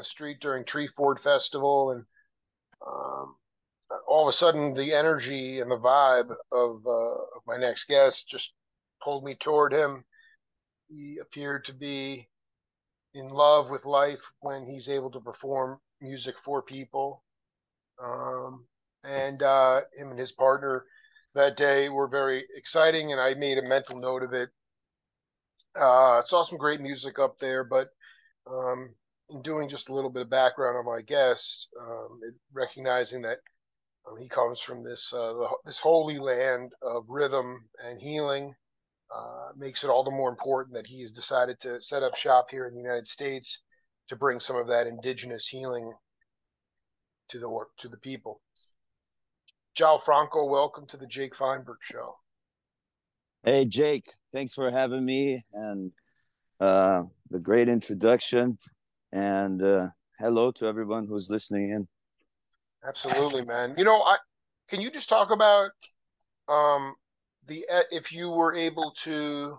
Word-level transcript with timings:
the 0.00 0.04
street 0.04 0.38
during 0.40 0.64
Treefort 0.64 1.20
Festival, 1.20 1.90
and 1.90 2.04
um, 2.86 3.36
all 4.08 4.26
of 4.26 4.28
a 4.28 4.36
sudden, 4.36 4.74
the 4.74 4.94
energy 4.94 5.60
and 5.60 5.70
the 5.70 5.76
vibe 5.76 6.30
of, 6.50 6.86
uh, 6.86 6.90
of 7.36 7.42
my 7.46 7.56
next 7.58 7.84
guest 7.86 8.28
just 8.28 8.52
pulled 9.02 9.24
me 9.24 9.34
toward 9.34 9.72
him. 9.72 10.04
He 10.88 11.18
appeared 11.20 11.66
to 11.66 11.74
be 11.74 12.28
in 13.14 13.28
love 13.28 13.70
with 13.70 13.84
life 13.84 14.22
when 14.40 14.66
he's 14.66 14.88
able 14.88 15.10
to 15.10 15.20
perform 15.20 15.78
music 16.00 16.36
for 16.42 16.62
people. 16.62 17.22
Um, 18.02 18.64
and 19.04 19.42
uh, 19.42 19.82
him 19.96 20.10
and 20.10 20.18
his 20.18 20.32
partner 20.32 20.84
that 21.34 21.56
day 21.56 21.88
were 21.88 22.08
very 22.08 22.44
exciting, 22.56 23.12
and 23.12 23.20
I 23.20 23.34
made 23.34 23.58
a 23.58 23.68
mental 23.68 23.98
note 24.00 24.22
of 24.22 24.32
it. 24.32 24.48
Uh, 25.78 26.22
saw 26.24 26.42
some 26.42 26.58
great 26.58 26.80
music 26.80 27.18
up 27.18 27.38
there, 27.38 27.64
but 27.64 27.88
um, 28.50 28.94
in 29.30 29.42
doing 29.42 29.68
just 29.68 29.88
a 29.88 29.94
little 29.94 30.10
bit 30.10 30.22
of 30.22 30.30
background 30.30 30.76
on 30.76 30.84
my 30.84 31.02
guest, 31.02 31.68
um, 31.80 32.20
recognizing 32.52 33.22
that 33.22 33.38
um, 34.08 34.16
he 34.18 34.28
comes 34.28 34.60
from 34.60 34.82
this 34.82 35.12
uh, 35.12 35.32
the, 35.32 35.48
this 35.64 35.78
holy 35.78 36.18
land 36.18 36.72
of 36.82 37.04
rhythm 37.08 37.64
and 37.84 38.00
healing, 38.00 38.54
uh, 39.14 39.48
makes 39.56 39.84
it 39.84 39.90
all 39.90 40.04
the 40.04 40.10
more 40.10 40.30
important 40.30 40.74
that 40.74 40.86
he 40.86 41.02
has 41.02 41.12
decided 41.12 41.58
to 41.60 41.80
set 41.80 42.02
up 42.02 42.14
shop 42.14 42.46
here 42.50 42.66
in 42.66 42.74
the 42.74 42.80
United 42.80 43.06
States 43.06 43.60
to 44.08 44.16
bring 44.16 44.40
some 44.40 44.56
of 44.56 44.68
that 44.68 44.86
indigenous 44.86 45.46
healing 45.46 45.92
to 47.28 47.38
the 47.38 47.48
to 47.78 47.88
the 47.88 47.98
people. 47.98 48.40
João 49.78 50.02
Franco, 50.02 50.46
welcome 50.46 50.86
to 50.88 50.96
the 50.96 51.06
Jake 51.06 51.36
Feinberg 51.36 51.78
Show. 51.80 52.16
Hey, 53.44 53.64
Jake, 53.64 54.12
thanks 54.32 54.52
for 54.52 54.70
having 54.70 55.04
me 55.04 55.44
and 55.54 55.92
uh, 56.60 57.04
the 57.30 57.38
great 57.38 57.68
introduction. 57.68 58.58
And 59.12 59.62
uh, 59.62 59.88
hello 60.18 60.52
to 60.52 60.66
everyone 60.66 61.06
who's 61.06 61.28
listening 61.28 61.70
in. 61.70 61.88
Absolutely, 62.86 63.44
man. 63.44 63.74
You 63.76 63.84
know, 63.84 64.02
I 64.02 64.16
can 64.68 64.80
you 64.80 64.90
just 64.90 65.08
talk 65.08 65.30
about 65.30 65.70
um, 66.48 66.94
the 67.46 67.64
if 67.90 68.12
you 68.12 68.30
were 68.30 68.54
able 68.54 68.92
to, 69.02 69.58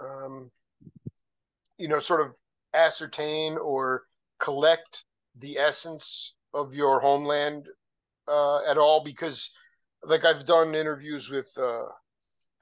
um, 0.00 0.50
you 1.78 1.88
know, 1.88 2.00
sort 2.00 2.20
of 2.20 2.34
ascertain 2.74 3.56
or 3.56 4.02
collect 4.40 5.04
the 5.38 5.58
essence 5.58 6.34
of 6.52 6.74
your 6.74 7.00
homeland 7.00 7.68
uh, 8.28 8.58
at 8.68 8.78
all 8.78 9.02
because 9.04 9.50
like 10.02 10.24
I've 10.24 10.46
done 10.46 10.74
interviews 10.74 11.30
with 11.30 11.48
uh, 11.56 11.84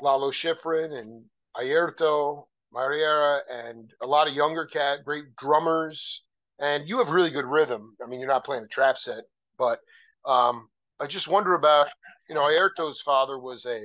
Lalo 0.01 0.31
Schifrin 0.31 0.93
and 0.95 1.25
Airto 1.57 2.47
Moreira 2.73 3.41
and 3.51 3.93
a 4.03 4.07
lot 4.07 4.29
of 4.29 4.35
younger 4.35 4.67
cat, 4.67 5.05
great 5.05 5.37
drummers, 5.37 6.23
and 6.59 6.89
you 6.89 6.99
have 6.99 7.11
really 7.11 7.31
good 7.31 7.45
rhythm. 7.45 7.97
I 8.03 8.07
mean, 8.07 8.21
you're 8.21 8.29
not 8.29 8.45
playing 8.45 8.65
a 8.65 8.69
trap 8.69 8.99
set, 8.99 9.25
but 9.59 9.81
um, 10.25 10.69
I 11.01 11.07
just 11.07 11.29
wonder 11.29 11.55
about 11.55 11.89
you 12.29 12.35
know 12.35 12.43
Airto's 12.43 13.01
father 13.01 13.39
was 13.39 13.67
a 13.67 13.81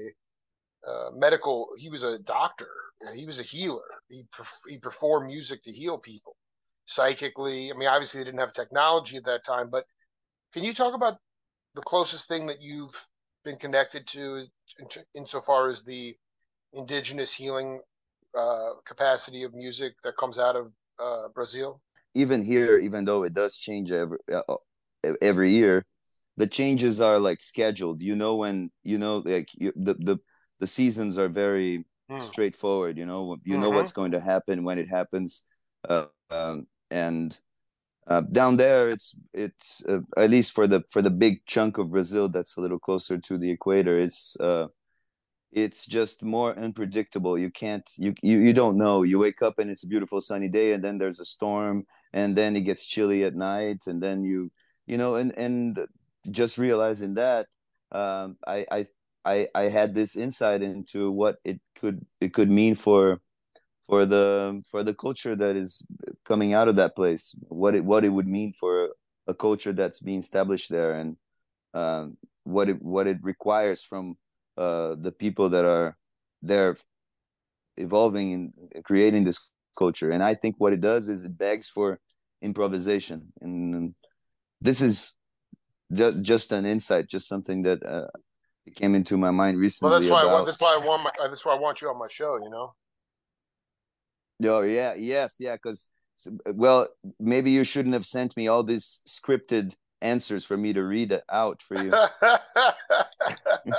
uh, 0.87 1.09
medical. 1.13 1.69
He 1.77 1.89
was 1.89 2.03
a 2.03 2.19
doctor. 2.19 2.69
He 3.15 3.25
was 3.25 3.39
a 3.39 3.43
healer. 3.43 4.01
He 4.09 4.23
he 4.67 4.77
performed 4.77 5.27
music 5.27 5.63
to 5.63 5.71
heal 5.71 5.97
people 5.97 6.35
psychically. 6.85 7.71
I 7.71 7.77
mean, 7.77 7.87
obviously 7.87 8.19
they 8.19 8.25
didn't 8.25 8.39
have 8.39 8.53
technology 8.53 9.17
at 9.17 9.25
that 9.25 9.43
time, 9.43 9.69
but 9.69 9.85
can 10.53 10.63
you 10.63 10.73
talk 10.73 10.93
about 10.93 11.17
the 11.75 11.81
closest 11.81 12.27
thing 12.27 12.47
that 12.47 12.61
you've 12.61 12.95
been 13.43 13.57
connected 13.57 14.07
to 14.07 14.45
in, 14.79 14.87
insofar 15.13 15.67
as 15.67 15.83
the 15.83 16.15
indigenous 16.73 17.33
healing 17.33 17.81
uh, 18.37 18.73
capacity 18.85 19.43
of 19.43 19.53
music 19.53 19.93
that 20.03 20.17
comes 20.17 20.37
out 20.37 20.55
of 20.55 20.71
uh, 20.99 21.27
Brazil? 21.33 21.81
Even 22.13 22.43
here, 22.43 22.77
even 22.77 23.05
though 23.05 23.23
it 23.23 23.33
does 23.33 23.57
change 23.57 23.91
every 23.91 24.17
uh, 24.31 24.41
uh, 24.47 25.13
every 25.21 25.51
year, 25.51 25.85
the 26.37 26.47
changes 26.47 27.01
are 27.01 27.19
like 27.19 27.41
scheduled. 27.41 28.01
You 28.01 28.15
know 28.15 28.35
when 28.35 28.71
you 28.83 28.97
know 28.97 29.17
like 29.25 29.49
you, 29.53 29.73
the 29.75 29.95
the 29.95 30.17
the 30.59 30.67
seasons 30.67 31.17
are 31.17 31.29
very 31.29 31.85
hmm. 32.09 32.17
straightforward. 32.19 32.97
You 32.97 33.05
know 33.05 33.37
you 33.43 33.53
mm-hmm. 33.53 33.61
know 33.61 33.69
what's 33.69 33.91
going 33.91 34.11
to 34.11 34.19
happen 34.19 34.63
when 34.63 34.79
it 34.79 34.87
happens, 34.89 35.43
uh, 35.87 36.05
um, 36.29 36.67
and 36.89 37.37
uh, 38.07 38.21
down 38.21 38.55
there 38.55 38.89
it's 38.89 39.15
it's 39.33 39.83
uh, 39.85 39.99
at 40.15 40.29
least 40.29 40.53
for 40.53 40.65
the 40.65 40.83
for 40.89 41.01
the 41.01 41.09
big 41.09 41.45
chunk 41.45 41.77
of 41.77 41.91
brazil 41.91 42.29
that's 42.29 42.55
a 42.55 42.61
little 42.61 42.79
closer 42.79 43.17
to 43.17 43.37
the 43.37 43.51
equator 43.51 43.99
it's 43.99 44.39
uh 44.39 44.67
it's 45.51 45.85
just 45.85 46.23
more 46.23 46.57
unpredictable. 46.57 47.37
You 47.37 47.49
can't 47.51 47.89
you, 47.97 48.13
you 48.21 48.39
you 48.39 48.53
don't 48.53 48.77
know. 48.77 49.03
You 49.03 49.19
wake 49.19 49.41
up 49.41 49.59
and 49.59 49.69
it's 49.69 49.83
a 49.83 49.87
beautiful 49.87 50.21
sunny 50.21 50.49
day 50.49 50.73
and 50.73 50.83
then 50.83 50.97
there's 50.97 51.19
a 51.19 51.25
storm 51.25 51.85
and 52.13 52.35
then 52.35 52.55
it 52.55 52.61
gets 52.61 52.85
chilly 52.85 53.23
at 53.23 53.35
night 53.35 53.83
and 53.87 54.01
then 54.01 54.23
you 54.23 54.51
you 54.85 54.97
know 54.97 55.15
and 55.15 55.37
and 55.37 55.79
just 56.31 56.57
realizing 56.57 57.13
that 57.15 57.47
um 57.91 58.37
i 58.47 58.65
i 58.71 58.87
i, 59.25 59.47
I 59.55 59.63
had 59.63 59.93
this 59.93 60.15
insight 60.15 60.61
into 60.61 61.11
what 61.11 61.37
it 61.43 61.59
could 61.75 62.05
it 62.19 62.33
could 62.33 62.49
mean 62.49 62.75
for 62.75 63.21
for 63.87 64.05
the 64.05 64.61
for 64.71 64.83
the 64.83 64.93
culture 64.93 65.35
that 65.35 65.55
is 65.55 65.81
coming 66.25 66.53
out 66.53 66.67
of 66.67 66.75
that 66.77 66.95
place 66.95 67.35
what 67.47 67.75
it 67.75 67.83
what 67.85 68.03
it 68.03 68.09
would 68.09 68.27
mean 68.27 68.53
for 68.59 68.89
a 69.27 69.33
culture 69.33 69.73
that's 69.73 69.99
being 69.99 70.19
established 70.19 70.69
there 70.69 70.93
and 70.93 71.17
um, 71.73 72.17
what 72.43 72.69
it 72.69 72.81
what 72.81 73.07
it 73.07 73.17
requires 73.21 73.83
from 73.83 74.17
uh, 74.57 74.95
the 74.99 75.11
people 75.11 75.49
that 75.49 75.65
are 75.65 75.97
there 76.41 76.77
evolving 77.77 78.33
and 78.33 78.83
creating 78.83 79.23
this 79.23 79.51
culture 79.77 80.09
and 80.11 80.23
i 80.23 80.33
think 80.33 80.55
what 80.57 80.73
it 80.73 80.81
does 80.81 81.09
is 81.09 81.23
it 81.23 81.37
begs 81.37 81.67
for 81.69 81.99
improvisation 82.41 83.31
and 83.41 83.93
this 84.61 84.81
is 84.81 85.17
just 85.93 86.21
just 86.21 86.51
an 86.51 86.65
insight 86.65 87.07
just 87.07 87.27
something 87.27 87.61
that 87.63 87.85
uh, 87.85 88.07
came 88.75 88.95
into 88.95 89.15
my 89.17 89.31
mind 89.31 89.57
recently 89.57 89.91
well 89.91 89.99
that's 89.99 90.09
why 90.11 90.21
about... 90.23 90.29
I 90.29 90.33
want, 90.33 90.45
that's 90.47 90.61
why 90.61 90.73
i 90.73 90.85
want 90.85 91.03
my, 91.03 91.11
that's 91.29 91.45
why 91.45 91.53
i 91.53 91.59
want 91.59 91.81
you 91.81 91.89
on 91.89 91.99
my 91.99 92.07
show 92.09 92.37
you 92.43 92.49
know 92.49 92.73
Oh 94.43 94.61
yeah, 94.61 94.93
yes, 94.95 95.37
yeah. 95.39 95.55
Because 95.55 95.89
well, 96.45 96.87
maybe 97.19 97.51
you 97.51 97.63
shouldn't 97.63 97.93
have 97.93 98.05
sent 98.05 98.35
me 98.37 98.47
all 98.47 98.63
these 98.63 99.01
scripted 99.07 99.75
answers 100.01 100.45
for 100.45 100.57
me 100.57 100.73
to 100.73 100.83
read 100.83 101.11
it 101.11 101.23
out 101.29 101.61
for 101.61 101.75
you. 101.75 101.91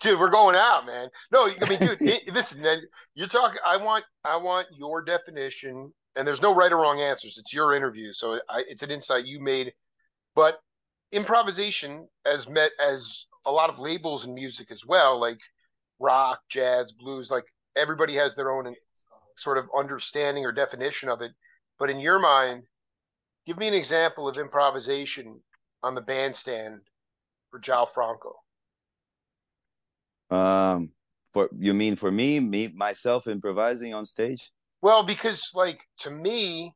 dude, 0.00 0.18
we're 0.18 0.30
going 0.30 0.56
out, 0.56 0.86
man. 0.86 1.08
No, 1.32 1.48
I 1.60 1.68
mean, 1.68 1.78
dude, 1.78 1.98
it, 2.00 2.32
listen, 2.32 2.62
man, 2.62 2.82
you're 3.14 3.28
talking. 3.28 3.58
I 3.66 3.76
want, 3.76 4.04
I 4.24 4.36
want 4.36 4.68
your 4.76 5.02
definition, 5.02 5.92
and 6.16 6.26
there's 6.26 6.42
no 6.42 6.54
right 6.54 6.72
or 6.72 6.78
wrong 6.78 7.00
answers. 7.00 7.38
It's 7.38 7.52
your 7.52 7.74
interview, 7.74 8.12
so 8.12 8.40
I, 8.48 8.64
it's 8.68 8.82
an 8.82 8.90
insight 8.90 9.26
you 9.26 9.40
made. 9.40 9.72
But 10.34 10.58
improvisation, 11.12 12.08
as 12.26 12.48
met 12.48 12.72
as 12.84 13.26
a 13.46 13.50
lot 13.50 13.70
of 13.70 13.78
labels 13.78 14.26
in 14.26 14.34
music 14.34 14.70
as 14.70 14.84
well, 14.84 15.20
like 15.20 15.40
rock, 15.98 16.40
jazz, 16.48 16.92
blues, 16.92 17.30
like 17.30 17.44
everybody 17.76 18.14
has 18.16 18.34
their 18.34 18.50
own 18.50 18.74
sort 19.36 19.58
of 19.58 19.66
understanding 19.76 20.44
or 20.44 20.52
definition 20.52 21.08
of 21.08 21.20
it. 21.20 21.32
But 21.78 21.90
in 21.90 22.00
your 22.00 22.18
mind, 22.18 22.64
give 23.46 23.58
me 23.58 23.68
an 23.68 23.74
example 23.74 24.28
of 24.28 24.38
improvisation 24.38 25.40
on 25.84 25.94
the 25.94 26.00
bandstand 26.00 26.80
for 27.50 27.60
João 27.60 27.88
Franco. 27.88 28.34
Um, 30.30 30.90
for 31.32 31.50
you 31.58 31.74
mean 31.74 31.96
for 31.96 32.10
me, 32.10 32.40
me 32.40 32.68
myself 32.68 33.26
improvising 33.26 33.92
on 33.92 34.06
stage? 34.06 34.50
Well, 34.80 35.04
because 35.04 35.50
like 35.54 35.80
to 35.98 36.10
me, 36.10 36.74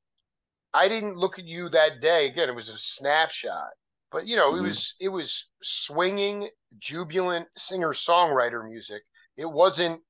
I 0.75 0.88
didn't 0.88 1.16
look 1.16 1.38
at 1.38 1.46
you 1.46 1.69
that 1.70 2.00
day. 2.00 2.26
Again, 2.26 2.49
it 2.49 2.55
was 2.55 2.69
a 2.69 2.76
snapshot, 2.76 3.70
but 4.12 4.26
you 4.26 4.37
know, 4.37 4.52
mm-hmm. 4.52 4.64
it 4.64 4.69
was 4.69 4.94
it 5.00 5.08
was 5.08 5.49
swinging, 5.62 6.49
jubilant 6.78 7.49
singer 7.56 7.93
songwriter 7.93 8.66
music. 8.66 9.02
It 9.37 9.50
wasn't 9.50 10.02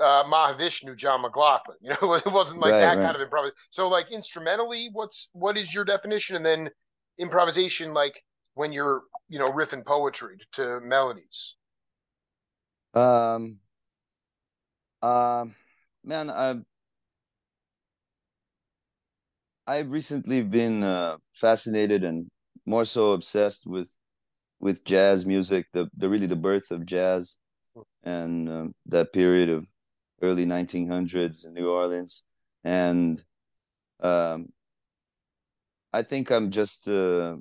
uh, 0.00 0.24
Mahavishnu, 0.24 0.96
John 0.96 1.22
McLaughlin. 1.22 1.76
You 1.82 1.90
know, 1.90 2.14
it 2.26 2.26
wasn't 2.26 2.60
like 2.60 2.72
right, 2.72 2.80
that 2.80 2.96
right. 2.96 3.04
kind 3.04 3.16
of 3.16 3.22
improvisation. 3.22 3.56
So, 3.70 3.88
like 3.88 4.10
instrumentally, 4.10 4.88
what's 4.92 5.28
what 5.32 5.58
is 5.58 5.74
your 5.74 5.84
definition? 5.84 6.36
And 6.36 6.46
then 6.46 6.70
improvisation, 7.18 7.92
like 7.92 8.22
when 8.60 8.72
you're 8.72 9.04
you 9.30 9.38
know 9.38 9.50
riffing 9.50 9.84
poetry 9.84 10.36
to 10.52 10.80
melodies. 10.80 11.56
Um. 12.92 13.56
Um, 15.02 15.54
man, 16.04 16.28
I've 16.28 16.62
I've 19.66 19.90
recently 19.90 20.42
been 20.42 20.82
uh, 20.82 21.16
fascinated 21.32 22.04
and 22.04 22.28
more 22.66 22.84
so 22.84 23.12
obsessed 23.12 23.66
with 23.66 23.88
with 24.60 24.84
jazz 24.84 25.24
music, 25.24 25.66
the 25.72 25.88
the 25.96 26.10
really 26.10 26.26
the 26.26 26.36
birth 26.36 26.70
of 26.70 26.84
jazz, 26.84 27.38
and 28.04 28.46
um, 28.50 28.74
that 28.86 29.14
period 29.14 29.48
of 29.48 29.64
early 30.20 30.44
1900s 30.44 31.46
in 31.46 31.54
New 31.54 31.70
Orleans, 31.70 32.24
and 32.62 33.24
um, 34.00 34.52
I 35.94 36.02
think 36.02 36.30
I'm 36.30 36.50
just 36.50 36.88
uh, 36.88 37.36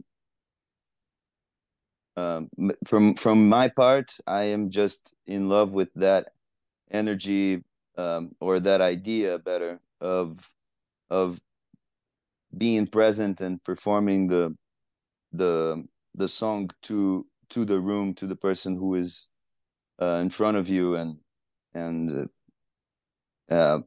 um, 2.20 2.50
from 2.86 3.16
from 3.16 3.50
my 3.50 3.68
part, 3.70 4.18
I 4.28 4.44
am 4.56 4.70
just 4.70 5.14
in 5.26 5.50
love 5.50 5.74
with 5.74 5.90
that 5.96 6.34
energy 6.92 7.64
um, 7.98 8.36
or 8.40 8.60
that 8.60 8.82
idea, 8.82 9.40
better 9.40 9.80
of 10.02 10.52
of 11.10 11.40
being 12.56 12.88
present 12.88 13.42
and 13.42 13.64
performing 13.64 14.28
the 14.28 14.56
the 15.32 15.88
the 16.16 16.28
song 16.28 16.72
to 16.84 17.26
to 17.50 17.66
the 17.66 17.80
room 17.80 18.14
to 18.16 18.28
the 18.28 18.36
person 18.36 18.76
who 18.76 18.96
is 18.96 19.28
uh, 20.02 20.20
in 20.22 20.30
front 20.30 20.58
of 20.58 20.68
you 20.68 20.96
and 20.96 21.18
and 21.74 22.30
uh, 23.52 23.54
uh 23.54 23.80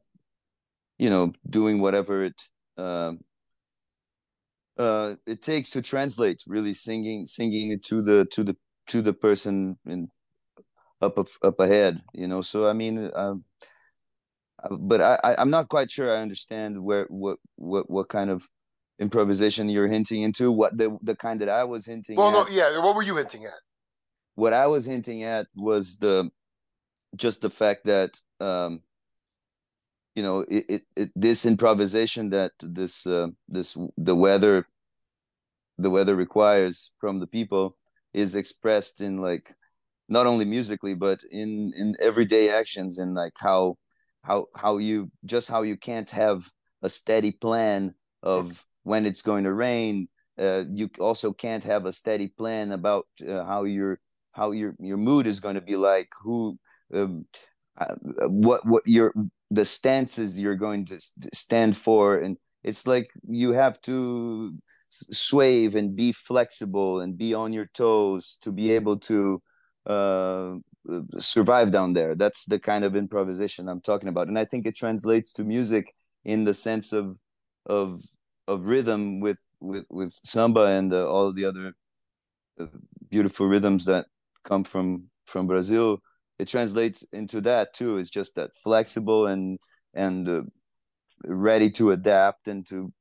you 0.97 1.09
know 1.09 1.33
doing 1.49 1.79
whatever 1.81 2.23
it 2.23 2.49
uh, 2.77 3.13
uh, 4.77 5.15
it 5.27 5.41
takes 5.41 5.69
to 5.71 5.81
translate 5.81 6.43
really 6.47 6.73
singing 6.73 7.25
singing 7.25 7.71
it 7.71 7.83
to 7.83 8.01
the 8.01 8.25
to 8.31 8.43
the 8.43 8.55
to 8.87 9.01
the 9.01 9.13
person 9.13 9.77
in 9.85 10.07
up 11.01 11.17
up 11.43 11.59
ahead 11.59 12.01
you 12.13 12.27
know 12.27 12.41
so 12.41 12.67
i 12.67 12.73
mean 12.73 13.11
um, 13.15 13.43
uh, 14.63 14.75
but 14.75 15.01
I, 15.01 15.35
I'm 15.37 15.49
not 15.49 15.69
quite 15.69 15.91
sure 15.91 16.13
I 16.13 16.21
understand 16.21 16.81
where 16.81 17.05
what 17.09 17.37
what 17.55 17.89
what 17.89 18.09
kind 18.09 18.29
of 18.29 18.43
improvisation 18.99 19.69
you're 19.69 19.87
hinting 19.87 20.21
into. 20.21 20.51
What 20.51 20.77
the 20.77 20.97
the 21.01 21.15
kind 21.15 21.41
that 21.41 21.49
I 21.49 21.63
was 21.63 21.85
hinting. 21.85 22.17
Well, 22.17 22.29
at, 22.29 22.47
no, 22.47 22.49
yeah. 22.49 22.79
What 22.79 22.95
were 22.95 23.03
you 23.03 23.17
hinting 23.17 23.45
at? 23.45 23.53
What 24.35 24.53
I 24.53 24.67
was 24.67 24.85
hinting 24.85 25.23
at 25.23 25.47
was 25.55 25.97
the 25.97 26.29
just 27.15 27.41
the 27.41 27.49
fact 27.49 27.85
that 27.85 28.11
um, 28.39 28.81
you 30.15 30.23
know 30.23 30.41
it, 30.41 30.65
it, 30.69 30.81
it 30.95 31.11
this 31.15 31.45
improvisation 31.45 32.29
that 32.29 32.51
this 32.61 33.05
uh, 33.07 33.27
this 33.47 33.77
the 33.97 34.15
weather 34.15 34.67
the 35.77 35.89
weather 35.89 36.15
requires 36.15 36.91
from 36.99 37.19
the 37.19 37.27
people 37.27 37.77
is 38.13 38.35
expressed 38.35 39.01
in 39.01 39.17
like 39.17 39.55
not 40.09 40.27
only 40.27 40.45
musically 40.45 40.93
but 40.93 41.19
in 41.31 41.73
in 41.75 41.95
everyday 41.99 42.49
actions 42.49 42.99
and 42.99 43.15
like 43.15 43.33
how 43.37 43.75
how 44.23 44.47
how 44.55 44.77
you 44.77 45.11
just 45.25 45.49
how 45.49 45.61
you 45.61 45.77
can't 45.77 46.11
have 46.11 46.49
a 46.81 46.89
steady 46.89 47.31
plan 47.31 47.93
of 48.21 48.63
when 48.83 49.05
it's 49.05 49.21
going 49.21 49.45
to 49.45 49.53
rain. 49.53 50.07
Uh, 50.37 50.63
you 50.71 50.89
also 50.99 51.31
can't 51.31 51.63
have 51.63 51.85
a 51.85 51.93
steady 51.93 52.27
plan 52.27 52.71
about 52.71 53.05
uh, 53.27 53.43
how 53.45 53.63
your 53.63 53.99
how 54.31 54.51
your 54.51 54.75
your 54.79 54.97
mood 54.97 55.27
is 55.27 55.39
going 55.39 55.55
to 55.55 55.61
be 55.61 55.75
like 55.75 56.09
who 56.21 56.57
um, 56.93 57.25
uh, 57.77 57.95
what 58.27 58.65
what 58.65 58.83
your 58.85 59.13
the 59.53 59.65
stances 59.65 60.39
you're 60.39 60.55
going 60.55 60.85
to 60.85 60.99
stand 61.33 61.77
for 61.77 62.17
and 62.17 62.37
it's 62.63 62.87
like 62.87 63.09
you 63.27 63.51
have 63.51 63.79
to 63.81 64.57
swave 64.89 65.75
and 65.75 65.95
be 65.95 66.11
flexible 66.11 67.01
and 67.01 67.17
be 67.17 67.33
on 67.33 67.51
your 67.53 67.67
toes 67.73 68.37
to 68.41 68.51
be 68.51 68.71
able 68.71 68.97
to 68.97 69.41
uh, 69.85 70.55
survive 71.17 71.71
down 71.71 71.93
there. 71.93 72.15
That's 72.15 72.45
the 72.45 72.59
kind 72.59 72.83
of 72.83 72.95
improvisation 72.95 73.67
I'm 73.67 73.81
talking 73.81 74.09
about, 74.09 74.27
and 74.27 74.37
I 74.37 74.45
think 74.45 74.65
it 74.65 74.75
translates 74.75 75.31
to 75.33 75.43
music 75.43 75.93
in 76.23 76.43
the 76.43 76.53
sense 76.53 76.93
of 76.93 77.17
of 77.65 78.01
of 78.47 78.65
rhythm 78.65 79.19
with 79.19 79.37
with 79.59 79.85
with 79.89 80.13
samba 80.23 80.65
and 80.65 80.93
uh, 80.93 81.09
all 81.09 81.33
the 81.33 81.45
other 81.45 81.73
uh, 82.59 82.67
beautiful 83.09 83.47
rhythms 83.47 83.85
that 83.85 84.05
come 84.43 84.63
from 84.63 85.09
from 85.25 85.47
Brazil. 85.47 85.99
It 86.43 86.49
translates 86.49 87.03
into 87.13 87.41
that 87.41 87.73
too. 87.73 87.97
It's 87.97 88.09
just 88.09 88.35
that 88.35 88.55
flexible 88.55 89.27
and 89.27 89.59
and 89.93 90.27
uh, 90.27 90.41
ready 91.23 91.71
to 91.71 91.91
adapt 91.91 92.47
and 92.47 92.67
to 92.67 92.91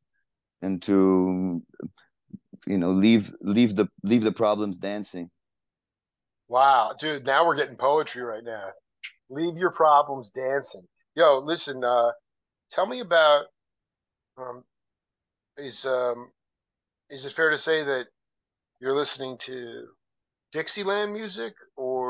and 0.63 0.81
to 0.83 1.63
you 2.67 2.79
know 2.79 2.93
leave 2.93 3.33
leave 3.41 3.75
the 3.75 3.89
leave 4.05 4.23
the 4.23 4.33
problems 4.33 4.79
dancing 4.79 5.29
Wow, 6.53 6.95
dude, 7.01 7.25
now 7.25 7.47
we're 7.47 7.57
getting 7.57 7.77
poetry 7.77 8.21
right 8.21 8.45
now. 8.45 8.73
Leave 9.31 9.57
your 9.57 9.71
problems 9.71 10.29
dancing. 10.29 10.87
Yo, 11.15 11.39
listen, 11.39 11.83
uh, 11.83 12.11
tell 12.71 12.85
me 12.85 13.01
about 13.01 13.47
um, 14.37 14.63
is 15.57 15.87
um, 15.87 16.31
is 17.09 17.25
it 17.25 17.33
fair 17.33 17.49
to 17.49 17.57
say 17.57 17.83
that 17.83 18.05
you're 18.83 18.95
listening 18.95 19.39
to 19.39 19.87
Dixieland 20.53 21.15
music 21.15 21.55
or 21.75 22.02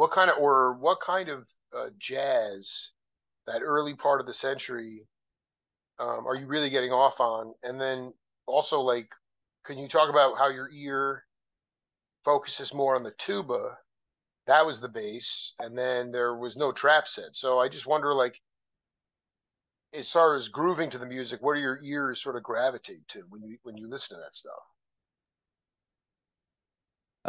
what 0.00 0.12
kind 0.12 0.30
of 0.30 0.38
or 0.38 0.78
what 0.78 0.98
kind 1.00 1.28
of 1.28 1.46
uh, 1.76 1.90
jazz 1.98 2.90
that 3.46 3.60
early 3.62 3.94
part 3.94 4.18
of 4.18 4.26
the 4.26 4.32
century 4.32 5.06
um, 5.98 6.26
are 6.26 6.34
you 6.34 6.46
really 6.46 6.70
getting 6.70 6.90
off 6.90 7.20
on? 7.20 7.52
And 7.62 7.78
then 7.78 8.14
also 8.46 8.80
like, 8.80 9.10
can 9.66 9.76
you 9.76 9.88
talk 9.88 10.08
about 10.08 10.38
how 10.38 10.48
your 10.48 10.70
ear 10.72 11.24
focuses 12.24 12.72
more 12.72 12.96
on 12.96 13.02
the 13.02 13.12
tuba. 13.18 13.76
That 14.46 14.64
was 14.64 14.80
the 14.80 14.88
bass, 14.88 15.52
and 15.58 15.76
then 15.76 16.10
there 16.12 16.34
was 16.34 16.56
no 16.56 16.72
trap 16.72 17.06
set. 17.06 17.36
So 17.36 17.58
I 17.58 17.68
just 17.68 17.86
wonder, 17.86 18.14
like, 18.14 18.40
as 19.92 20.10
far 20.10 20.34
as 20.34 20.48
grooving 20.48 20.88
to 20.90 20.98
the 20.98 21.04
music, 21.04 21.42
what 21.42 21.54
do 21.54 21.60
your 21.60 21.78
ears 21.82 22.22
sort 22.22 22.36
of 22.36 22.42
gravitate 22.42 23.06
to 23.08 23.20
when 23.28 23.42
you 23.42 23.58
when 23.64 23.76
you 23.76 23.86
listen 23.86 24.16
to 24.16 24.22
that 24.22 24.34
stuff? 24.34 24.64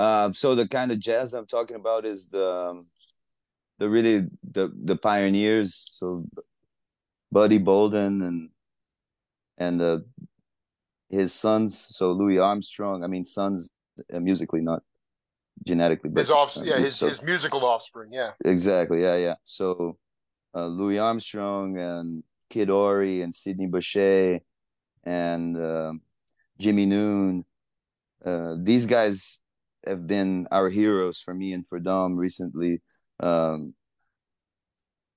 Uh, 0.01 0.33
so 0.33 0.55
the 0.55 0.67
kind 0.67 0.91
of 0.91 0.97
jazz 0.97 1.35
I'm 1.35 1.45
talking 1.45 1.75
about 1.75 2.05
is 2.05 2.29
the 2.29 2.51
um, 2.51 2.87
the 3.77 3.87
really 3.87 4.25
the 4.57 4.71
the 4.89 4.95
pioneers. 4.95 5.75
So 5.75 6.25
Buddy 7.31 7.59
Bolden 7.59 8.23
and 8.23 8.49
and 9.59 9.79
uh, 9.79 9.99
his 11.09 11.33
sons. 11.33 11.77
So 11.77 12.13
Louis 12.13 12.39
Armstrong. 12.39 13.03
I 13.03 13.07
mean, 13.07 13.23
sons 13.23 13.69
uh, 14.11 14.19
musically, 14.19 14.61
not 14.61 14.81
genetically. 15.63 16.09
But, 16.09 16.21
his 16.21 16.31
off, 16.31 16.57
yeah, 16.63 16.79
his 16.79 16.95
so, 16.95 17.07
his 17.07 17.21
musical 17.21 17.63
offspring, 17.63 18.09
yeah. 18.11 18.31
Exactly, 18.43 19.03
yeah, 19.03 19.17
yeah. 19.17 19.35
So 19.43 19.97
uh, 20.55 20.65
Louis 20.65 20.97
Armstrong 20.97 21.77
and 21.77 22.23
Kid 22.49 22.71
Ory 22.71 23.21
and 23.21 23.31
Sidney 23.31 23.67
Bechet 23.67 24.41
and 25.03 25.55
uh, 25.55 25.93
Jimmie 26.57 26.87
Noone. 26.87 27.45
Uh, 28.25 28.55
these 28.57 28.87
guys 28.87 29.41
have 29.85 30.07
been 30.07 30.47
our 30.51 30.69
heroes 30.69 31.19
for 31.19 31.33
me 31.33 31.53
and 31.53 31.67
for 31.67 31.79
Dom 31.79 32.15
recently. 32.15 32.81
Um, 33.19 33.73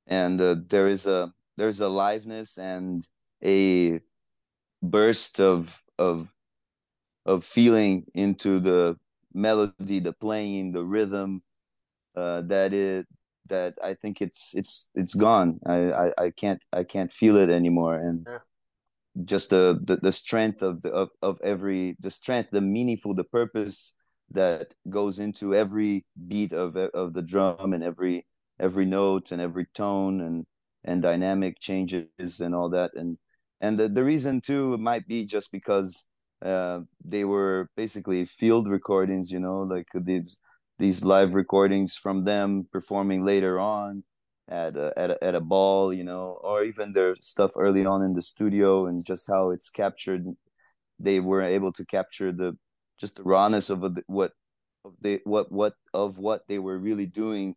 and 0.06 0.40
uh, 0.40 0.56
there 0.68 0.88
is 0.88 1.06
a 1.06 1.33
there's 1.56 1.80
a 1.80 1.88
liveness 1.88 2.59
and 2.59 3.06
a 3.44 4.00
burst 4.83 5.40
of 5.40 5.83
of 5.99 6.35
of 7.26 7.44
feeling 7.44 8.04
into 8.14 8.61
the 8.61 8.97
melody, 9.33 9.99
the 9.99 10.12
playing, 10.12 10.73
the 10.73 10.85
rhythm. 10.85 11.42
Uh, 12.16 12.42
that 12.42 12.73
it 12.73 13.06
that 13.49 13.75
I 13.83 13.94
think 13.94 14.23
it's 14.23 14.54
it's 14.54 14.88
it's 14.94 15.14
gone. 15.14 15.59
I, 15.66 15.92
I, 15.92 16.12
I 16.18 16.30
can't 16.30 16.62
I 16.73 16.85
can't 16.85 17.12
feel 17.12 17.37
it 17.37 17.50
anymore, 17.50 17.97
and 17.97 18.26
yeah. 18.28 18.38
just 19.25 19.50
the, 19.50 19.80
the 19.83 19.97
the 19.97 20.12
strength 20.12 20.62
of 20.62 20.83
the 20.83 20.92
of, 20.92 21.09
of 21.23 21.40
every 21.42 21.97
the 22.00 22.11
strength, 22.11 22.50
the 22.52 22.61
meaningful, 22.61 23.14
the 23.14 23.25
purpose 23.25 23.97
that 24.30 24.74
goes 24.88 25.18
into 25.18 25.54
every 25.54 26.04
beat 26.28 26.52
of 26.52 26.76
of 26.76 27.14
the 27.14 27.22
drum 27.22 27.72
and 27.72 27.82
every 27.84 28.26
every 28.58 28.84
note 28.84 29.30
and 29.32 29.40
every 29.40 29.66
tone 29.74 30.20
and 30.20 30.46
and 30.84 31.02
dynamic 31.02 31.58
changes 31.60 32.40
and 32.40 32.54
all 32.54 32.68
that 32.68 32.90
and 32.94 33.18
and 33.60 33.78
the, 33.78 33.88
the 33.88 34.04
reason 34.04 34.40
too 34.40 34.76
might 34.78 35.06
be 35.06 35.24
just 35.24 35.50
because 35.50 36.06
uh, 36.44 36.80
they 37.02 37.24
were 37.24 37.70
basically 37.76 38.26
field 38.26 38.68
recordings, 38.68 39.30
you 39.30 39.40
know, 39.40 39.62
like 39.62 39.88
these 39.94 40.38
these 40.78 41.04
live 41.04 41.32
recordings 41.34 41.96
from 41.96 42.24
them 42.24 42.66
performing 42.72 43.24
later 43.24 43.58
on 43.60 44.02
at 44.48 44.76
a, 44.76 44.92
at 44.96 45.10
a, 45.12 45.24
at 45.24 45.34
a 45.34 45.40
ball, 45.40 45.94
you 45.94 46.04
know, 46.04 46.38
or 46.42 46.64
even 46.64 46.92
their 46.92 47.14
stuff 47.20 47.52
early 47.56 47.86
on 47.86 48.02
in 48.02 48.12
the 48.12 48.20
studio 48.22 48.86
and 48.86 49.04
just 49.04 49.30
how 49.30 49.50
it's 49.50 49.70
captured. 49.70 50.26
They 50.98 51.20
were 51.20 51.42
able 51.42 51.72
to 51.74 51.86
capture 51.86 52.32
the 52.32 52.58
just 52.98 53.16
the 53.16 53.22
rawness 53.22 53.70
of 53.70 53.98
what 54.06 54.32
of 54.84 54.94
they 55.00 55.20
what 55.24 55.50
what 55.50 55.74
of 55.92 56.18
what 56.18 56.42
they 56.48 56.58
were 56.58 56.78
really 56.78 57.06
doing 57.06 57.56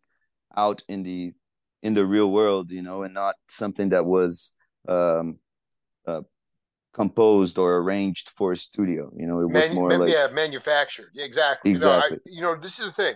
out 0.56 0.82
in 0.88 1.02
the 1.02 1.32
in 1.82 1.94
the 1.94 2.06
real 2.06 2.30
world, 2.30 2.70
you 2.70 2.82
know, 2.82 3.02
and 3.02 3.14
not 3.14 3.36
something 3.48 3.90
that 3.90 4.04
was 4.04 4.54
um, 4.88 5.38
uh, 6.06 6.22
composed 6.92 7.58
or 7.58 7.76
arranged 7.76 8.30
for 8.30 8.52
a 8.52 8.56
studio. 8.56 9.12
You 9.16 9.26
know, 9.26 9.40
it 9.40 9.50
was 9.50 9.70
more 9.70 9.88
man, 9.88 10.00
like 10.00 10.10
yeah, 10.10 10.28
manufactured. 10.32 11.10
Yeah, 11.14 11.24
exactly. 11.24 11.70
Exactly. 11.70 12.18
You 12.24 12.42
know, 12.42 12.48
I, 12.48 12.52
you 12.52 12.56
know, 12.56 12.60
this 12.60 12.78
is 12.78 12.86
the 12.86 12.92
thing. 12.92 13.14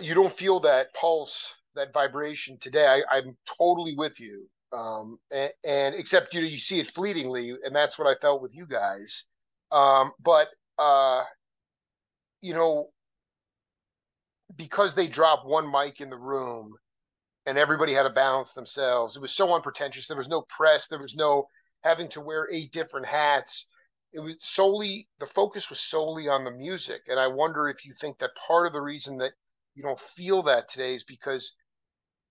You 0.00 0.14
don't 0.14 0.32
feel 0.32 0.60
that 0.60 0.94
pulse, 0.94 1.52
that 1.74 1.92
vibration 1.92 2.58
today. 2.60 2.86
I, 2.86 3.16
I'm 3.16 3.36
totally 3.58 3.94
with 3.96 4.20
you. 4.20 4.48
Um, 4.72 5.18
and, 5.30 5.50
and 5.64 5.94
except 5.94 6.34
you 6.34 6.42
know, 6.42 6.46
you 6.46 6.58
see 6.58 6.78
it 6.80 6.88
fleetingly, 6.88 7.54
and 7.64 7.74
that's 7.74 7.98
what 7.98 8.06
I 8.06 8.14
felt 8.20 8.42
with 8.42 8.54
you 8.54 8.66
guys. 8.66 9.24
Um, 9.70 10.12
but 10.22 10.48
uh, 10.78 11.24
you 12.40 12.54
know, 12.54 12.90
because 14.56 14.94
they 14.94 15.06
dropped 15.06 15.46
one 15.46 15.70
mic 15.70 16.00
in 16.00 16.10
the 16.10 16.16
room 16.16 16.74
and 17.46 17.58
everybody 17.58 17.94
had 17.94 18.02
to 18.04 18.10
balance 18.10 18.52
themselves. 18.52 19.16
It 19.16 19.22
was 19.22 19.32
so 19.32 19.54
unpretentious. 19.54 20.06
There 20.06 20.16
was 20.16 20.28
no 20.28 20.42
press. 20.42 20.88
There 20.88 20.98
was 20.98 21.14
no 21.14 21.48
having 21.82 22.08
to 22.10 22.20
wear 22.20 22.48
eight 22.52 22.72
different 22.72 23.06
hats. 23.06 23.66
It 24.12 24.20
was 24.20 24.36
solely 24.40 25.08
the 25.18 25.26
focus 25.26 25.70
was 25.70 25.80
solely 25.80 26.28
on 26.28 26.44
the 26.44 26.50
music, 26.50 27.02
and 27.08 27.20
I 27.20 27.26
wonder 27.26 27.68
if 27.68 27.84
you 27.84 27.92
think 27.94 28.18
that 28.18 28.30
part 28.46 28.66
of 28.66 28.72
the 28.72 28.80
reason 28.80 29.18
that 29.18 29.32
you 29.74 29.82
don't 29.82 30.00
feel 30.00 30.42
that 30.44 30.68
today 30.68 30.94
is 30.94 31.04
because 31.04 31.54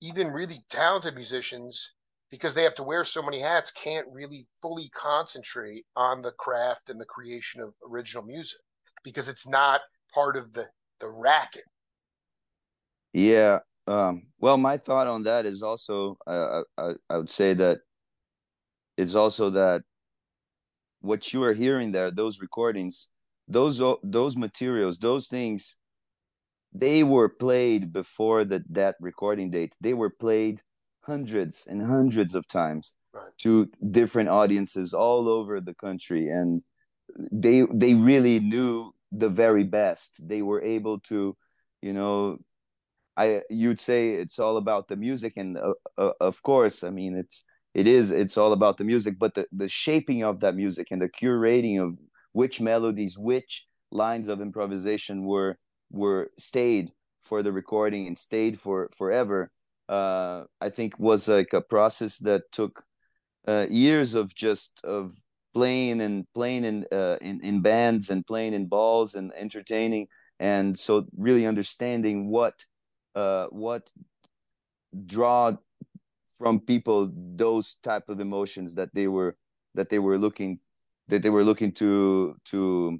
even 0.01 0.31
really 0.31 0.63
talented 0.69 1.15
musicians 1.15 1.91
because 2.29 2.53
they 2.53 2.63
have 2.63 2.75
to 2.75 2.83
wear 2.83 3.03
so 3.03 3.21
many 3.21 3.39
hats, 3.39 3.71
can't 3.71 4.07
really 4.11 4.47
fully 4.61 4.89
concentrate 4.89 5.85
on 5.95 6.21
the 6.21 6.31
craft 6.31 6.89
and 6.89 6.99
the 6.99 7.05
creation 7.05 7.61
of 7.61 7.73
original 7.89 8.23
music 8.23 8.59
because 9.03 9.29
it's 9.29 9.47
not 9.47 9.81
part 10.13 10.35
of 10.37 10.53
the 10.53 10.65
the 10.99 11.09
racket. 11.09 11.63
Yeah. 13.13 13.59
Um, 13.85 14.27
well, 14.39 14.57
my 14.57 14.77
thought 14.77 15.07
on 15.07 15.23
that 15.23 15.45
is 15.45 15.63
also, 15.63 16.17
uh, 16.27 16.63
I, 16.77 16.93
I 17.09 17.17
would 17.17 17.29
say 17.29 17.53
that 17.53 17.79
it's 18.97 19.15
also 19.15 19.51
that 19.51 19.83
what 20.99 21.31
you 21.31 21.43
are 21.43 21.53
hearing 21.53 21.91
there, 21.91 22.11
those 22.11 22.41
recordings, 22.41 23.09
those 23.47 23.81
those 24.03 24.35
materials, 24.35 24.97
those 24.97 25.27
things, 25.27 25.77
they 26.73 27.03
were 27.03 27.29
played 27.29 27.93
before 27.93 28.43
the 28.43 28.63
that 28.71 28.95
recording 28.99 29.51
date. 29.51 29.73
They 29.79 29.93
were 29.93 30.09
played 30.09 30.61
hundreds 31.07 31.65
and 31.67 31.85
hundreds 31.85 32.35
of 32.35 32.47
times 32.47 32.95
right. 33.13 33.31
to 33.39 33.69
different 33.91 34.29
audiences 34.29 34.93
all 34.93 35.29
over 35.29 35.61
the 35.61 35.73
country, 35.73 36.27
and 36.29 36.61
they 37.31 37.65
they 37.73 37.93
really 37.93 38.39
knew 38.39 38.91
the 39.11 39.29
very 39.29 39.63
best. 39.63 40.27
They 40.27 40.41
were 40.41 40.61
able 40.61 40.99
to, 41.11 41.35
you 41.81 41.93
know, 41.93 42.37
I 43.15 43.41
you'd 43.49 43.79
say 43.79 44.11
it's 44.11 44.39
all 44.39 44.57
about 44.57 44.87
the 44.87 44.97
music, 44.97 45.33
and 45.37 45.57
uh, 45.57 45.73
uh, 45.97 46.11
of 46.19 46.43
course, 46.43 46.83
I 46.83 46.91
mean 46.91 47.15
it's 47.15 47.43
it 47.73 47.87
is 47.87 48.11
it's 48.11 48.37
all 48.37 48.53
about 48.53 48.77
the 48.77 48.83
music, 48.83 49.15
but 49.17 49.33
the 49.33 49.47
the 49.51 49.69
shaping 49.69 50.23
of 50.23 50.41
that 50.41 50.55
music 50.55 50.87
and 50.91 51.01
the 51.01 51.09
curating 51.09 51.83
of 51.83 51.97
which 52.33 52.61
melodies, 52.61 53.17
which 53.17 53.65
lines 53.91 54.27
of 54.27 54.41
improvisation 54.41 55.25
were 55.25 55.57
were 55.89 56.29
stayed 56.37 56.91
for 57.21 57.41
the 57.41 57.51
recording 57.51 58.07
and 58.07 58.17
stayed 58.17 58.59
for 58.59 58.89
forever. 58.95 59.51
Uh, 59.89 60.43
I 60.59 60.69
think 60.69 60.99
was 60.99 61.27
like 61.27 61.53
a 61.53 61.61
process 61.61 62.17
that 62.19 62.51
took 62.51 62.83
uh, 63.47 63.67
years 63.69 64.15
of 64.15 64.35
just 64.35 64.81
of 64.83 65.15
playing 65.53 66.01
and 66.01 66.25
playing 66.33 66.65
in, 66.65 66.85
uh, 66.91 67.17
in 67.21 67.41
in 67.41 67.61
bands 67.61 68.09
and 68.09 68.25
playing 68.25 68.53
in 68.53 68.67
balls 68.67 69.15
and 69.15 69.31
entertaining, 69.33 70.07
and 70.39 70.77
so 70.77 71.07
really 71.17 71.45
understanding 71.45 72.29
what 72.29 72.65
uh, 73.15 73.47
what 73.47 73.89
draw 75.05 75.55
from 76.37 76.59
people 76.59 77.11
those 77.35 77.75
type 77.75 78.09
of 78.09 78.19
emotions 78.19 78.75
that 78.75 78.93
they 78.93 79.07
were 79.07 79.35
that 79.73 79.89
they 79.89 79.99
were 79.99 80.17
looking 80.17 80.59
that 81.07 81.23
they 81.23 81.29
were 81.29 81.43
looking 81.43 81.71
to 81.71 82.35
to 82.45 82.99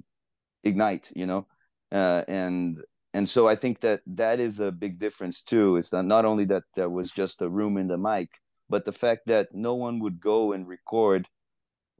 ignite 0.64 1.12
you 1.14 1.26
know? 1.26 1.46
Uh, 1.92 2.22
and 2.28 2.82
and 3.14 3.28
so 3.28 3.48
i 3.48 3.54
think 3.54 3.80
that 3.80 4.00
that 4.06 4.40
is 4.40 4.60
a 4.60 4.72
big 4.72 4.98
difference 4.98 5.42
too. 5.42 5.76
It's 5.76 5.92
not, 5.92 6.04
not 6.04 6.24
only 6.24 6.44
that 6.46 6.64
there 6.74 6.90
was 6.90 7.10
just 7.10 7.42
a 7.42 7.48
room 7.48 7.76
in 7.76 7.88
the 7.88 7.98
mic 7.98 8.30
but 8.68 8.84
the 8.84 8.92
fact 8.92 9.22
that 9.26 9.48
no 9.54 9.74
one 9.74 9.98
would 10.00 10.20
go 10.20 10.52
and 10.52 10.68
record 10.68 11.26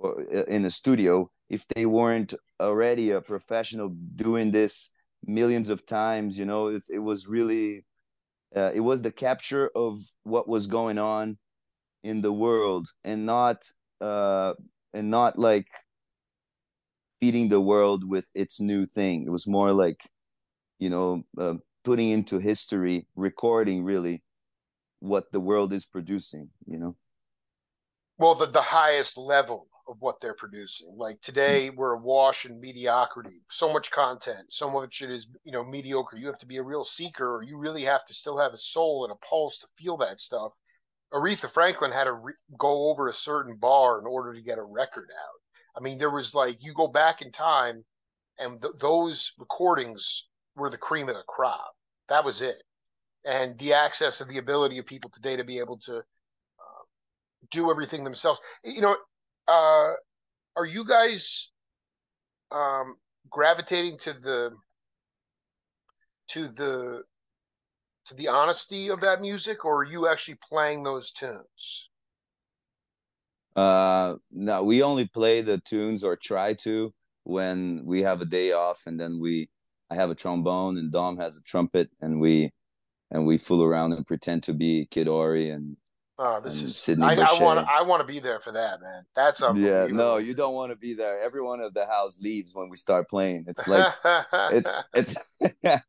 uh, 0.03 0.17
in 0.45 0.65
a 0.65 0.71
studio 0.71 1.31
if 1.49 1.67
they 1.69 1.87
weren't 1.87 2.35
already 2.61 3.11
a 3.11 3.21
professional 3.21 3.89
doing 4.17 4.51
this 4.51 4.91
millions 5.27 5.71
of 5.71 5.87
times 5.87 6.39
you 6.39 6.45
know? 6.45 6.69
It, 6.69 6.83
it 6.91 6.99
was 6.99 7.27
really 7.27 7.85
uh, 8.57 8.73
it 8.75 8.81
was 8.81 9.03
the 9.03 9.13
capture 9.13 9.71
of 9.75 10.01
what 10.25 10.49
was 10.49 10.67
going 10.67 10.99
on 10.99 11.39
in 12.03 12.23
the 12.23 12.33
world 12.33 12.89
and 13.05 13.27
not 13.27 13.65
uh 14.01 14.55
and 14.95 15.11
not 15.11 15.39
like 15.39 15.69
feeding 17.21 17.49
the 17.49 17.61
world 17.61 18.09
with 18.09 18.27
its 18.35 18.61
new 18.61 18.87
thing. 18.87 19.25
It 19.27 19.31
was 19.31 19.47
more 19.47 19.73
like 19.73 20.03
you 20.79 20.91
know 20.91 21.25
uh, 21.39 21.55
putting 21.85 22.11
into 22.11 22.39
history 22.39 23.07
recording 23.17 23.85
really 23.85 24.23
what 25.01 25.31
the 25.33 25.41
world 25.41 25.73
is 25.73 25.87
producing 25.87 26.51
you 26.67 26.79
know? 26.79 26.97
Well 28.19 28.35
the, 28.35 28.47
the 28.47 28.63
highest 28.63 29.17
level 29.17 29.69
of 29.89 29.97
what 30.01 30.21
they're 30.21 30.35
producing. 30.35 30.95
Like 30.97 31.21
today 31.23 31.71
we're 31.71 31.95
awash 31.95 32.45
in 32.45 32.61
mediocrity. 32.61 33.41
So 33.51 33.73
much 33.73 33.91
content 33.91 34.47
so 34.51 34.71
much 34.71 35.03
it 35.03 35.11
is 35.11 35.27
you 35.45 35.53
know 35.53 35.65
mediocre. 35.65 36.17
You 36.17 36.27
have 36.27 36.39
to 36.39 36.47
be 36.47 36.59
a 36.59 36.63
real 36.63 36.85
seeker 36.85 37.37
or 37.37 37.43
you 37.43 37.57
really 37.59 37.85
have 37.85 38.05
to 38.07 38.15
still 38.15 38.39
have 38.39 38.53
a 38.53 38.59
soul 38.59 39.05
and 39.05 39.13
a 39.13 39.27
pulse 39.27 39.59
to 39.59 39.67
feel 39.79 39.97
that 39.99 40.21
stuff. 40.21 40.53
Aretha 41.13 41.51
franklin 41.51 41.91
had 41.91 42.05
to 42.05 42.13
re- 42.13 42.35
go 42.59 42.91
over 42.91 43.09
a 43.09 43.15
certain 43.15 43.57
bar 43.57 43.99
in 43.99 44.07
order 44.07 44.35
to 44.35 44.43
get 44.43 44.59
a 44.59 44.63
record 44.63 45.09
out. 45.11 45.41
I 45.79 45.81
mean, 45.81 45.99
there 45.99 46.11
was 46.11 46.35
like 46.35 46.59
you 46.61 46.75
go 46.75 46.89
back 46.89 47.23
in 47.23 47.33
time, 47.33 47.85
and 48.39 48.61
th- 48.61 48.75
those 48.81 49.33
recordings 49.39 50.28
were 50.59 50.71
the 50.71 50.79
cream 50.79 51.09
of 51.09 51.15
the 51.15 51.23
crop. 51.27 51.73
That 52.09 52.25
was 52.25 52.41
it, 52.43 52.63
and 53.25 53.59
the 53.59 53.75
access 53.75 54.21
and 54.21 54.31
the 54.31 54.39
ability 54.39 54.79
of 54.79 54.87
people 54.87 55.11
today 55.11 55.37
to 55.37 55.45
be 55.45 55.59
able 55.59 55.79
to 55.79 55.99
uh, 55.99 56.83
do 57.51 57.71
everything 57.71 58.05
themselves. 58.05 58.41
You 58.65 58.81
know, 58.81 58.97
uh, 59.47 59.93
are 60.57 60.67
you 60.67 60.85
guys 60.85 61.51
um, 62.51 62.97
gravitating 63.31 63.99
to 64.01 64.13
the 64.13 64.51
to 66.29 66.49
the 66.49 67.03
to 68.07 68.15
the 68.15 68.29
honesty 68.29 68.89
of 68.89 69.01
that 69.03 69.21
music, 69.21 69.65
or 69.65 69.83
are 69.83 69.85
you 69.85 70.09
actually 70.09 70.39
playing 70.49 70.83
those 70.83 71.13
tunes? 71.13 71.89
Uh, 73.55 74.17
no, 74.31 74.63
we 74.63 74.83
only 74.83 75.07
play 75.07 75.41
the 75.41 75.59
tunes 75.59 76.05
or 76.05 76.17
try 76.17 76.55
to 76.55 76.95
when 77.25 77.83
we 77.85 78.03
have 78.03 78.23
a 78.23 78.27
day 78.27 78.53
off, 78.53 78.85
and 78.87 78.99
then 78.99 79.21
we 79.21 79.51
I 79.91 79.95
have 79.95 80.11
a 80.11 80.15
trombone 80.15 80.77
and 80.77 80.93
Dom 80.93 81.19
has 81.19 81.37
a 81.37 81.43
trumpet, 81.43 81.91
and 82.01 82.21
we 82.21 82.53
and 83.11 83.27
we 83.27 83.39
fool 83.39 83.63
around 83.63 83.93
and 83.93 84.07
pretend 84.07 84.43
to 84.45 84.55
be 84.55 84.87
Kid 84.91 85.09
Ory 85.09 85.51
and 85.51 85.77
Oh, 86.21 86.41
this 86.41 86.61
is 86.61 86.77
Sidney. 86.77 87.05
I, 87.05 87.15
I 87.15 87.41
want. 87.41 87.61
I 87.69 87.83
want 87.83 88.01
to 88.01 88.07
be 88.07 88.19
there 88.19 88.41
for 88.41 88.51
that, 88.51 88.81
man. 88.81 89.05
That's 89.15 89.41
yeah. 89.55 89.87
No, 89.87 90.17
you 90.17 90.35
don't 90.35 90.55
want 90.55 90.73
to 90.73 90.77
be 90.77 90.93
there. 90.93 91.17
Everyone 91.17 91.61
of 91.61 91.75
the 91.75 91.87
house 91.87 92.21
leaves 92.21 92.57
when 92.57 92.69
we 92.69 92.77
start 92.77 93.09
playing. 93.09 93.45
It's 93.47 93.69
like 93.69 93.95
it's 94.51 94.71
it's 94.93 95.17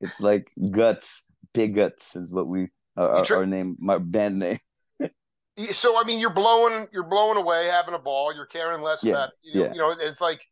it's 0.00 0.20
like 0.20 0.48
guts. 0.70 1.26
Pig 1.52 1.74
guts 1.74 2.16
is 2.16 2.32
what 2.32 2.46
we 2.46 2.68
our, 2.96 3.24
our 3.30 3.46
name, 3.46 3.76
my 3.78 3.98
band 3.98 4.38
name 4.38 4.58
so 5.72 6.00
I 6.00 6.04
mean, 6.04 6.18
you're 6.18 6.30
blowing, 6.30 6.86
you're 6.92 7.08
blowing 7.08 7.36
away, 7.36 7.66
having 7.66 7.94
a 7.94 7.98
ball. 7.98 8.34
You're 8.34 8.46
caring 8.46 8.82
less 8.82 9.02
yeah, 9.04 9.12
about, 9.12 9.30
you 9.42 9.54
know, 9.54 9.66
yeah. 9.66 9.72
you 9.72 9.78
know, 9.78 9.94
it's 10.00 10.20
like 10.20 10.44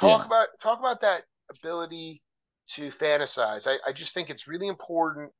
talk 0.00 0.20
yeah. 0.20 0.26
about 0.26 0.48
talk 0.60 0.78
about 0.78 1.00
that 1.02 1.24
ability 1.56 2.22
to 2.70 2.90
fantasize. 2.92 3.66
I, 3.66 3.76
I 3.88 3.92
just 3.92 4.14
think 4.14 4.30
it's 4.30 4.48
really 4.48 4.68
important. 4.68 5.30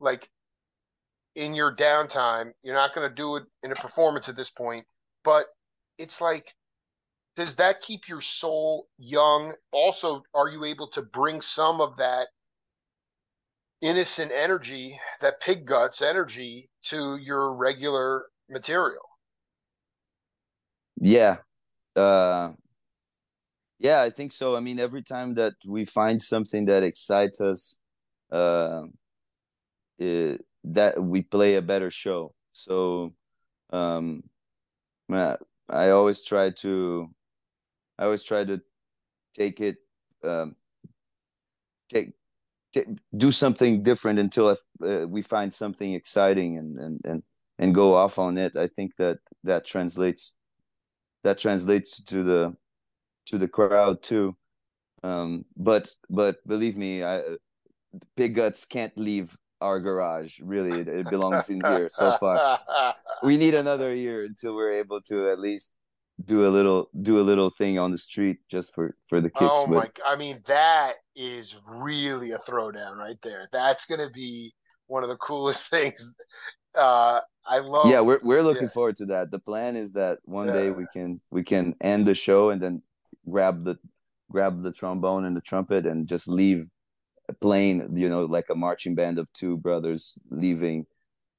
Like 0.00 0.28
in 1.34 1.54
your 1.54 1.74
downtime, 1.74 2.52
you're 2.62 2.74
not 2.74 2.94
going 2.94 3.08
to 3.08 3.14
do 3.14 3.36
it 3.36 3.44
in 3.62 3.72
a 3.72 3.76
performance 3.76 4.28
at 4.28 4.36
this 4.36 4.50
point, 4.50 4.86
but 5.24 5.46
it's 5.98 6.20
like, 6.20 6.54
does 7.36 7.56
that 7.56 7.82
keep 7.82 8.08
your 8.08 8.20
soul 8.20 8.88
young? 8.98 9.54
Also, 9.72 10.22
are 10.34 10.48
you 10.48 10.64
able 10.64 10.88
to 10.88 11.02
bring 11.02 11.40
some 11.40 11.80
of 11.80 11.96
that 11.98 12.28
innocent 13.80 14.32
energy, 14.32 14.98
that 15.20 15.40
pig 15.40 15.66
guts 15.66 16.02
energy 16.02 16.70
to 16.82 17.16
your 17.16 17.54
regular 17.54 18.26
material. 18.48 19.02
Yeah. 21.00 21.38
Uh 21.94 22.52
yeah, 23.78 24.02
I 24.02 24.10
think 24.10 24.32
so. 24.32 24.56
I 24.56 24.60
mean, 24.60 24.78
every 24.80 25.02
time 25.02 25.34
that 25.34 25.54
we 25.66 25.84
find 25.84 26.20
something 26.20 26.64
that 26.66 26.82
excites 26.82 27.40
us, 27.40 27.78
uh, 28.32 28.82
it, 29.98 30.44
that 30.64 31.02
we 31.02 31.22
play 31.22 31.56
a 31.56 31.62
better 31.62 31.90
show. 31.90 32.34
So, 32.52 33.14
um, 33.70 34.24
I 35.68 35.90
always 35.90 36.22
try 36.22 36.50
to, 36.50 37.08
I 37.98 38.04
always 38.06 38.22
try 38.22 38.44
to 38.44 38.60
take 39.34 39.60
it, 39.60 39.78
um, 40.24 40.56
take 41.88 42.12
do 43.16 43.32
something 43.32 43.82
different 43.82 44.18
until 44.18 44.48
uh, 44.84 45.06
we 45.08 45.22
find 45.22 45.52
something 45.52 45.94
exciting 45.94 46.58
and, 46.58 46.78
and 46.78 47.00
and 47.04 47.22
and 47.58 47.74
go 47.74 47.94
off 47.94 48.18
on 48.18 48.36
it 48.38 48.56
i 48.56 48.66
think 48.66 48.92
that 48.98 49.18
that 49.44 49.64
translates 49.64 50.36
that 51.24 51.38
translates 51.38 52.02
to 52.02 52.22
the 52.24 52.56
to 53.26 53.38
the 53.38 53.48
crowd 53.48 54.02
too. 54.02 54.36
Um 55.02 55.44
but 55.56 55.90
but 56.10 56.46
believe 56.46 56.76
me 56.76 57.04
i 57.04 57.22
pig 58.16 58.34
guts 58.34 58.64
can't 58.64 58.96
leave 58.98 59.36
our 59.60 59.80
garage 59.80 60.38
really. 60.40 60.80
It, 60.80 60.88
it 60.88 61.10
belongs 61.10 61.48
in 61.48 61.60
here. 61.64 61.88
So 61.90 62.16
far 62.18 62.60
we 63.22 63.36
need 63.36 63.54
another 63.54 63.94
year 63.94 64.24
until 64.24 64.54
we're 64.54 64.72
able 64.72 65.00
to 65.02 65.30
at 65.30 65.38
least 65.38 65.74
do 66.24 66.46
a 66.46 66.48
little 66.48 66.88
do 67.02 67.20
a 67.20 67.22
little 67.22 67.50
thing 67.50 67.78
on 67.78 67.92
the 67.92 67.98
street 67.98 68.38
just 68.48 68.74
for 68.74 68.96
for 69.06 69.20
the 69.20 69.28
kids 69.28 69.50
oh 69.54 69.66
my 69.66 69.86
i 70.06 70.16
mean 70.16 70.40
that 70.46 70.94
is 71.14 71.56
really 71.68 72.32
a 72.32 72.38
throwdown 72.38 72.96
right 72.96 73.18
there. 73.22 73.48
That's 73.52 73.84
gonna 73.84 74.10
be 74.10 74.52
one 74.86 75.02
of 75.02 75.08
the 75.08 75.16
coolest 75.16 75.68
things. 75.70 76.12
Uh 76.74 77.20
i 77.48 77.58
love 77.58 77.88
yeah 77.88 78.00
we're, 78.00 78.20
we're 78.22 78.42
looking 78.42 78.64
yeah. 78.64 78.68
forward 78.68 78.96
to 78.96 79.06
that. 79.06 79.30
The 79.30 79.38
plan 79.38 79.76
is 79.76 79.92
that 79.92 80.18
one 80.24 80.48
yeah. 80.48 80.54
day 80.54 80.70
we 80.70 80.86
can 80.92 81.20
we 81.30 81.42
can 81.42 81.74
end 81.80 82.06
the 82.06 82.14
show 82.14 82.50
and 82.50 82.60
then 82.60 82.82
grab 83.28 83.64
the 83.64 83.78
grab 84.30 84.62
the 84.62 84.72
trombone 84.72 85.24
and 85.24 85.36
the 85.36 85.40
trumpet 85.40 85.86
and 85.86 86.06
just 86.06 86.28
leave 86.28 86.66
playing 87.40 87.96
you 87.96 88.08
know 88.08 88.24
like 88.24 88.46
a 88.50 88.54
marching 88.54 88.94
band 88.94 89.18
of 89.18 89.32
two 89.32 89.56
brothers 89.56 90.18
leaving 90.30 90.86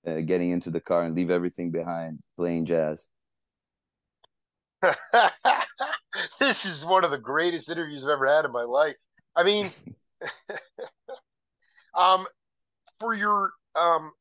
uh, 0.08 0.22
getting 0.22 0.52
into 0.52 0.70
the 0.70 0.80
car 0.80 1.04
and 1.04 1.16
leave 1.16 1.30
everything 1.30 1.72
behind, 1.72 2.20
playing 2.38 2.66
jazz. 2.66 3.10
this 6.40 6.66
is 6.66 6.86
one 6.86 7.04
of 7.04 7.12
the 7.12 7.18
greatest 7.18 7.70
interviews 7.70 8.06
I've 8.06 8.12
ever 8.12 8.28
had 8.28 8.46
in 8.46 8.52
my 8.52 8.64
life. 8.64 8.96
I 9.36 9.44
mean, 9.44 9.70
um, 11.96 12.26
for 13.00 13.14
your 13.14 13.52
um 13.76 14.12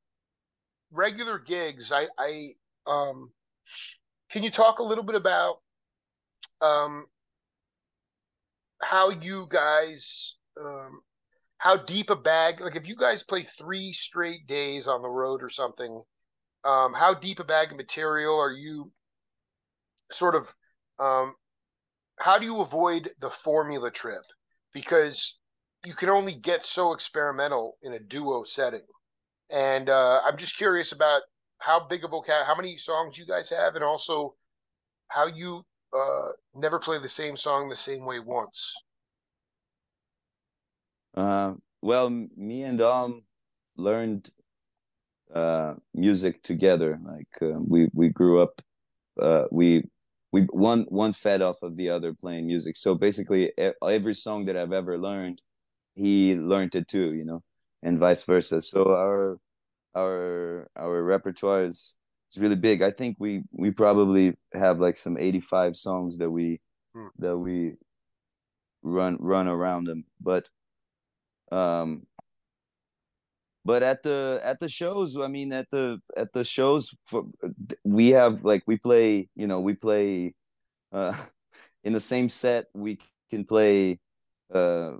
regular 0.90 1.38
gigs, 1.38 1.92
I, 1.92 2.06
I 2.18 2.48
um, 2.86 3.30
can 4.30 4.42
you 4.42 4.50
talk 4.50 4.80
a 4.80 4.82
little 4.82 5.04
bit 5.04 5.14
about 5.14 5.58
um 6.60 7.06
how 8.90 9.10
you 9.10 9.46
guys 9.50 10.34
um 10.60 11.00
how 11.58 11.76
deep 11.76 12.10
a 12.10 12.16
bag 12.16 12.60
like 12.60 12.76
if 12.76 12.88
you 12.88 12.96
guys 12.96 13.22
play 13.22 13.42
three 13.42 13.92
straight 13.92 14.46
days 14.46 14.86
on 14.86 15.02
the 15.02 15.08
road 15.08 15.42
or 15.42 15.50
something 15.50 16.02
um 16.64 16.92
how 16.92 17.14
deep 17.14 17.40
a 17.40 17.44
bag 17.44 17.70
of 17.70 17.76
material 17.76 18.38
are 18.38 18.52
you 18.52 18.90
sort 20.10 20.34
of 20.34 20.54
um 20.98 21.34
how 22.18 22.38
do 22.38 22.44
you 22.46 22.60
avoid 22.60 23.10
the 23.20 23.30
formula 23.30 23.90
trip? 23.90 24.22
Because 24.72 25.38
you 25.84 25.94
can 25.94 26.08
only 26.08 26.34
get 26.34 26.64
so 26.64 26.92
experimental 26.92 27.76
in 27.82 27.92
a 27.92 27.98
duo 27.98 28.42
setting. 28.42 28.86
And 29.50 29.88
uh 29.88 30.20
i'm 30.26 30.36
just 30.38 30.56
curious 30.56 30.90
about 30.90 31.22
how 31.58 31.86
big 31.86 32.04
a 32.04 32.08
vocab 32.08 32.44
how 32.46 32.56
many 32.56 32.78
songs 32.78 33.16
you 33.16 33.26
guys 33.26 33.48
have 33.50 33.76
and 33.76 33.84
also 33.84 34.34
how 35.06 35.26
you 35.26 35.64
uh 35.96 36.32
never 36.54 36.78
play 36.78 36.98
the 36.98 37.08
same 37.08 37.36
song 37.36 37.68
the 37.68 37.76
same 37.76 38.04
way 38.04 38.20
once 38.20 38.74
uh, 41.16 41.54
well, 41.80 42.10
me 42.10 42.62
and 42.62 42.78
Dom 42.78 43.22
learned 43.76 44.30
uh, 45.34 45.74
music 45.94 46.42
together. 46.42 47.00
Like 47.02 47.28
uh, 47.42 47.58
we 47.58 47.88
we 47.94 48.10
grew 48.10 48.42
up, 48.42 48.60
uh, 49.20 49.44
we 49.50 49.84
we 50.32 50.42
one 50.52 50.82
one 50.88 51.12
fed 51.14 51.42
off 51.42 51.62
of 51.62 51.76
the 51.76 51.88
other 51.88 52.12
playing 52.12 52.46
music. 52.46 52.76
So 52.76 52.94
basically, 52.94 53.52
every 53.82 54.14
song 54.14 54.44
that 54.46 54.56
I've 54.56 54.72
ever 54.72 54.98
learned, 54.98 55.40
he 55.94 56.36
learned 56.36 56.74
it 56.74 56.86
too. 56.86 57.14
You 57.14 57.24
know, 57.24 57.42
and 57.82 57.98
vice 57.98 58.24
versa. 58.24 58.60
So 58.60 58.90
our 58.90 59.38
our 59.94 60.68
our 60.76 61.02
repertoire 61.02 61.64
is 61.64 61.96
is 62.30 62.38
really 62.38 62.56
big. 62.56 62.82
I 62.82 62.90
think 62.90 63.16
we 63.18 63.42
we 63.52 63.70
probably 63.70 64.36
have 64.52 64.80
like 64.80 64.96
some 64.96 65.16
eighty 65.18 65.40
five 65.40 65.76
songs 65.76 66.18
that 66.18 66.30
we 66.30 66.60
hmm. 66.94 67.08
that 67.18 67.36
we 67.36 67.74
run 68.82 69.18
run 69.20 69.48
around 69.48 69.84
them, 69.84 70.04
but 70.20 70.46
um, 71.52 72.06
but 73.64 73.82
at 73.82 74.02
the 74.02 74.40
at 74.44 74.60
the 74.60 74.68
shows, 74.68 75.16
I 75.16 75.26
mean, 75.26 75.52
at 75.52 75.66
the 75.70 76.00
at 76.16 76.32
the 76.32 76.44
shows, 76.44 76.94
for, 77.04 77.24
we 77.84 78.10
have 78.10 78.44
like 78.44 78.62
we 78.66 78.76
play, 78.76 79.28
you 79.34 79.46
know, 79.46 79.60
we 79.60 79.74
play 79.74 80.34
uh, 80.92 81.14
in 81.84 81.92
the 81.92 82.00
same 82.00 82.28
set. 82.28 82.66
We 82.74 82.98
can 83.30 83.44
play 83.44 83.98
uh, 84.54 84.92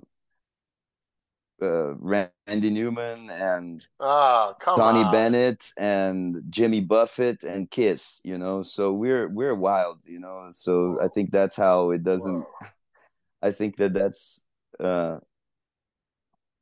uh, 1.61 1.95
Randy 1.95 2.69
Newman 2.69 3.29
and 3.29 3.85
oh, 3.99 4.53
Tony 4.63 5.03
on. 5.03 5.11
Bennett 5.11 5.71
and 5.77 6.43
Jimmy 6.49 6.81
Buffett 6.81 7.43
and 7.43 7.69
Kiss, 7.69 8.21
you 8.23 8.37
know. 8.37 8.63
So 8.63 8.93
we're 8.93 9.27
we're 9.27 9.55
wild, 9.55 9.99
you 10.05 10.19
know. 10.19 10.49
So 10.51 10.97
I 11.01 11.07
think 11.07 11.31
that's 11.31 11.55
how 11.55 11.91
it 11.91 12.03
doesn't. 12.03 12.41
Whoa. 12.41 12.67
I 13.41 13.51
think 13.51 13.77
that 13.77 13.93
that's 13.93 14.47
uh, 14.79 15.17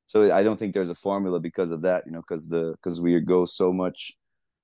so 0.08 0.34
I 0.34 0.44
don't 0.44 0.58
think 0.58 0.74
there's 0.74 0.90
a 0.90 0.96
formula 0.96 1.40
because 1.40 1.72
of 1.72 1.82
that, 1.82 2.04
you 2.06 2.12
know, 2.12 2.22
because 2.22 2.48
the 2.48 2.72
because 2.72 3.02
we 3.02 3.20
go 3.20 3.46
so 3.46 3.72
much 3.72 4.14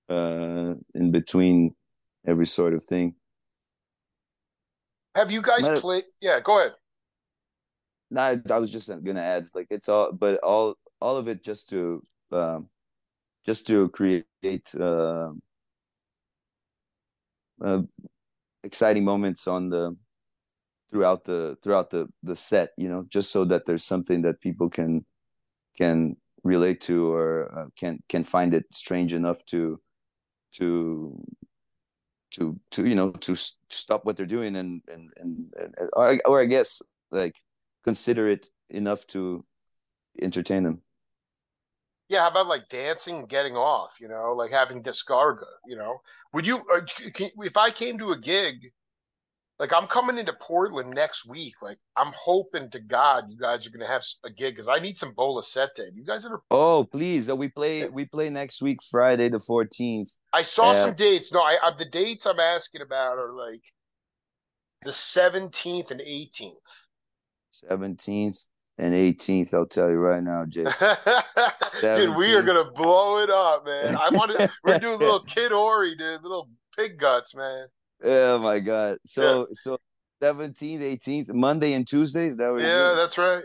uh 0.09 0.73
in 0.93 1.11
between 1.11 1.75
every 2.25 2.45
sort 2.45 2.73
of 2.73 2.83
thing. 2.83 3.15
Have 5.15 5.31
you 5.31 5.41
guys 5.41 5.79
played? 5.79 6.05
Yeah, 6.21 6.39
go 6.39 6.59
ahead. 6.59 6.73
No, 8.11 8.21
I, 8.21 8.41
I 8.53 8.59
was 8.59 8.71
just 8.71 8.89
gonna 9.03 9.21
add, 9.21 9.47
like 9.55 9.67
it's 9.69 9.87
all, 9.87 10.11
but 10.11 10.37
all 10.43 10.75
all 10.99 11.15
of 11.17 11.29
it 11.29 11.43
just 11.43 11.69
to 11.69 12.03
um, 12.31 12.67
just 13.45 13.65
to 13.67 13.89
create 13.89 14.25
uh, 14.79 15.29
uh, 17.63 17.81
exciting 18.63 19.05
moments 19.05 19.47
on 19.47 19.69
the 19.69 19.95
throughout 20.89 21.23
the 21.23 21.57
throughout 21.63 21.89
the 21.89 22.09
the 22.21 22.35
set, 22.35 22.71
you 22.77 22.89
know, 22.89 23.05
just 23.09 23.31
so 23.31 23.45
that 23.45 23.65
there's 23.65 23.85
something 23.85 24.23
that 24.23 24.41
people 24.41 24.69
can 24.69 25.05
can 25.77 26.17
relate 26.43 26.81
to 26.81 27.13
or 27.13 27.49
uh, 27.57 27.65
can 27.77 28.03
can 28.09 28.25
find 28.25 28.53
it 28.53 28.65
strange 28.73 29.13
enough 29.13 29.45
to 29.45 29.79
to 30.53 31.17
to 32.31 32.59
to 32.71 32.85
you 32.85 32.95
know 32.95 33.11
to 33.11 33.35
stop 33.69 34.03
what 34.03 34.17
they're 34.17 34.25
doing 34.25 34.57
and 34.57 34.81
and 34.89 35.11
and, 35.17 35.53
and 35.57 35.75
or, 35.93 36.19
or 36.25 36.41
I 36.41 36.45
guess 36.45 36.81
like 37.09 37.35
consider 37.83 38.27
it 38.27 38.49
enough 38.69 39.05
to 39.07 39.43
entertain 40.21 40.63
them. 40.63 40.81
Yeah, 42.09 42.21
how 42.21 42.31
about 42.31 42.47
like 42.47 42.67
dancing 42.69 43.19
and 43.19 43.29
getting 43.29 43.55
off? 43.55 43.95
You 43.99 44.09
know, 44.09 44.33
like 44.33 44.51
having 44.51 44.83
descarga. 44.83 45.45
You 45.65 45.77
know, 45.77 46.01
would 46.33 46.45
you 46.45 46.57
uh, 46.57 46.81
can, 47.13 47.31
if 47.37 47.55
I 47.55 47.71
came 47.71 47.97
to 47.99 48.11
a 48.11 48.19
gig 48.19 48.71
like 49.61 49.73
I'm 49.73 49.85
coming 49.85 50.17
into 50.17 50.33
Portland 50.33 50.89
next 50.89 51.27
week. 51.27 51.53
Like 51.61 51.77
I'm 51.95 52.11
hoping 52.17 52.71
to 52.71 52.79
God 52.79 53.25
you 53.29 53.37
guys 53.37 53.65
are 53.67 53.69
gonna 53.69 53.87
have 53.87 54.03
a 54.25 54.31
gig 54.31 54.55
because 54.55 54.67
I 54.67 54.79
need 54.79 54.97
some 54.97 55.13
Bola 55.13 55.43
Sete. 55.43 55.93
You 55.93 56.03
guys 56.03 56.25
ever? 56.25 56.41
Oh 56.49 56.83
please! 56.83 57.29
Oh, 57.29 57.35
we 57.35 57.47
play 57.47 57.87
we 57.87 58.05
play 58.05 58.31
next 58.31 58.63
week 58.63 58.79
Friday 58.89 59.29
the 59.29 59.37
14th. 59.37 60.09
I 60.33 60.41
saw 60.41 60.73
some 60.73 60.95
dates. 60.95 61.31
No, 61.31 61.41
I, 61.41 61.57
I 61.61 61.71
the 61.77 61.85
dates 61.85 62.25
I'm 62.25 62.39
asking 62.39 62.81
about 62.81 63.19
are 63.19 63.33
like 63.33 63.61
the 64.83 64.89
17th 64.89 65.91
and 65.91 66.01
18th. 66.01 66.55
17th 67.51 68.45
and 68.77 68.93
18th. 68.93 69.53
I'll 69.53 69.65
tell 69.65 69.89
you 69.89 69.97
right 69.97 70.23
now, 70.23 70.45
Jay. 70.45 70.63
dude, 71.81 72.15
we 72.15 72.33
are 72.33 72.41
gonna 72.41 72.71
blow 72.71 73.19
it 73.19 73.29
up, 73.29 73.65
man. 73.65 73.95
I 73.95 74.09
want 74.09 74.31
to. 74.31 74.49
we're 74.63 74.79
doing 74.79 74.95
a 74.95 74.97
little 74.97 75.19
Kid 75.25 75.51
Ory, 75.51 75.95
dude. 75.95 76.23
Little 76.23 76.49
pig 76.75 76.97
guts, 76.97 77.35
man. 77.35 77.67
Oh 78.03 78.39
my 78.39 78.59
god. 78.59 78.97
So 79.05 79.47
yeah. 79.49 79.53
so 79.53 79.77
17th, 80.21 80.81
18th, 80.81 81.33
Monday 81.33 81.73
and 81.73 81.87
Tuesdays. 81.87 82.37
That 82.37 82.49
was 82.49 82.63
Yeah, 82.63 82.93
that's 82.95 83.17
right. 83.17 83.43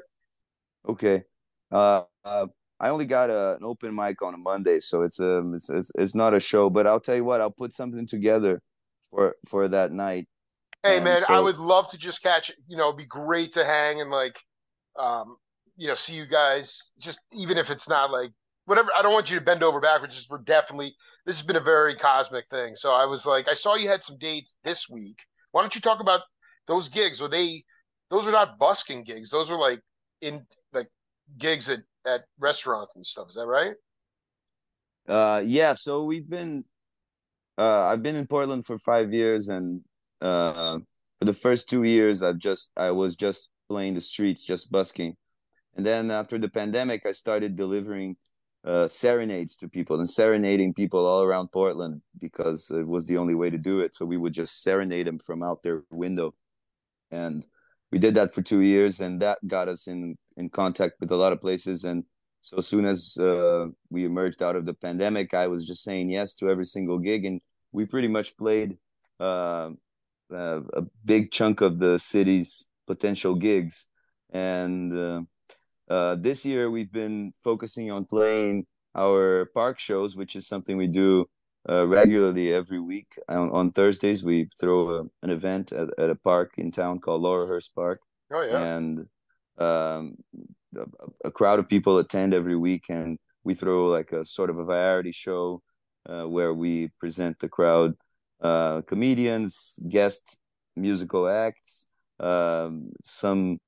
Okay. 0.89 1.23
Uh, 1.71 2.03
uh 2.25 2.47
I 2.79 2.91
only 2.91 3.07
got 3.07 3.31
a, 3.31 3.57
an 3.57 3.65
open 3.65 3.95
mic 3.95 4.21
on 4.21 4.35
a 4.35 4.39
Monday, 4.39 4.81
so 4.81 5.03
it's 5.03 5.19
um 5.19 5.55
it's, 5.55 5.71
it's, 5.71 5.91
it's 5.97 6.15
not 6.15 6.35
a 6.35 6.41
show, 6.41 6.69
but 6.69 6.87
I'll 6.87 7.01
tell 7.01 7.17
you 7.17 7.25
what, 7.25 7.41
I'll 7.41 7.51
put 7.51 7.73
something 7.73 8.07
together 8.07 8.61
for 9.11 9.37
for 9.47 9.69
that 9.69 9.93
night. 9.93 10.29
Hey 10.87 11.01
man, 11.01 11.23
so, 11.23 11.35
I 11.35 11.41
would 11.41 11.59
love 11.59 11.89
to 11.91 11.99
just 11.99 12.23
catch 12.23 12.51
you 12.67 12.77
know, 12.77 12.89
it'd 12.89 12.99
be 12.99 13.07
great 13.07 13.53
to 13.55 13.65
hang 13.65 14.01
and 14.01 14.11
like 14.11 14.39
um 14.99 15.37
you 15.77 15.89
know, 15.89 15.95
see 15.95 16.15
you 16.15 16.27
guys 16.27 16.93
just 16.99 17.21
even 17.33 17.59
if 17.59 17.71
it's 17.71 17.89
not 17.89 18.11
like 18.11 18.31
whatever 18.65 18.91
I 18.97 19.03
don't 19.03 19.13
want 19.13 19.31
you 19.31 19.39
to 19.39 19.45
bend 19.45 19.63
over 19.63 19.81
backwards, 19.81 20.15
just 20.15 20.31
we're 20.31 20.39
definitely 20.39 20.95
this 21.25 21.39
has 21.39 21.47
been 21.47 21.57
a 21.57 21.61
very 21.61 21.97
cosmic 21.97 22.49
thing. 22.49 22.77
So 22.77 22.93
I 22.93 23.05
was 23.05 23.27
like, 23.27 23.49
I 23.49 23.55
saw 23.55 23.75
you 23.75 23.89
had 23.89 24.03
some 24.03 24.19
dates 24.19 24.57
this 24.65 24.89
week. 24.89 25.19
Why 25.53 25.63
don't 25.63 25.75
you 25.75 25.81
talk 25.81 26.01
about 26.01 26.21
those 26.67 26.89
gigs? 26.89 27.21
Are 27.21 27.29
they 27.29 27.65
those 28.11 28.27
are 28.27 28.33
not 28.33 28.59
busking 28.59 29.05
gigs? 29.05 29.31
Those 29.31 29.51
are 29.51 29.59
like 29.59 29.81
in 30.21 30.47
like 30.73 30.89
gigs 31.39 31.69
at 31.69 31.81
at 32.07 32.23
restaurants 32.39 32.95
and 32.97 33.05
stuff. 33.05 33.29
Is 33.29 33.35
that 33.35 33.47
right? 33.47 33.75
Uh, 35.09 35.43
yeah. 35.45 35.75
So 35.75 36.05
we've 36.05 36.29
been. 36.29 36.65
Uh, 37.59 37.85
I've 37.85 38.03
been 38.03 38.17
in 38.17 38.27
Portland 38.27 38.67
for 38.67 38.79
five 38.79 39.15
years, 39.15 39.49
and 39.49 39.81
uh, 40.21 40.79
for 41.19 41.25
the 41.25 41.33
first 41.33 41.69
two 41.69 41.85
years, 41.85 42.23
I've 42.23 42.39
just 42.39 42.71
I 42.77 42.91
was 42.91 43.17
just 43.17 43.51
playing 43.69 43.95
the 43.95 44.01
streets, 44.01 44.43
just 44.43 44.71
busking, 44.71 45.17
and 45.77 45.85
then 45.85 46.11
after 46.11 46.39
the 46.39 46.49
pandemic, 46.49 47.07
I 47.07 47.13
started 47.13 47.57
delivering 47.57 48.17
uh, 48.65 48.89
serenades 48.89 49.57
to 49.57 49.69
people 49.69 49.99
and 49.99 50.09
serenading 50.09 50.75
people 50.75 51.07
all 51.07 51.23
around 51.23 51.53
Portland 51.53 52.03
because 52.21 52.71
it 52.71 52.87
was 52.87 53.07
the 53.07 53.17
only 53.19 53.35
way 53.35 53.49
to 53.49 53.59
do 53.59 53.81
it. 53.81 53.95
So 53.95 54.05
we 54.05 54.17
would 54.17 54.33
just 54.33 54.63
serenade 54.63 55.07
them 55.07 55.19
from 55.19 55.43
out 55.43 55.63
their 55.63 55.85
window, 55.91 56.35
and 57.11 57.47
we 57.93 57.99
did 57.99 58.15
that 58.15 58.35
for 58.35 58.43
two 58.43 58.61
years, 58.61 59.01
and 59.01 59.21
that 59.23 59.39
got 59.47 59.69
us 59.69 59.87
in 59.87 60.17
in 60.37 60.51
contact 60.51 60.95
with 61.01 61.11
a 61.11 61.17
lot 61.17 61.33
of 61.33 61.41
places. 61.41 61.85
And 61.85 62.05
so 62.41 62.61
soon 62.61 62.85
as 62.85 63.17
uh, 63.19 63.67
we 63.91 64.05
emerged 64.05 64.43
out 64.43 64.57
of 64.57 64.67
the 64.67 64.75
pandemic, 64.75 65.35
I 65.35 65.47
was 65.47 65.67
just 65.67 65.83
saying 65.83 66.11
yes 66.11 66.35
to 66.35 66.51
every 66.51 66.65
single 66.65 66.99
gig, 66.99 67.25
and 67.25 67.41
we 67.73 67.87
pretty 67.87 68.09
much 68.09 68.37
played 68.37 68.77
uh, 69.19 69.71
uh 70.33 70.61
a 70.73 70.83
big 71.05 71.31
chunk 71.31 71.61
of 71.61 71.79
the 71.79 71.99
city's 71.99 72.69
potential 72.87 73.35
gigs, 73.35 73.89
and 74.31 74.97
uh, 74.97 75.23
uh, 75.89 76.17
this 76.17 76.45
year 76.45 76.71
we've 76.71 76.93
been 76.93 77.33
focusing 77.43 77.91
on 77.91 78.05
playing 78.05 78.67
our 78.97 79.51
park 79.55 79.79
shows, 79.79 80.17
which 80.17 80.35
is 80.37 80.47
something 80.47 80.77
we 80.77 80.87
do 80.87 81.27
uh, 81.69 81.87
regularly 81.87 82.53
every 82.53 82.81
week. 82.81 83.19
On, 83.29 83.51
on 83.51 83.73
Thursdays, 83.73 84.25
we 84.25 84.49
throw 84.59 84.99
a, 84.99 85.03
an 85.23 85.31
event 85.31 85.73
at, 85.73 85.89
at 85.99 86.11
a 86.11 86.15
park 86.15 86.55
in 86.59 86.71
town 86.71 87.01
called 87.01 87.23
Laurelhurst 87.23 87.75
Park. 87.75 88.01
Oh 88.33 88.43
yeah, 88.43 88.77
and 88.77 89.07
um, 89.59 90.17
a, 90.77 90.87
a, 91.27 91.31
crowd 91.31 91.59
of 91.59 91.69
people 91.69 91.99
attend 91.99 92.35
every 92.35 92.57
week, 92.57 92.85
and 92.89 93.19
we 93.45 93.55
throw 93.55 93.87
like 93.87 94.13
a 94.13 94.25
sort 94.25 94.51
of 94.51 94.59
a 94.59 94.65
variety 94.65 95.13
show 95.13 95.63
uh, 96.09 96.25
where 96.25 96.53
we 96.53 96.89
present 96.99 97.39
the 97.39 97.49
crowd 97.49 97.95
uh, 98.41 98.83
comedians, 98.83 99.79
guest 99.89 100.39
musical 100.77 101.29
acts, 101.29 101.89
um, 102.21 102.91
some 103.03 103.59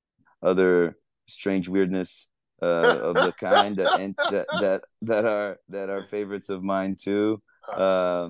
other 0.41 0.97
strange 1.27 1.67
weirdness 1.67 2.31
uh, 2.61 2.99
of 2.99 3.15
the 3.15 3.33
kind 3.39 3.77
that, 3.77 3.99
and 3.99 4.15
that 4.31 4.47
that 4.61 4.83
that 5.01 5.25
are 5.25 5.57
that 5.69 5.89
are 5.89 6.03
favorites 6.03 6.49
of 6.49 6.63
mine 6.63 6.95
too. 6.99 7.41
Uh, 7.73 8.29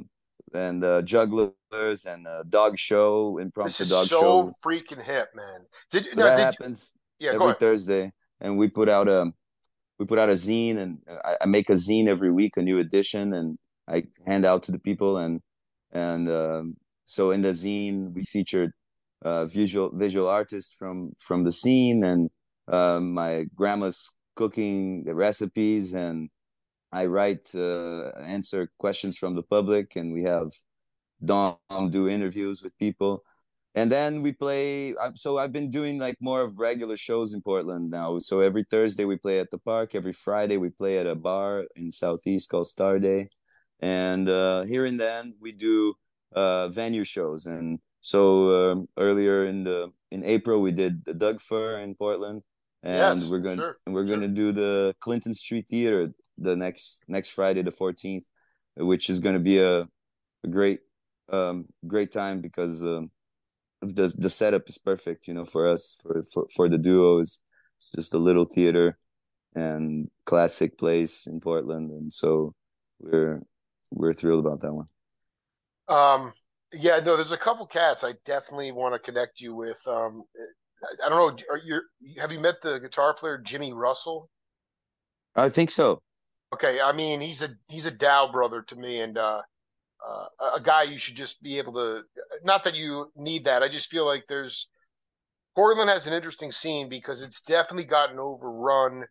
and 0.54 0.84
uh, 0.84 1.02
jugglers 1.04 2.06
and 2.08 2.25
a 2.25 2.43
dog 2.49 2.78
show, 2.78 3.38
impromptu 3.38 3.86
dog 3.86 4.08
so 4.08 4.19
show. 4.19 4.54
freaking 4.65 5.04
hip, 5.04 5.30
man. 5.36 5.62
Did, 5.91 6.10
So 6.10 6.15
now, 6.17 6.23
that 6.25 6.36
did 6.36 6.43
happens 6.43 6.93
yeah, 7.19 7.34
every. 7.34 7.54
Thursday, 7.54 8.12
and 8.41 8.58
we 8.58 8.67
put 8.67 8.89
out 8.89 9.08
a 9.08 9.32
we 9.99 10.06
put 10.06 10.19
out 10.19 10.30
a 10.30 10.34
zine, 10.34 10.78
and 10.78 10.99
I, 11.23 11.38
I 11.41 11.45
make 11.45 11.69
a 11.69 11.73
zine 11.73 12.08
every 12.08 12.32
week, 12.32 12.58
a 12.58 12.62
new 12.62 12.80
edition, 12.80 13.34
and 13.34 13.58
I 13.88 14.06
hand 14.25 14.45
out 14.45 14.63
to 14.63 14.71
the 14.71 14.80
people, 14.80 15.17
and 15.17 15.41
and 15.91 16.30
um, 16.30 16.75
so 17.06 17.32
in 17.32 17.41
the 17.41 17.49
zine 17.52 18.13
we 18.13 18.23
featured 18.23 18.71
uh, 19.21 19.45
visual 19.45 19.91
visual 19.93 20.28
artists 20.28 20.73
from 20.73 21.13
from 21.19 21.43
the 21.43 21.52
scene, 21.52 22.04
and 22.04 22.30
um, 22.67 23.13
my 23.13 23.45
grandma's 23.56 24.15
cooking 24.36 25.04
the 25.04 25.15
recipes, 25.15 25.93
and 25.93 26.30
I 26.91 27.06
write 27.06 27.52
uh, 27.56 28.10
answer 28.19 28.71
questions 28.80 29.17
from 29.17 29.36
the 29.36 29.43
public, 29.43 29.95
and 29.95 30.13
we 30.13 30.23
have 30.23 30.52
Dom 31.23 31.58
do 31.89 32.08
interviews 32.08 32.62
with 32.63 32.78
people. 32.78 33.23
And 33.75 33.91
then 33.91 34.23
we 34.23 34.32
play 34.34 34.95
so 35.15 35.38
i've 35.38 35.52
been 35.52 35.69
doing 35.69 35.99
like 35.99 36.15
more 36.19 36.41
of 36.41 36.58
regular 36.58 36.97
shows 36.97 37.34
in 37.34 37.41
portland 37.41 37.91
now. 37.91 38.17
So 38.19 38.39
every 38.41 38.65
thursday 38.69 39.06
we 39.06 39.17
play 39.17 39.39
at 39.39 39.52
the 39.52 39.60
park. 39.60 39.95
Every 39.95 40.13
friday 40.13 40.58
we 40.58 40.69
play 40.69 40.97
at 40.99 41.08
a 41.08 41.15
bar 41.15 41.65
in 41.75 41.91
southeast 41.91 42.49
called 42.49 42.67
star 42.67 42.99
day 42.99 43.30
and 43.81 44.29
uh, 44.29 44.63
here 44.63 44.85
and 44.85 44.99
then 44.99 45.33
we 45.39 45.51
do 45.51 45.93
uh, 46.35 46.67
venue 46.69 47.03
shows 47.03 47.45
and 47.45 47.79
so 48.01 48.71
um, 48.71 48.87
earlier 48.97 49.45
in 49.45 49.63
the 49.63 49.91
in 50.11 50.23
april 50.23 50.61
we 50.61 50.71
did 50.71 51.03
the 51.05 51.13
Doug 51.13 51.41
Fir 51.41 51.79
in 51.79 51.95
portland 51.95 52.41
and 52.83 53.21
Yes, 53.21 53.29
we're 53.29 53.39
going 53.39 53.57
sure, 53.57 53.77
and 53.85 53.93
we're 53.93 54.07
sure. 54.07 54.17
going 54.17 54.29
to 54.29 54.35
do 54.35 54.51
the 54.51 54.95
clinton 54.99 55.33
street 55.33 55.67
theater 55.67 56.11
the 56.37 56.55
next 56.55 57.03
next 57.07 57.29
friday 57.31 57.61
the 57.61 57.71
14th 57.71 58.23
which 58.77 59.09
is 59.09 59.19
going 59.19 59.35
to 59.35 59.41
be 59.41 59.57
a, 59.57 59.81
a 59.81 60.47
great 60.49 60.79
um 61.31 61.65
great 61.87 62.11
time 62.11 62.41
because 62.41 62.83
um 62.83 63.11
the 63.81 64.13
the 64.17 64.29
setup 64.29 64.67
is 64.67 64.77
perfect, 64.77 65.27
you 65.27 65.33
know, 65.33 65.45
for 65.45 65.67
us 65.67 65.97
for 66.01 66.21
for 66.23 66.47
for 66.55 66.69
the 66.69 66.77
duos. 66.77 67.41
It's 67.77 67.91
just 67.91 68.13
a 68.13 68.17
little 68.17 68.45
theater 68.45 68.97
and 69.55 70.09
classic 70.25 70.77
place 70.77 71.27
in 71.27 71.39
Portland, 71.39 71.91
and 71.91 72.11
so 72.11 72.53
we're 72.99 73.41
we're 73.91 74.13
thrilled 74.13 74.45
about 74.45 74.62
that 74.62 74.73
one. 74.73 74.86
Um, 75.88 76.34
yeah, 76.73 76.99
no, 76.99 77.15
there's 77.15 77.32
a 77.32 77.38
couple 77.38 77.65
cats 77.65 78.04
I 78.04 78.13
definitely 78.25 78.71
want 78.71 78.93
to 78.93 78.99
connect 78.99 79.41
you 79.41 79.56
with. 79.56 79.82
Um, 79.88 80.23
I, 80.84 81.06
I 81.06 81.10
don't 81.10 81.38
know. 81.38 81.45
Are 81.52 81.58
you 81.58 81.82
have 82.19 82.32
you 82.32 82.39
met 82.39 82.62
the 82.62 82.80
guitar 82.80 83.13
player 83.13 83.38
Jimmy 83.38 83.73
Russell? 83.73 84.30
I 85.36 85.49
think 85.49 85.71
so. 85.71 86.02
Okay, 86.54 86.80
I 86.82 86.91
mean 86.91 87.21
he's 87.21 87.41
a 87.41 87.49
he's 87.67 87.86
a 87.86 87.91
Dow 87.91 88.32
brother 88.32 88.63
to 88.63 88.75
me, 88.75 89.02
and 89.02 89.17
uh, 89.17 89.41
uh, 90.08 90.25
a 90.56 90.62
guy 90.62 90.84
you 90.84 90.97
should 90.97 91.15
just 91.15 91.41
be 91.41 91.58
able 91.58 91.73
to. 91.73 92.02
Not 92.43 92.63
that 92.63 92.75
you 92.75 93.12
need 93.15 93.45
that. 93.45 93.63
I 93.63 93.69
just 93.69 93.89
feel 93.89 94.06
like 94.06 94.25
there's 94.28 94.67
Portland 95.56 95.89
has 95.89 96.08
an 96.08 96.13
interesting 96.13 96.52
scene 96.52 96.89
because 96.89 97.21
it's 97.21 97.41
definitely 97.41 97.86
gotten 97.86 98.19
overrun. 98.19 99.06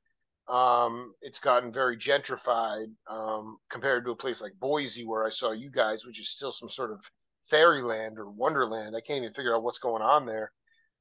Um, 0.49 1.15
it's 1.21 1.39
gotten 1.39 1.73
very 1.73 1.97
gentrified 1.97 2.87
um, 3.11 3.59
compared 3.71 4.05
to 4.07 4.13
a 4.13 4.17
place 4.17 4.41
like 4.41 4.53
Boise, 4.59 5.05
where 5.05 5.25
I 5.25 5.31
saw 5.31 5.53
you 5.53 5.71
guys, 5.71 6.07
which 6.07 6.21
is 6.21 6.31
still 6.31 6.53
some 6.53 6.69
sort 6.69 6.91
of 6.91 7.01
fairyland 7.45 8.19
or 8.19 8.31
wonderland. 8.31 8.97
I 8.97 9.01
can't 9.01 9.19
even 9.19 9.35
figure 9.35 9.55
out 9.55 9.63
what's 9.63 9.79
going 9.79 10.03
on 10.03 10.27
there. 10.27 10.53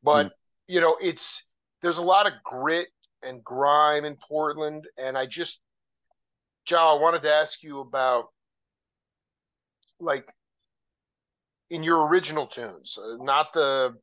But 0.03 0.27
Mm. 0.27 0.31
you 0.67 0.81
know, 0.81 0.97
it's 1.01 1.43
there's 1.81 1.97
a 1.97 2.03
lot 2.03 2.27
of 2.27 2.33
grit 2.43 2.89
and 3.23 3.43
grime 3.43 4.05
in 4.05 4.17
Portland, 4.27 4.87
and 4.97 5.17
I 5.17 5.25
just, 5.25 5.59
Joe, 6.65 6.97
I 6.97 7.01
wanted 7.01 7.23
to 7.23 7.33
ask 7.33 7.63
you 7.63 7.79
about 7.79 8.25
like 9.99 10.31
in 11.69 11.83
your 11.83 12.07
original 12.07 12.47
tunes, 12.47 12.97
uh, 12.97 13.17
not 13.23 13.53
the, 13.53 13.95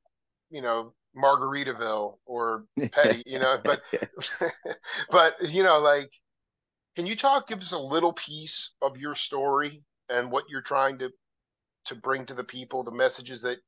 you 0.51 0.63
know, 0.63 0.95
Margaritaville 1.16 2.18
or 2.27 2.64
Petty, 2.92 3.22
you 3.27 3.38
know, 3.38 3.59
but 3.64 3.81
but 5.11 5.35
you 5.40 5.62
know, 5.62 5.79
like, 5.79 6.11
can 6.96 7.07
you 7.07 7.16
talk, 7.16 7.48
give 7.48 7.59
us 7.59 7.72
a 7.72 7.79
little 7.79 8.12
piece 8.12 8.74
of 8.83 8.96
your 8.96 9.14
story 9.14 9.83
and 10.09 10.31
what 10.31 10.44
you're 10.48 10.62
trying 10.62 10.98
to 10.98 11.11
to 11.87 11.94
bring 11.94 12.27
to 12.27 12.35
the 12.35 12.44
people, 12.44 12.83
the 12.83 12.90
messages 12.90 13.42
that 13.42 13.59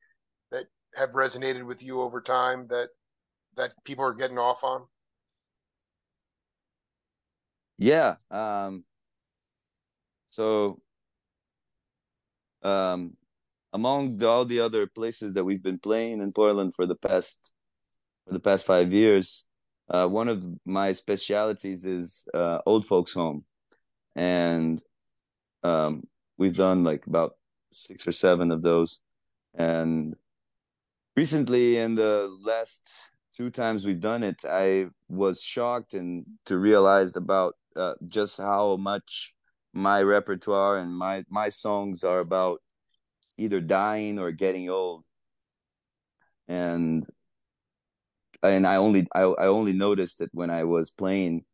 that 0.50 0.64
have 0.94 1.11
resonated 1.11 1.64
with 1.66 1.82
you 1.82 2.00
over 2.00 2.20
time 2.20 2.66
that 2.68 2.88
that 3.56 3.72
people 3.85 4.04
are 4.04 4.14
getting 4.14 4.38
off 4.38 4.64
on? 4.64 4.87
yeah. 7.78 8.16
Um. 8.30 8.85
So, 10.30 10.80
um, 12.62 13.16
among 13.77 14.17
the, 14.17 14.27
all 14.27 14.47
the 14.47 14.61
other 14.61 14.87
places 14.87 15.35
that 15.35 15.45
we've 15.45 15.62
been 15.62 15.79
playing 15.79 16.23
in 16.23 16.33
Portland 16.33 16.73
for 16.75 16.87
the 16.87 16.95
past 16.95 17.53
for 18.27 18.33
the 18.33 18.41
past 18.49 18.65
five 18.67 18.91
years, 18.91 19.47
uh, 19.95 20.07
one 20.09 20.29
of 20.29 20.39
my 20.65 20.93
specialities 20.93 21.85
is 21.85 22.27
uh, 22.35 22.59
old 22.65 22.87
folks 22.87 23.12
home, 23.12 23.45
and 24.17 24.83
um, 25.62 25.93
we've 26.39 26.57
done 26.57 26.85
like 26.85 27.07
about 27.07 27.33
six 27.71 28.09
or 28.09 28.12
seven 28.12 28.51
of 28.51 28.62
those, 28.62 29.01
and 29.55 30.17
recently 31.15 31.77
in 31.77 31.95
the 31.97 32.35
last 32.43 32.91
two 33.37 33.51
times 33.51 33.85
we've 33.85 34.01
done 34.01 34.23
it, 34.23 34.41
I 34.49 34.87
was 35.09 35.43
shocked 35.43 35.93
and 35.93 36.25
to 36.47 36.59
realize 36.59 37.15
about 37.15 37.55
uh, 37.77 37.95
just 38.09 38.39
how 38.39 38.77
much 38.77 39.35
my 39.75 40.01
repertoire 40.01 40.79
and 40.79 40.97
my 40.97 41.25
my 41.29 41.51
songs 41.51 42.03
are 42.03 42.21
about 42.21 42.62
either 43.38 43.61
dying 43.61 44.18
or 44.18 44.31
getting 44.33 44.68
old. 44.70 45.05
And 46.49 47.07
and 48.42 48.66
i 48.66 48.77
only 48.77 49.07
i, 49.14 49.22
I 49.22 49.46
only 49.46 49.72
noticed 49.72 50.20
it 50.20 50.29
when 50.33 50.51
i 50.51 50.62
was 50.62 50.90
playing 50.90 51.46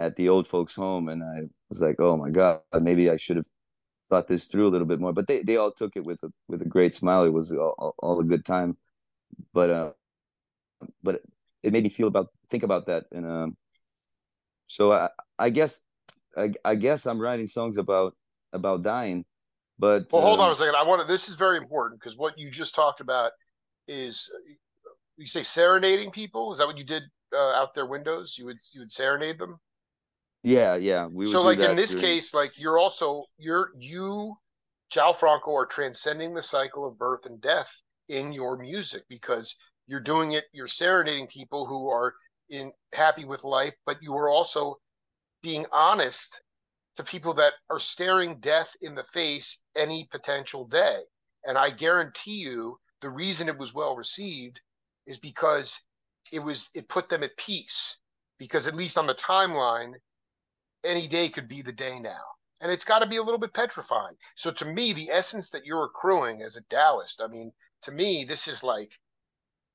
at 0.00 0.16
the 0.16 0.30
old 0.30 0.48
folks 0.48 0.74
home 0.74 1.10
and 1.10 1.22
i 1.22 1.42
was 1.68 1.82
like 1.82 1.96
oh 1.98 2.16
my 2.16 2.30
god 2.30 2.60
maybe 2.80 3.10
i 3.10 3.16
should 3.16 3.36
have 3.36 3.46
thought 4.10 4.26
this 4.26 4.46
through 4.46 4.66
a 4.66 4.72
little 4.74 4.86
bit 4.86 5.00
more. 5.00 5.12
But 5.12 5.28
they, 5.28 5.42
they 5.42 5.56
all 5.56 5.70
took 5.70 5.96
it 5.96 6.04
with 6.04 6.22
a 6.24 6.30
with 6.48 6.60
a 6.60 6.66
great 6.66 6.94
smile. 6.94 7.24
It 7.24 7.32
was 7.32 7.52
all, 7.52 7.74
all, 7.78 7.94
all 7.98 8.20
a 8.20 8.24
good 8.24 8.44
time. 8.44 8.76
But 9.54 9.70
uh 9.70 9.92
but 11.02 11.22
it 11.62 11.72
made 11.72 11.84
me 11.84 11.90
feel 11.90 12.08
about 12.08 12.28
think 12.50 12.64
about 12.64 12.86
that. 12.86 13.04
And 13.12 13.24
um 13.24 13.56
so 14.66 14.92
i 14.92 15.08
i 15.38 15.50
guess 15.50 15.82
I, 16.36 16.52
I 16.64 16.74
guess 16.74 17.06
I'm 17.06 17.20
writing 17.20 17.46
songs 17.46 17.78
about 17.78 18.14
about 18.52 18.82
dying, 18.82 19.24
but 19.80 20.12
Well, 20.12 20.22
hold 20.22 20.40
on 20.40 20.50
um, 20.50 20.52
a 20.52 20.54
second. 20.54 20.76
I 20.76 20.82
want 20.84 21.02
to. 21.02 21.06
This 21.08 21.28
is 21.28 21.34
very 21.36 21.56
important 21.56 22.00
because 22.00 22.16
what 22.16 22.38
you 22.38 22.50
just 22.50 22.74
talked 22.74 23.00
about 23.00 23.32
is 23.88 24.30
you 25.16 25.26
say 25.26 25.42
serenading 25.42 26.10
people. 26.12 26.52
Is 26.52 26.58
that 26.58 26.66
what 26.66 26.78
you 26.78 26.84
did 26.84 27.04
uh, 27.34 27.52
out 27.52 27.74
their 27.74 27.86
windows? 27.86 28.36
You 28.38 28.46
would 28.46 28.58
you 28.72 28.80
would 28.80 28.92
serenade 28.92 29.38
them. 29.38 29.60
yeah, 30.42 30.76
yeah, 30.76 31.06
we 31.06 31.28
would 31.28 31.32
So, 31.32 31.42
like 31.42 31.62
in 31.62 31.76
this 31.76 31.94
during. 31.94 32.02
case, 32.02 32.34
like 32.34 32.58
you're 32.58 32.78
also 32.78 33.26
you're 33.38 33.70
you, 33.78 34.36
João 34.92 35.16
Franco, 35.16 35.54
are 35.54 35.66
transcending 35.66 36.34
the 36.34 36.42
cycle 36.42 36.86
of 36.86 36.98
birth 36.98 37.26
and 37.26 37.40
death 37.40 37.72
in 38.08 38.32
your 38.32 38.56
music 38.58 39.04
because 39.08 39.56
you're 39.86 40.00
doing 40.00 40.32
it. 40.32 40.44
You're 40.52 40.66
serenading 40.66 41.28
people 41.28 41.66
who 41.66 41.88
are 41.88 42.14
in 42.50 42.72
happy 42.92 43.24
with 43.24 43.44
life, 43.44 43.74
but 43.86 44.02
you 44.02 44.14
are 44.16 44.28
also 44.28 44.80
being 45.42 45.66
honest 45.72 46.40
to 47.00 47.10
people 47.10 47.34
that 47.34 47.54
are 47.70 47.80
staring 47.80 48.38
death 48.40 48.76
in 48.82 48.94
the 48.94 49.04
face 49.04 49.62
any 49.74 50.06
potential 50.10 50.66
day. 50.66 50.98
And 51.44 51.56
I 51.56 51.70
guarantee 51.70 52.36
you 52.36 52.78
the 53.00 53.08
reason 53.08 53.48
it 53.48 53.58
was 53.58 53.72
well 53.72 53.96
received 53.96 54.60
is 55.06 55.18
because 55.18 55.80
it 56.30 56.40
was 56.40 56.68
it 56.74 56.88
put 56.88 57.08
them 57.08 57.22
at 57.22 57.36
peace 57.38 57.96
because 58.38 58.66
at 58.66 58.74
least 58.74 58.98
on 58.98 59.06
the 59.06 59.14
timeline 59.14 59.94
any 60.84 61.08
day 61.08 61.28
could 61.30 61.48
be 61.48 61.62
the 61.62 61.72
day 61.72 61.98
now. 61.98 62.20
And 62.60 62.70
it's 62.70 62.84
got 62.84 62.98
to 62.98 63.06
be 63.06 63.16
a 63.16 63.22
little 63.22 63.40
bit 63.40 63.54
petrifying. 63.54 64.16
So 64.34 64.50
to 64.50 64.66
me 64.66 64.92
the 64.92 65.10
essence 65.10 65.48
that 65.50 65.64
you're 65.64 65.84
accruing 65.84 66.42
as 66.42 66.56
a 66.56 66.62
Taoist, 66.62 67.22
I 67.22 67.28
mean, 67.28 67.50
to 67.82 67.92
me 67.92 68.24
this 68.24 68.46
is 68.46 68.62
like 68.62 68.92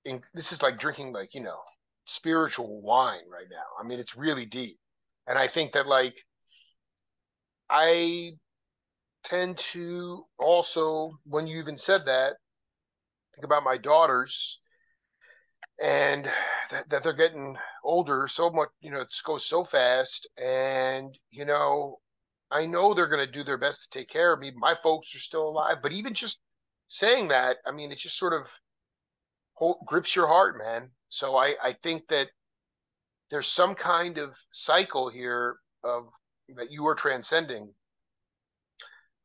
in, 0.03 0.21
this 0.35 0.51
is 0.51 0.61
like 0.61 0.77
drinking 0.77 1.11
like, 1.11 1.33
you 1.33 1.41
know, 1.41 1.59
spiritual 2.05 2.81
wine 2.81 3.27
right 3.27 3.47
now. 3.49 3.65
I 3.79 3.87
mean, 3.87 3.99
it's 3.99 4.15
really 4.15 4.45
deep. 4.45 4.77
And 5.25 5.39
I 5.39 5.47
think 5.47 5.73
that 5.73 5.87
like 5.87 6.23
I 7.69 8.31
tend 9.23 9.57
to 9.57 10.25
also, 10.37 11.17
when 11.25 11.47
you 11.47 11.59
even 11.59 11.77
said 11.77 12.05
that, 12.05 12.33
think 13.35 13.45
about 13.45 13.63
my 13.63 13.77
daughters 13.77 14.59
and 15.81 16.25
that, 16.71 16.89
that 16.89 17.03
they're 17.03 17.13
getting 17.13 17.57
older 17.83 18.27
so 18.27 18.49
much, 18.49 18.69
you 18.79 18.91
know, 18.91 19.01
it 19.01 19.13
goes 19.25 19.45
so 19.45 19.63
fast. 19.63 20.27
And, 20.37 21.17
you 21.31 21.45
know, 21.45 21.99
I 22.51 22.65
know 22.65 22.93
they're 22.93 23.09
going 23.09 23.25
to 23.25 23.31
do 23.31 23.43
their 23.43 23.57
best 23.57 23.83
to 23.91 23.99
take 23.99 24.09
care 24.09 24.31
of 24.31 24.39
me. 24.39 24.51
My 24.55 24.75
folks 24.75 25.15
are 25.15 25.19
still 25.19 25.49
alive, 25.49 25.77
but 25.81 25.91
even 25.91 26.13
just 26.13 26.39
saying 26.87 27.29
that, 27.29 27.57
I 27.65 27.71
mean, 27.71 27.91
it 27.91 27.97
just 27.97 28.17
sort 28.17 28.33
of 28.33 28.47
hold, 29.53 29.77
grips 29.85 30.15
your 30.15 30.27
heart, 30.27 30.57
man. 30.57 30.91
So 31.09 31.35
I, 31.35 31.55
I 31.61 31.73
think 31.81 32.07
that 32.09 32.27
there's 33.31 33.47
some 33.47 33.75
kind 33.75 34.17
of 34.17 34.37
cycle 34.51 35.09
here 35.09 35.57
of 35.83 36.05
that 36.55 36.71
you 36.71 36.85
are 36.87 36.95
transcending. 36.95 37.73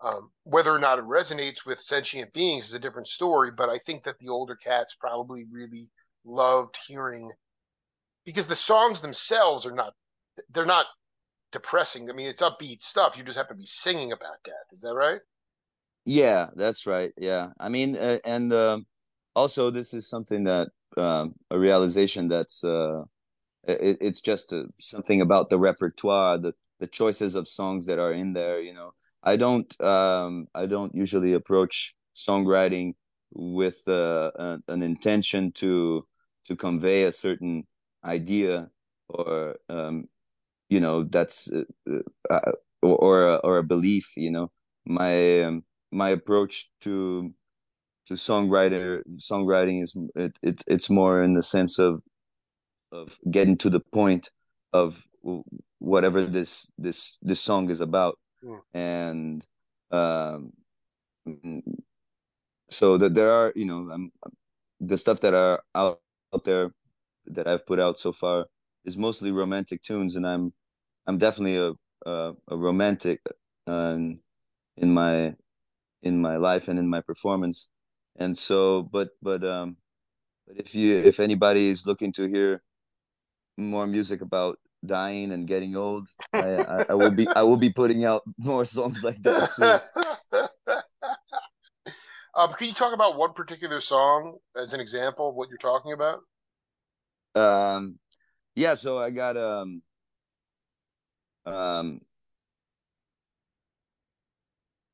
Um, 0.02 0.30
whether 0.44 0.74
or 0.74 0.78
not 0.78 0.98
it 0.98 1.04
resonates 1.04 1.66
with 1.66 1.82
sentient 1.82 2.32
beings 2.32 2.68
is 2.68 2.74
a 2.74 2.78
different 2.78 3.08
story, 3.08 3.50
but 3.54 3.68
I 3.68 3.76
think 3.78 4.04
that 4.04 4.18
the 4.18 4.30
older 4.30 4.56
cats 4.56 4.96
probably 4.98 5.44
really 5.52 5.90
loved 6.24 6.78
hearing 6.86 7.30
because 8.24 8.46
the 8.46 8.56
songs 8.56 9.00
themselves 9.00 9.66
are 9.66 9.74
not 9.74 9.92
they're 10.50 10.64
not 10.64 10.86
depressing. 11.52 12.08
I 12.08 12.14
mean, 12.14 12.28
it's 12.28 12.40
upbeat 12.40 12.82
stuff. 12.82 13.18
You 13.18 13.24
just 13.24 13.36
have 13.36 13.48
to 13.48 13.54
be 13.54 13.66
singing 13.66 14.12
about 14.12 14.42
that. 14.44 14.64
Is 14.72 14.80
that 14.82 14.94
right? 14.94 15.20
Yeah, 16.06 16.48
that's 16.54 16.86
right. 16.86 17.12
Yeah, 17.18 17.48
I 17.58 17.68
mean, 17.68 17.96
uh, 17.96 18.18
and 18.24 18.52
uh, 18.52 18.78
also 19.36 19.70
this 19.70 19.92
is 19.92 20.08
something 20.08 20.44
that 20.44 20.68
um, 20.96 21.34
a 21.50 21.58
realization 21.58 22.28
that's 22.28 22.64
uh, 22.64 23.02
it, 23.64 23.98
it's 24.00 24.20
just 24.20 24.52
a, 24.52 24.64
something 24.78 25.20
about 25.20 25.50
the 25.50 25.58
repertoire, 25.58 26.38
the 26.38 26.54
the 26.80 26.86
choices 26.86 27.34
of 27.36 27.46
songs 27.46 27.86
that 27.86 27.98
are 27.98 28.12
in 28.12 28.32
there. 28.32 28.60
You 28.60 28.74
know, 28.74 28.92
I 29.22 29.36
don't 29.36 29.80
um, 29.80 30.48
I 30.54 30.66
don't 30.66 30.94
usually 30.94 31.34
approach 31.34 31.94
songwriting 32.16 32.94
with 33.32 33.86
uh, 33.86 34.32
an, 34.38 34.62
an 34.68 34.82
intention 34.82 35.52
to 35.52 36.06
to 36.46 36.56
convey 36.56 37.04
a 37.04 37.12
certain 37.12 37.66
idea 38.04 38.70
or 39.08 39.56
um, 39.68 40.08
you 40.68 40.80
know 40.80 41.04
that's 41.04 41.52
uh, 41.52 41.64
uh, 42.30 42.52
or 42.82 42.96
or 42.96 43.28
a, 43.28 43.36
or 43.36 43.58
a 43.58 43.64
belief 43.64 44.12
you 44.16 44.30
know 44.30 44.50
my 44.86 45.42
um, 45.42 45.64
my 45.92 46.10
approach 46.10 46.70
to 46.80 47.32
to 48.06 48.14
songwriter 48.14 49.02
songwriting 49.18 49.82
is 49.82 49.94
it, 50.16 50.38
it 50.42 50.62
it's 50.66 50.90
more 50.90 51.22
in 51.22 51.34
the 51.34 51.42
sense 51.42 51.78
of 51.78 52.02
of 52.92 53.18
getting 53.30 53.56
to 53.56 53.70
the 53.70 53.80
point 53.80 54.30
of 54.72 55.04
whatever 55.80 56.24
this 56.24 56.70
this 56.78 57.18
this 57.22 57.40
song 57.40 57.70
is 57.70 57.80
about 57.80 58.18
mm. 58.44 58.60
and 58.74 59.44
um 59.90 60.52
so 62.68 62.96
that 62.96 63.14
there 63.14 63.32
are 63.32 63.52
you 63.56 63.64
know 63.64 63.90
um, 63.90 64.12
the 64.80 64.96
stuff 64.96 65.20
that 65.20 65.34
are 65.34 65.62
out, 65.74 66.00
out 66.34 66.44
there 66.44 66.72
that 67.26 67.46
I've 67.46 67.66
put 67.66 67.80
out 67.80 67.98
so 67.98 68.12
far 68.12 68.46
is 68.84 68.96
mostly 68.96 69.32
romantic 69.32 69.82
tunes 69.82 70.16
and 70.16 70.26
I'm 70.26 70.52
I'm 71.06 71.18
definitely 71.18 71.56
a 71.56 71.72
a, 72.06 72.34
a 72.48 72.56
romantic 72.56 73.20
uh, 73.66 73.96
in 74.76 74.94
my 74.94 75.34
in 76.02 76.20
my 76.20 76.36
life 76.36 76.68
and 76.68 76.78
in 76.78 76.88
my 76.88 77.00
performance. 77.00 77.68
And 78.16 78.36
so, 78.36 78.82
but 78.82 79.10
but 79.22 79.44
um, 79.44 79.76
but 80.46 80.56
if 80.56 80.74
you 80.74 80.96
if 80.96 81.20
anybody 81.20 81.68
is 81.68 81.86
looking 81.86 82.12
to 82.12 82.26
hear 82.26 82.62
more 83.56 83.86
music 83.86 84.20
about 84.20 84.58
dying 84.84 85.32
and 85.32 85.46
getting 85.46 85.76
old, 85.76 86.08
I, 86.32 86.56
I, 86.56 86.84
I 86.90 86.94
will 86.94 87.10
be 87.10 87.26
I 87.28 87.42
will 87.42 87.56
be 87.56 87.70
putting 87.70 88.04
out 88.04 88.22
more 88.38 88.64
songs 88.64 89.04
like 89.04 89.20
that 89.22 89.48
soon. 89.50 89.80
um, 92.34 92.52
can 92.54 92.68
you 92.68 92.74
talk 92.74 92.94
about 92.94 93.16
one 93.16 93.32
particular 93.32 93.80
song 93.80 94.38
as 94.56 94.72
an 94.72 94.80
example 94.80 95.28
of 95.28 95.34
what 95.34 95.48
you're 95.48 95.58
talking 95.58 95.92
about? 95.92 96.20
Um, 97.34 97.98
yeah. 98.56 98.74
So 98.74 98.98
I 98.98 99.10
got 99.10 99.36
um 99.36 99.82
um 101.46 102.00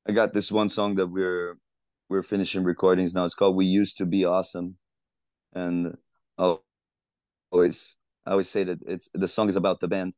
I 0.09 0.13
got 0.13 0.33
this 0.33 0.53
one 0.53 0.69
song 0.69 0.95
that 0.97 1.09
we're 1.09 1.59
we're 2.09 2.23
finishing 2.23 2.65
recordings 2.65 3.15
now. 3.15 3.25
It's 3.25 3.35
called 3.35 3.57
"We 3.57 3.67
Used 3.67 3.99
to 3.99 4.07
Be 4.07 4.25
Awesome," 4.25 4.77
and 5.53 5.97
always 7.53 7.97
I 8.27 8.33
always 8.33 8.49
say 8.49 8.65
that 8.65 8.81
it's 8.87 9.09
the 9.15 9.29
song 9.29 9.49
is 9.49 9.57
about 9.57 9.81
the 9.81 9.89
band, 9.89 10.15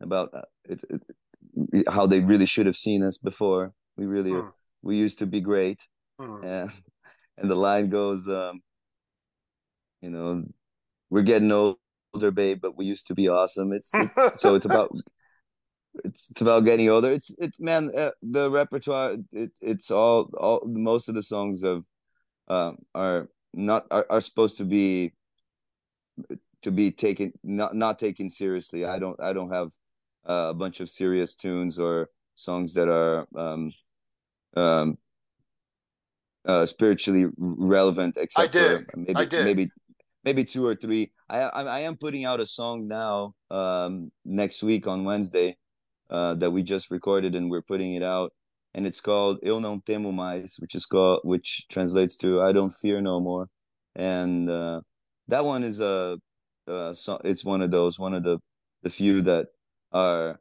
about 0.00 0.34
uh, 0.34 0.42
it, 0.64 0.84
it, 0.90 1.88
how 1.88 2.06
they 2.06 2.20
really 2.20 2.46
should 2.46 2.66
have 2.66 2.76
seen 2.76 3.02
us 3.02 3.18
before. 3.18 3.72
We 3.96 4.06
really 4.06 4.32
hmm. 4.32 4.48
we 4.82 4.96
used 4.96 5.18
to 5.20 5.26
be 5.26 5.40
great, 5.40 5.80
hmm. 6.20 6.44
and 6.44 6.70
and 7.38 7.50
the 7.50 7.54
line 7.54 7.88
goes, 7.88 8.28
um, 8.28 8.60
you 10.02 10.10
know, 10.10 10.44
we're 11.08 11.22
getting 11.22 11.50
older, 11.50 12.30
babe, 12.30 12.60
but 12.60 12.76
we 12.76 12.84
used 12.84 13.06
to 13.06 13.14
be 13.14 13.28
awesome. 13.28 13.72
It's, 13.72 13.90
it's 13.94 14.40
so 14.40 14.54
it's 14.54 14.66
about 14.66 14.90
it's, 16.04 16.30
it's 16.30 16.42
about 16.42 16.66
getting 16.66 16.90
older. 16.90 17.10
It's 17.10 17.34
it's 17.38 17.58
man, 17.58 17.90
uh, 17.96 18.10
the 18.22 18.50
repertoire. 18.50 19.16
It, 19.32 19.52
it's 19.62 19.90
all 19.90 20.30
all 20.38 20.62
most 20.66 21.08
of 21.08 21.14
the 21.14 21.22
songs 21.22 21.62
of 21.62 21.84
um, 22.48 22.78
are 22.94 23.30
not 23.54 23.86
are, 23.90 24.06
are 24.10 24.20
supposed 24.20 24.58
to 24.58 24.64
be 24.64 25.14
to 26.62 26.70
be 26.70 26.90
taken 26.90 27.32
not 27.42 27.74
not 27.74 27.98
taken 27.98 28.28
seriously. 28.28 28.84
I 28.84 28.98
don't 28.98 29.20
I 29.20 29.32
don't 29.32 29.52
have 29.52 29.70
uh, 30.28 30.48
a 30.50 30.54
bunch 30.54 30.80
of 30.80 30.88
serious 30.88 31.36
tunes 31.36 31.78
or 31.78 32.10
songs 32.34 32.74
that 32.74 32.88
are 32.88 33.26
um, 33.36 33.72
um, 34.56 34.98
uh, 36.44 36.66
spiritually 36.66 37.26
relevant. 37.36 38.16
Except 38.16 38.52
for 38.52 38.86
maybe 38.96 39.28
maybe 39.44 39.68
maybe 40.24 40.44
two 40.44 40.66
or 40.66 40.74
three. 40.74 41.12
I, 41.28 41.40
I 41.40 41.62
I 41.62 41.80
am 41.80 41.96
putting 41.96 42.24
out 42.24 42.40
a 42.40 42.46
song 42.46 42.88
now 42.88 43.34
um, 43.50 44.10
next 44.24 44.62
week 44.62 44.86
on 44.86 45.04
Wednesday 45.04 45.56
uh, 46.10 46.34
that 46.34 46.50
we 46.50 46.62
just 46.62 46.90
recorded 46.90 47.34
and 47.34 47.50
we're 47.50 47.62
putting 47.62 47.94
it 47.94 48.02
out, 48.02 48.32
and 48.74 48.86
it's 48.86 49.00
called 49.00 49.38
"Eu 49.42 49.60
não 49.60 49.82
temo 49.82 50.12
mais," 50.12 50.56
which 50.58 50.74
is 50.74 50.86
called 50.86 51.20
which 51.24 51.66
translates 51.68 52.16
to 52.18 52.40
"I 52.42 52.52
don't 52.52 52.72
fear 52.72 53.00
no 53.00 53.20
more," 53.20 53.48
and 53.94 54.48
uh, 54.50 54.80
that 55.28 55.44
one 55.44 55.64
is 55.64 55.80
a 55.80 56.18
uh, 56.68 56.92
so 56.92 57.20
it's 57.24 57.44
one 57.44 57.62
of 57.62 57.70
those 57.70 57.98
one 57.98 58.14
of 58.14 58.22
the 58.24 58.38
the 58.82 58.90
few 58.90 59.22
that 59.22 59.46
are 59.92 60.40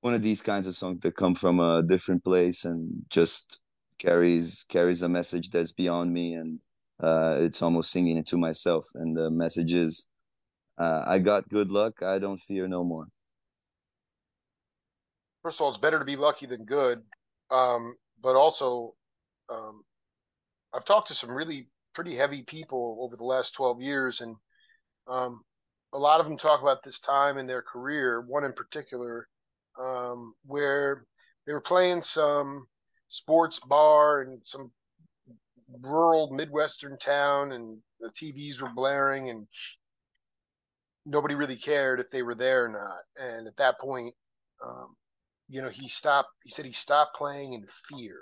one 0.00 0.14
of 0.14 0.22
these 0.22 0.42
kinds 0.42 0.66
of 0.66 0.76
songs 0.76 1.00
that 1.00 1.16
come 1.16 1.34
from 1.34 1.60
a 1.60 1.82
different 1.82 2.24
place 2.24 2.64
and 2.64 3.04
just 3.08 3.60
carries 3.98 4.64
carries 4.68 5.02
a 5.02 5.08
message 5.08 5.50
that's 5.50 5.72
beyond 5.72 6.12
me 6.12 6.34
and 6.34 6.60
uh, 7.02 7.36
it's 7.38 7.62
almost 7.62 7.90
singing 7.90 8.16
it 8.16 8.26
to 8.26 8.36
myself 8.36 8.88
and 8.94 9.16
the 9.16 9.30
message 9.30 9.72
is 9.72 10.06
uh, 10.78 11.02
i 11.06 11.18
got 11.18 11.48
good 11.48 11.70
luck 11.70 12.02
i 12.02 12.18
don't 12.18 12.40
fear 12.40 12.66
no 12.68 12.84
more 12.84 13.06
first 15.42 15.58
of 15.58 15.64
all, 15.64 15.68
it's 15.70 15.78
better 15.78 15.98
to 15.98 16.04
be 16.04 16.16
lucky 16.16 16.46
than 16.46 16.64
good. 16.64 17.02
Um, 17.50 17.96
but 18.22 18.36
also, 18.36 18.94
um, 19.48 19.82
I've 20.72 20.84
talked 20.84 21.08
to 21.08 21.14
some 21.14 21.30
really 21.30 21.68
pretty 21.94 22.14
heavy 22.14 22.42
people 22.42 22.98
over 23.00 23.16
the 23.16 23.24
last 23.24 23.54
12 23.54 23.80
years, 23.80 24.20
and 24.20 24.36
um, 25.10 25.42
a 25.92 25.98
lot 25.98 26.20
of 26.20 26.26
them 26.26 26.36
talk 26.36 26.62
about 26.62 26.82
this 26.84 27.00
time 27.00 27.36
in 27.36 27.46
their 27.46 27.62
career, 27.62 28.20
one 28.20 28.44
in 28.44 28.52
particular, 28.52 29.28
um, 29.80 30.34
where 30.46 31.04
they 31.46 31.52
were 31.52 31.60
playing 31.60 32.02
some 32.02 32.66
sports 33.08 33.58
bar 33.60 34.22
in 34.22 34.40
some 34.44 34.70
rural 35.82 36.30
Midwestern 36.32 36.96
town, 36.98 37.52
and 37.52 37.78
the 37.98 38.10
TVs 38.10 38.60
were 38.60 38.70
blaring, 38.74 39.30
and 39.30 39.48
nobody 41.04 41.34
really 41.34 41.56
cared 41.56 42.00
if 42.00 42.10
they 42.10 42.22
were 42.22 42.34
there 42.34 42.66
or 42.66 42.68
not. 42.68 43.02
And 43.16 43.48
at 43.48 43.56
that 43.56 43.80
point, 43.80 44.14
um, 44.64 44.94
you 45.48 45.60
know, 45.60 45.70
he 45.70 45.88
stopped, 45.88 46.30
he 46.44 46.50
said 46.50 46.64
he 46.64 46.72
stopped 46.72 47.16
playing 47.16 47.54
in 47.54 47.66
fear. 47.88 48.20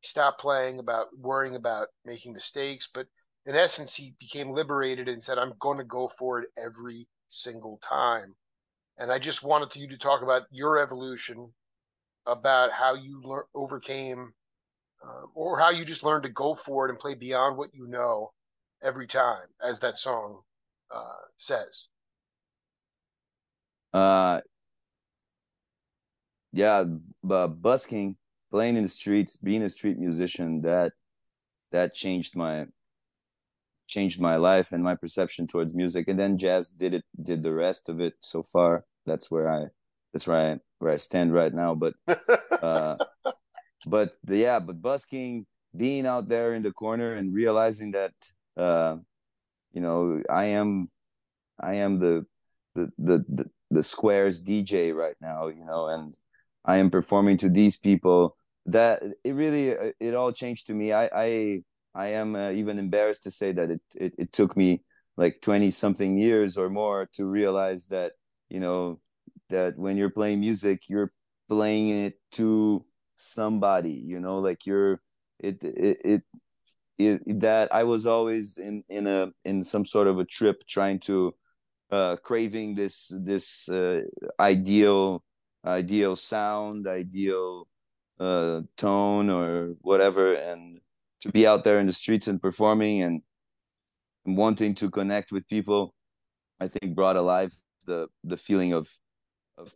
He 0.00 0.08
stopped 0.08 0.40
playing 0.40 0.80
about 0.80 1.06
worrying 1.16 1.54
about 1.54 1.88
making 2.04 2.32
mistakes, 2.32 2.88
but 2.92 3.06
in 3.46 3.54
essence, 3.54 3.94
he 3.94 4.12
became 4.18 4.50
liberated 4.50 5.08
and 5.08 5.22
said, 5.22 5.38
I'm 5.38 5.54
going 5.60 5.78
to 5.78 5.84
go 5.84 6.08
for 6.08 6.40
it 6.40 6.48
every 6.58 7.06
single 7.28 7.78
time. 7.78 8.34
And 8.98 9.12
I 9.12 9.20
just 9.20 9.44
wanted 9.44 9.74
you 9.76 9.88
to 9.88 9.98
talk 9.98 10.22
about 10.22 10.42
your 10.50 10.78
evolution, 10.78 11.52
about 12.26 12.72
how 12.72 12.94
you 12.94 13.22
lear- 13.22 13.46
overcame, 13.54 14.32
uh, 15.04 15.26
or 15.34 15.58
how 15.58 15.70
you 15.70 15.84
just 15.84 16.02
learned 16.02 16.24
to 16.24 16.28
go 16.28 16.54
for 16.56 16.86
it 16.86 16.90
and 16.90 16.98
play 16.98 17.14
beyond 17.14 17.56
what 17.56 17.72
you 17.72 17.86
know 17.86 18.32
every 18.82 19.06
time, 19.06 19.46
as 19.62 19.78
that 19.78 19.98
song 19.98 20.40
uh, 20.92 21.22
says. 21.36 21.86
Uh, 23.94 24.40
yeah, 26.52 26.84
but 27.22 27.48
busking, 27.48 28.16
playing 28.50 28.76
in 28.76 28.82
the 28.82 28.88
streets, 28.88 29.36
being 29.36 29.62
a 29.62 29.68
street 29.68 29.98
musician, 29.98 30.62
that 30.62 30.92
that 31.70 31.94
changed 31.94 32.34
my 32.34 32.66
changed 33.86 34.20
my 34.20 34.36
life 34.36 34.72
and 34.72 34.82
my 34.82 34.94
perception 34.94 35.46
towards 35.46 35.74
music. 35.74 36.08
And 36.08 36.18
then 36.18 36.38
jazz 36.38 36.70
did 36.70 36.94
it 36.94 37.04
did 37.22 37.42
the 37.42 37.54
rest 37.54 37.88
of 37.88 38.00
it 38.00 38.14
so 38.20 38.42
far. 38.42 38.84
That's 39.04 39.30
where 39.30 39.50
I 39.50 39.66
that's 40.12 40.26
where 40.26 40.52
I 40.52 40.58
where 40.78 40.92
I 40.92 40.96
stand 40.96 41.32
right 41.32 41.52
now. 41.52 41.74
But 41.74 41.94
uh 42.62 42.96
but 43.86 44.16
the, 44.24 44.38
yeah, 44.38 44.58
but 44.58 44.82
busking, 44.82 45.46
being 45.76 46.06
out 46.06 46.28
there 46.28 46.54
in 46.54 46.62
the 46.62 46.72
corner 46.72 47.12
and 47.14 47.32
realizing 47.32 47.92
that 47.92 48.12
uh 48.56 48.96
you 49.72 49.80
know, 49.80 50.22
I 50.30 50.46
am 50.46 50.88
I 51.60 51.74
am 51.74 51.98
the 51.98 52.26
the 52.74 52.90
the 52.98 53.24
the, 53.28 53.50
the 53.70 53.82
squares 53.82 54.42
DJ 54.42 54.94
right 54.94 55.16
now, 55.20 55.48
you 55.48 55.64
know, 55.64 55.88
and 55.88 56.16
I 56.64 56.78
am 56.78 56.90
performing 56.90 57.36
to 57.38 57.48
these 57.48 57.76
people. 57.76 58.36
That 58.66 59.02
it 59.22 59.34
really 59.34 59.68
it 60.00 60.14
all 60.14 60.32
changed 60.32 60.66
to 60.68 60.74
me. 60.74 60.92
I 60.92 61.08
I 61.14 61.62
I 61.96 62.08
am 62.08 62.36
uh, 62.36 62.50
even 62.50 62.78
embarrassed 62.78 63.22
to 63.24 63.30
say 63.30 63.52
that 63.52 63.70
it, 63.70 63.80
it 63.94 64.14
it 64.18 64.32
took 64.32 64.56
me 64.56 64.82
like 65.16 65.40
20 65.40 65.70
something 65.70 66.18
years 66.18 66.58
or 66.58 66.68
more 66.68 67.08
to 67.14 67.26
realize 67.26 67.86
that 67.86 68.12
you 68.50 68.60
know 68.60 69.00
that 69.48 69.78
when 69.78 69.96
you're 69.96 70.10
playing 70.10 70.40
music 70.40 70.88
you're 70.88 71.12
playing 71.48 71.88
it 71.88 72.20
to 72.32 72.84
somebody 73.16 73.92
you 73.92 74.20
know 74.20 74.40
like 74.40 74.66
you're 74.66 75.00
it 75.38 75.62
it, 75.64 75.98
it 76.04 76.22
it, 76.98 77.40
that 77.40 77.74
I 77.74 77.84
was 77.84 78.06
always 78.06 78.58
in 78.58 78.84
in 78.88 79.06
a 79.06 79.32
in 79.44 79.64
some 79.64 79.84
sort 79.84 80.06
of 80.06 80.18
a 80.18 80.24
trip 80.24 80.66
trying 80.66 81.00
to 81.00 81.34
uh, 81.90 82.16
craving 82.16 82.74
this 82.74 83.12
this 83.14 83.68
uh, 83.68 84.02
ideal 84.40 85.22
ideal 85.64 86.16
sound, 86.16 86.86
ideal 86.86 87.68
uh, 88.20 88.62
tone 88.76 89.30
or 89.30 89.74
whatever, 89.82 90.32
and 90.32 90.80
to 91.26 91.32
be 91.32 91.46
out 91.46 91.64
there 91.64 91.78
in 91.78 91.86
the 91.86 91.92
streets 91.92 92.28
and 92.28 92.40
performing 92.40 93.02
and, 93.02 93.22
and 94.24 94.36
wanting 94.36 94.74
to 94.76 94.90
connect 94.90 95.32
with 95.32 95.46
people, 95.48 95.94
I 96.60 96.68
think 96.68 96.94
brought 96.94 97.16
alive 97.16 97.54
the 97.84 98.08
the 98.24 98.36
feeling 98.36 98.72
of 98.72 98.88
of 99.56 99.72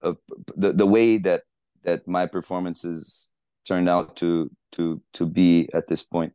of 0.00 0.18
the 0.56 0.72
the 0.72 0.86
way 0.86 1.18
that 1.18 1.42
that 1.82 2.06
my 2.08 2.26
performances 2.26 3.28
turned 3.66 3.88
out 3.88 4.16
to 4.16 4.50
to 4.72 5.02
to 5.12 5.26
be 5.26 5.68
at 5.74 5.86
this 5.86 6.02
point 6.02 6.32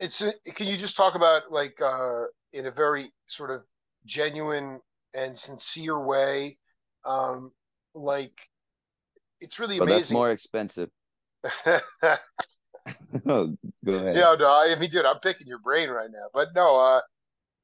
it's 0.00 0.20
can 0.56 0.66
you 0.66 0.76
just 0.76 0.96
talk 0.96 1.14
about 1.14 1.52
like 1.52 1.80
uh 1.80 2.24
in 2.52 2.66
a 2.66 2.72
very 2.72 3.12
sort 3.28 3.52
of 3.52 3.62
genuine 4.04 4.80
and 5.14 5.38
sincere 5.38 6.00
way 6.04 6.58
um 7.04 7.52
like 7.94 8.50
it's 9.42 9.58
really 9.58 9.76
amazing. 9.76 9.88
But 9.88 9.94
that's 9.94 10.10
more 10.10 10.30
expensive. 10.30 10.90
oh, 13.26 13.56
go 13.84 13.92
ahead. 13.92 14.16
Yeah, 14.16 14.34
no, 14.38 14.48
I 14.48 14.74
mean, 14.78 14.90
dude, 14.90 15.06
I'm 15.06 15.20
picking 15.20 15.46
your 15.46 15.58
brain 15.58 15.88
right 15.88 16.10
now, 16.10 16.26
but 16.32 16.48
no, 16.54 16.76
uh, 16.76 17.00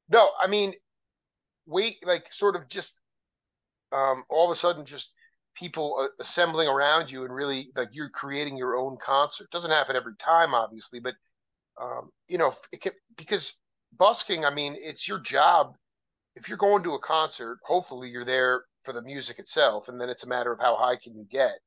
no, 0.09 0.31
I 0.43 0.47
mean, 0.47 0.75
wait, 1.67 1.97
like, 2.07 2.33
sort 2.33 2.57
of 2.57 2.69
just, 2.69 3.01
um, 3.93 4.25
all 4.31 4.45
of 4.45 4.51
a 4.51 4.57
sudden, 4.57 4.85
just 4.85 5.13
people 5.59 5.97
uh, 6.01 6.09
assembling 6.21 6.69
around 6.69 7.11
you 7.11 7.25
and 7.25 7.35
really 7.35 7.71
like 7.75 7.89
you're 7.93 8.11
creating 8.11 8.57
your 8.57 8.77
own 8.77 8.97
concert. 9.05 9.51
Doesn't 9.51 9.71
happen 9.71 9.97
every 9.97 10.15
time, 10.17 10.55
obviously, 10.55 11.01
but 11.01 11.15
um, 11.81 12.11
you 12.29 12.39
know, 12.39 12.55
can, 12.81 12.93
because 13.17 13.55
busking, 13.97 14.45
I 14.45 14.51
mean, 14.53 14.77
it's 14.79 15.09
your 15.09 15.21
job. 15.21 15.75
If 16.37 16.49
you're 16.49 16.59
going 16.59 16.85
to 16.85 16.95
a 16.95 17.01
concert, 17.01 17.59
hopefully 17.65 18.11
you're 18.11 18.25
there 18.25 18.65
for 18.83 18.93
the 18.93 19.03
music 19.03 19.39
itself, 19.39 19.89
and 19.89 20.01
then 20.01 20.09
it's 20.09 20.23
a 20.23 20.29
matter 20.29 20.53
of 20.53 20.61
how 20.61 20.77
high 20.77 20.97
can 20.97 21.17
you 21.17 21.27
get, 21.29 21.59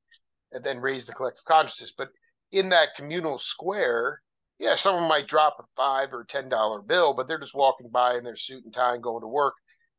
and 0.51 0.63
then 0.63 0.79
raise 0.79 1.05
the 1.05 1.13
collective 1.13 1.45
consciousness. 1.45 1.93
But 1.97 2.09
in 2.51 2.69
that 2.69 2.95
communal 2.95 3.37
square, 3.37 4.21
yeah, 4.59 4.75
someone 4.75 5.07
might 5.07 5.27
drop 5.27 5.57
a 5.59 5.63
five 5.75 6.13
or 6.13 6.23
ten 6.23 6.49
dollar 6.49 6.81
bill, 6.81 7.13
but 7.13 7.27
they're 7.27 7.39
just 7.39 7.55
walking 7.55 7.89
by 7.89 8.15
in 8.15 8.23
their 8.23 8.35
suit 8.35 8.63
and 8.63 8.73
tie 8.73 8.93
and 8.93 9.03
going 9.03 9.21
to 9.21 9.27
work. 9.27 9.55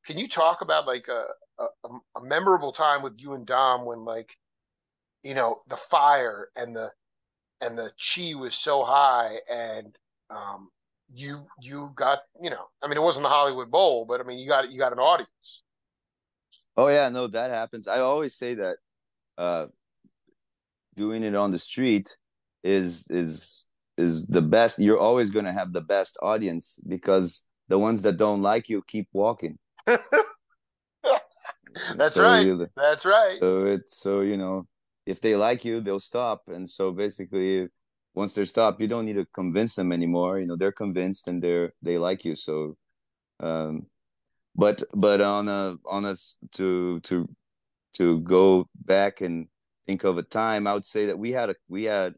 Can 0.07 0.19
you 0.19 0.29
talk 0.29 0.61
about 0.61 0.87
like 0.87 1.09
a 1.09 1.25
a, 1.59 1.89
a 2.17 2.23
memorable 2.23 2.73
time 2.73 3.03
with 3.03 3.15
you 3.19 3.35
and 3.35 3.47
Dom 3.47 3.85
when 3.85 4.05
like 4.05 4.31
you 5.23 5.35
know 5.35 5.63
the 5.69 5.77
fire 5.77 6.49
and 6.57 6.75
the 6.75 6.91
and 7.61 7.79
the 7.79 7.93
chi 7.99 8.35
was 8.35 8.55
so 8.55 8.85
high 8.85 9.37
and 9.51 9.97
um, 10.31 10.71
you 11.13 11.47
you 11.61 11.93
got 11.95 12.21
you 12.43 12.51
know 12.51 12.67
I 12.83 12.89
mean 12.89 12.97
it 12.97 13.03
wasn't 13.03 13.25
the 13.25 13.29
Hollywood 13.29 13.71
Bowl 13.71 14.05
but 14.05 14.21
I 14.21 14.25
mean 14.25 14.39
you 14.39 14.49
got 14.49 14.71
you 14.71 14.79
got 14.79 14.93
an 14.93 14.99
audience. 14.99 15.63
Oh 16.77 16.89
yeah, 16.89 17.09
no, 17.11 17.27
that 17.27 17.51
happens. 17.51 17.87
I 17.87 18.01
always 18.01 18.35
say 18.35 18.55
that 18.55 18.77
uh, 19.37 19.67
doing 20.97 21.23
it 21.23 21.35
on 21.35 21.51
the 21.51 21.59
street 21.59 22.17
is 22.63 23.07
is 23.11 23.67
is 23.99 24.27
the 24.27 24.43
best. 24.43 24.79
You're 24.79 24.99
always 24.99 25.31
going 25.31 25.45
to 25.45 25.53
have 25.53 25.73
the 25.73 25.81
best 25.81 26.19
audience 26.23 26.79
because 26.87 27.47
the 27.69 27.79
ones 27.79 28.03
that 28.03 28.17
don't 28.17 28.43
like 28.43 28.69
you 28.69 28.83
keep 28.87 29.09
walking. 29.13 29.59
That's 29.87 30.05
so 32.15 32.23
right. 32.23 32.69
That's 32.77 33.05
right. 33.05 33.31
So 33.31 33.67
it's 33.67 33.97
so 33.97 34.21
you 34.21 34.37
know 34.37 34.67
if 35.07 35.21
they 35.21 35.37
like 35.37 35.65
you, 35.65 35.81
they'll 35.81 35.99
stop, 35.99 36.43
and 36.49 36.69
so 36.69 36.93
basically, 36.93 37.69
once 38.15 38.35
they're 38.35 38.45
stopped, 38.45 38.81
you 38.81 38.89
don't 38.89 39.05
need 39.05 39.17
to 39.17 39.27
convince 39.35 39.75
them 39.75 39.93
anymore. 39.93 40.39
You 40.39 40.47
know 40.47 40.57
they're 40.57 40.73
convinced 40.73 41.29
and 41.29 41.43
they're 41.43 41.73
they 41.83 41.99
like 41.99 42.25
you. 42.25 42.37
So, 42.37 42.77
um, 43.41 43.87
but 44.55 44.83
but 44.95 45.21
on 45.21 45.49
a 45.49 45.77
on 45.87 46.05
us 46.05 46.39
to 46.53 47.01
to 47.01 47.29
to 47.95 48.21
go 48.21 48.69
back 48.75 49.21
and 49.21 49.49
think 49.87 50.05
of 50.05 50.19
a 50.19 50.23
time, 50.23 50.67
I 50.67 50.75
would 50.75 50.87
say 50.87 51.07
that 51.07 51.19
we 51.19 51.33
had 51.33 51.51
a 51.51 51.55
we 51.69 51.85
had 51.85 52.15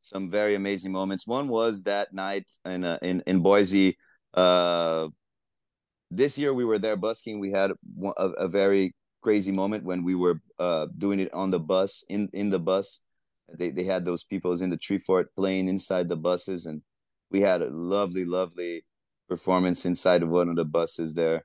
some 0.00 0.30
very 0.30 0.54
amazing 0.54 0.92
moments. 0.92 1.26
One 1.26 1.48
was 1.48 1.84
that 1.84 2.12
night 2.12 2.46
in 2.64 2.84
uh, 2.84 2.98
in 3.02 3.22
in 3.26 3.40
Boise. 3.40 3.96
Uh, 4.34 5.08
this 6.10 6.38
year 6.38 6.52
we 6.52 6.64
were 6.64 6.78
there 6.78 6.96
busking. 6.96 7.40
We 7.40 7.50
had 7.50 7.70
a, 7.70 8.28
a 8.46 8.48
very 8.48 8.94
crazy 9.22 9.52
moment 9.52 9.84
when 9.84 10.04
we 10.04 10.14
were 10.14 10.40
uh, 10.58 10.88
doing 10.98 11.20
it 11.20 11.32
on 11.32 11.50
the 11.50 11.60
bus 11.60 12.04
in 12.08 12.28
in 12.32 12.50
the 12.50 12.60
bus. 12.60 13.00
They 13.58 13.70
they 13.70 13.84
had 13.84 14.04
those 14.04 14.24
people 14.24 14.52
in 14.60 14.70
the 14.70 14.78
Treefort 14.78 15.26
playing 15.36 15.68
inside 15.68 16.08
the 16.08 16.16
buses, 16.16 16.66
and 16.66 16.82
we 17.30 17.40
had 17.40 17.62
a 17.62 17.70
lovely, 17.70 18.24
lovely 18.24 18.84
performance 19.28 19.86
inside 19.86 20.22
of 20.22 20.28
one 20.28 20.48
of 20.48 20.56
the 20.56 20.64
buses 20.64 21.14
there. 21.14 21.44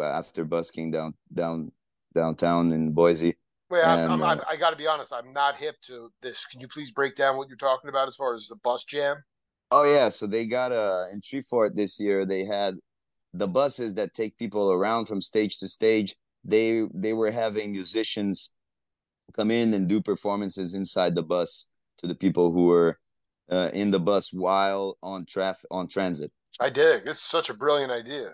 After 0.00 0.44
busking 0.44 0.92
down 0.92 1.14
down 1.32 1.72
downtown 2.14 2.72
in 2.72 2.92
Boise. 2.92 3.36
Wait, 3.70 3.82
and, 3.82 4.12
I'm, 4.12 4.22
I'm, 4.22 4.40
uh, 4.40 4.44
i 4.48 4.56
got 4.56 4.70
to 4.70 4.76
be 4.76 4.86
honest. 4.86 5.12
I'm 5.12 5.32
not 5.32 5.56
hip 5.56 5.76
to 5.86 6.10
this. 6.22 6.46
Can 6.46 6.60
you 6.60 6.68
please 6.68 6.90
break 6.90 7.16
down 7.16 7.36
what 7.36 7.48
you're 7.48 7.56
talking 7.56 7.90
about 7.90 8.08
as 8.08 8.16
far 8.16 8.34
as 8.34 8.46
the 8.46 8.56
bus 8.64 8.84
jam? 8.84 9.16
Oh 9.70 9.84
yeah, 9.84 10.08
so 10.08 10.26
they 10.26 10.46
got 10.46 10.72
a 10.72 10.80
uh, 10.80 11.06
in 11.12 11.20
Treefort 11.20 11.74
this 11.74 12.00
year. 12.00 12.24
They 12.24 12.44
had 12.44 12.76
the 13.34 13.46
buses 13.46 13.94
that 13.94 14.14
take 14.14 14.38
people 14.38 14.72
around 14.72 15.04
from 15.04 15.20
stage 15.20 15.58
to 15.58 15.68
stage 15.68 16.16
they 16.44 16.86
they 16.94 17.12
were 17.12 17.30
having 17.30 17.72
musicians 17.72 18.54
come 19.34 19.50
in 19.50 19.74
and 19.74 19.88
do 19.88 20.00
performances 20.00 20.74
inside 20.74 21.14
the 21.14 21.22
bus 21.22 21.66
to 21.98 22.06
the 22.06 22.14
people 22.14 22.52
who 22.52 22.66
were 22.66 22.98
uh, 23.50 23.70
in 23.72 23.90
the 23.90 24.00
bus 24.00 24.32
while 24.32 24.96
on 25.02 25.26
traffic 25.26 25.66
on 25.70 25.88
transit. 25.88 26.32
I 26.60 26.70
dig. 26.70 27.02
It's 27.06 27.20
such 27.20 27.50
a 27.50 27.54
brilliant 27.54 27.92
idea. 27.92 28.32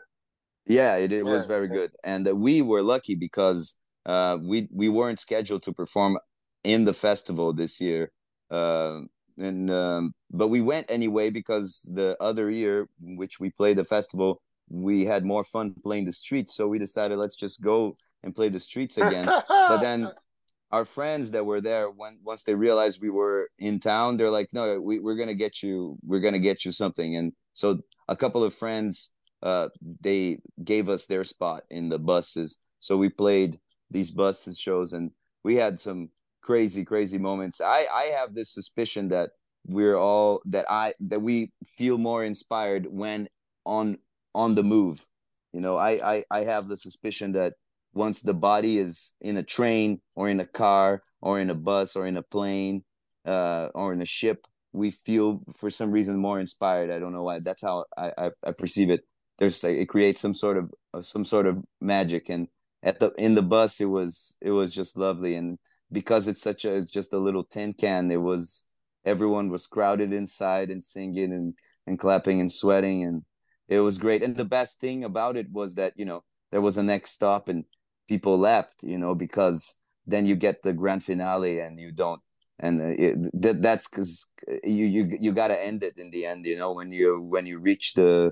Yeah, 0.66 0.96
it, 0.96 1.12
it 1.12 1.24
yeah, 1.26 1.30
was 1.30 1.44
very 1.44 1.66
yeah. 1.66 1.74
good, 1.74 1.92
and 2.04 2.28
uh, 2.28 2.34
we 2.36 2.62
were 2.62 2.82
lucky 2.82 3.14
because 3.14 3.76
uh, 4.06 4.38
we 4.42 4.68
we 4.72 4.88
weren't 4.88 5.20
scheduled 5.20 5.62
to 5.64 5.72
perform 5.72 6.18
in 6.62 6.84
the 6.84 6.94
festival 6.94 7.52
this 7.52 7.80
year, 7.80 8.12
uh, 8.50 9.00
and 9.38 9.70
um, 9.70 10.14
but 10.30 10.48
we 10.48 10.60
went 10.60 10.90
anyway 10.90 11.30
because 11.30 11.90
the 11.94 12.16
other 12.20 12.50
year, 12.50 12.88
which 13.00 13.40
we 13.40 13.50
played 13.50 13.76
the 13.76 13.84
festival, 13.84 14.40
we 14.68 15.04
had 15.04 15.24
more 15.24 15.44
fun 15.44 15.74
playing 15.82 16.04
the 16.04 16.12
streets. 16.12 16.54
So 16.54 16.68
we 16.68 16.78
decided 16.78 17.18
let's 17.18 17.36
just 17.36 17.62
go 17.62 17.96
and 18.22 18.34
play 18.34 18.48
the 18.48 18.60
streets 18.60 18.98
again. 18.98 19.26
But 19.48 19.78
then 19.78 20.10
our 20.70 20.84
friends 20.84 21.30
that 21.32 21.46
were 21.46 21.60
there 21.60 21.90
when 21.90 22.18
once 22.24 22.42
they 22.42 22.54
realized 22.54 23.00
we 23.00 23.10
were 23.10 23.48
in 23.58 23.78
town 23.78 24.16
they're 24.16 24.30
like 24.30 24.48
no 24.52 24.80
we, 24.80 24.98
we're 24.98 25.14
gonna 25.14 25.34
get 25.34 25.62
you 25.62 25.96
we're 26.02 26.20
gonna 26.20 26.38
get 26.38 26.64
you 26.64 26.72
something. 26.72 27.16
And 27.16 27.32
so 27.52 27.78
a 28.08 28.16
couple 28.16 28.42
of 28.42 28.54
friends 28.54 29.12
uh 29.42 29.68
they 30.00 30.38
gave 30.62 30.88
us 30.88 31.06
their 31.06 31.24
spot 31.24 31.64
in 31.70 31.88
the 31.88 31.98
buses. 31.98 32.58
So 32.80 32.96
we 32.96 33.08
played 33.08 33.58
these 33.94 34.10
buses 34.10 34.58
shows 34.58 34.92
and 34.92 35.10
we 35.44 35.56
had 35.56 35.80
some 35.80 36.10
crazy 36.42 36.84
crazy 36.84 37.18
moments 37.18 37.60
i 37.60 37.86
i 37.94 38.04
have 38.18 38.34
this 38.34 38.50
suspicion 38.52 39.08
that 39.08 39.30
we're 39.66 39.96
all 39.96 40.42
that 40.44 40.66
i 40.68 40.92
that 41.00 41.22
we 41.22 41.50
feel 41.66 41.96
more 41.96 42.22
inspired 42.22 42.86
when 42.90 43.26
on 43.64 43.96
on 44.34 44.54
the 44.54 44.62
move. 44.62 45.06
You 45.52 45.60
know, 45.60 45.76
I, 45.76 46.14
I, 46.14 46.24
I 46.30 46.44
have 46.44 46.68
the 46.68 46.76
suspicion 46.76 47.32
that 47.32 47.54
once 47.92 48.22
the 48.22 48.34
body 48.34 48.78
is 48.78 49.14
in 49.20 49.36
a 49.36 49.42
train 49.42 50.00
or 50.16 50.28
in 50.28 50.40
a 50.40 50.46
car 50.46 51.02
or 51.22 51.38
in 51.38 51.50
a 51.50 51.54
bus 51.54 51.94
or 51.94 52.06
in 52.06 52.16
a 52.16 52.22
plane 52.22 52.84
uh, 53.24 53.68
or 53.74 53.92
in 53.92 54.02
a 54.02 54.06
ship, 54.06 54.46
we 54.72 54.90
feel 54.90 55.42
for 55.56 55.70
some 55.70 55.92
reason 55.92 56.18
more 56.18 56.40
inspired. 56.40 56.90
I 56.90 56.98
don't 56.98 57.12
know 57.12 57.22
why. 57.22 57.38
That's 57.38 57.62
how 57.62 57.84
I, 57.96 58.10
I, 58.18 58.30
I 58.44 58.52
perceive 58.52 58.90
it. 58.90 59.02
There's 59.38 59.62
it 59.64 59.88
creates 59.88 60.20
some 60.20 60.34
sort 60.34 60.56
of 60.58 61.04
some 61.04 61.24
sort 61.24 61.46
of 61.46 61.58
magic, 61.80 62.28
and 62.28 62.46
at 62.84 63.00
the 63.00 63.12
in 63.18 63.34
the 63.34 63.42
bus 63.42 63.80
it 63.80 63.86
was 63.86 64.36
it 64.40 64.52
was 64.52 64.74
just 64.74 64.96
lovely, 64.96 65.34
and 65.34 65.58
because 65.90 66.28
it's 66.28 66.42
such 66.42 66.64
a 66.64 66.74
it's 66.74 66.90
just 66.90 67.12
a 67.12 67.18
little 67.18 67.44
tin 67.44 67.72
can, 67.74 68.10
it 68.10 68.22
was 68.22 68.66
everyone 69.04 69.50
was 69.50 69.66
crowded 69.66 70.12
inside 70.12 70.70
and 70.70 70.84
singing 70.84 71.32
and 71.32 71.54
and 71.86 71.98
clapping 71.98 72.40
and 72.40 72.52
sweating. 72.52 73.02
And 73.02 73.22
it 73.68 73.80
was 73.80 73.98
great. 73.98 74.22
And 74.22 74.36
the 74.36 74.44
best 74.44 74.80
thing 74.80 75.04
about 75.04 75.36
it 75.36 75.50
was 75.50 75.74
that 75.76 75.94
you 75.96 76.04
know 76.04 76.24
there 76.52 76.60
was 76.60 76.78
a 76.78 76.82
next 76.82 77.12
stop 77.12 77.48
and 77.48 77.64
people 78.08 78.38
left 78.38 78.82
you 78.82 78.98
know 78.98 79.14
because 79.14 79.78
then 80.06 80.26
you 80.26 80.36
get 80.36 80.62
the 80.62 80.72
grand 80.72 81.02
finale 81.02 81.60
and 81.60 81.80
you 81.80 81.90
don't 81.90 82.20
and 82.58 82.80
it, 82.80 83.16
that, 83.40 83.62
that's 83.62 83.88
because 83.88 84.30
you 84.62 84.84
you 84.84 85.16
you 85.20 85.32
got 85.32 85.48
to 85.48 85.64
end 85.64 85.82
it 85.82 85.94
in 85.96 86.10
the 86.10 86.26
end 86.26 86.44
you 86.46 86.56
know 86.56 86.72
when 86.72 86.92
you 86.92 87.20
when 87.20 87.46
you 87.46 87.58
reach 87.58 87.94
the 87.94 88.30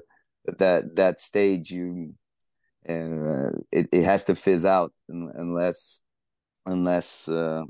that 0.58 0.94
that 0.96 1.20
stage 1.20 1.70
you 1.70 2.14
uh, 2.88 3.58
it, 3.70 3.88
it 3.92 4.04
has 4.04 4.24
to 4.24 4.34
fizz 4.34 4.64
out 4.64 4.92
unless 5.08 6.02
unless 6.66 7.28
uh, 7.28 7.62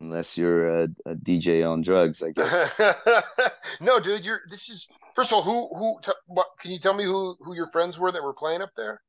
unless 0.00 0.38
you're 0.38 0.68
a, 0.68 0.88
a, 1.06 1.14
DJ 1.14 1.68
on 1.68 1.82
drugs, 1.82 2.22
I 2.22 2.30
guess. 2.30 2.70
no, 3.80 4.00
dude, 4.00 4.24
you're. 4.24 4.40
This 4.50 4.68
is 4.68 4.88
first 5.14 5.32
of 5.32 5.36
all, 5.36 5.42
who 5.42 5.76
who? 5.76 6.00
T- 6.02 6.12
what, 6.26 6.46
can 6.60 6.70
you 6.70 6.78
tell 6.78 6.94
me 6.94 7.04
who 7.04 7.36
who 7.40 7.54
your 7.54 7.68
friends 7.68 7.98
were 7.98 8.12
that 8.12 8.22
were 8.22 8.34
playing 8.34 8.62
up 8.62 8.70
there? 8.76 9.00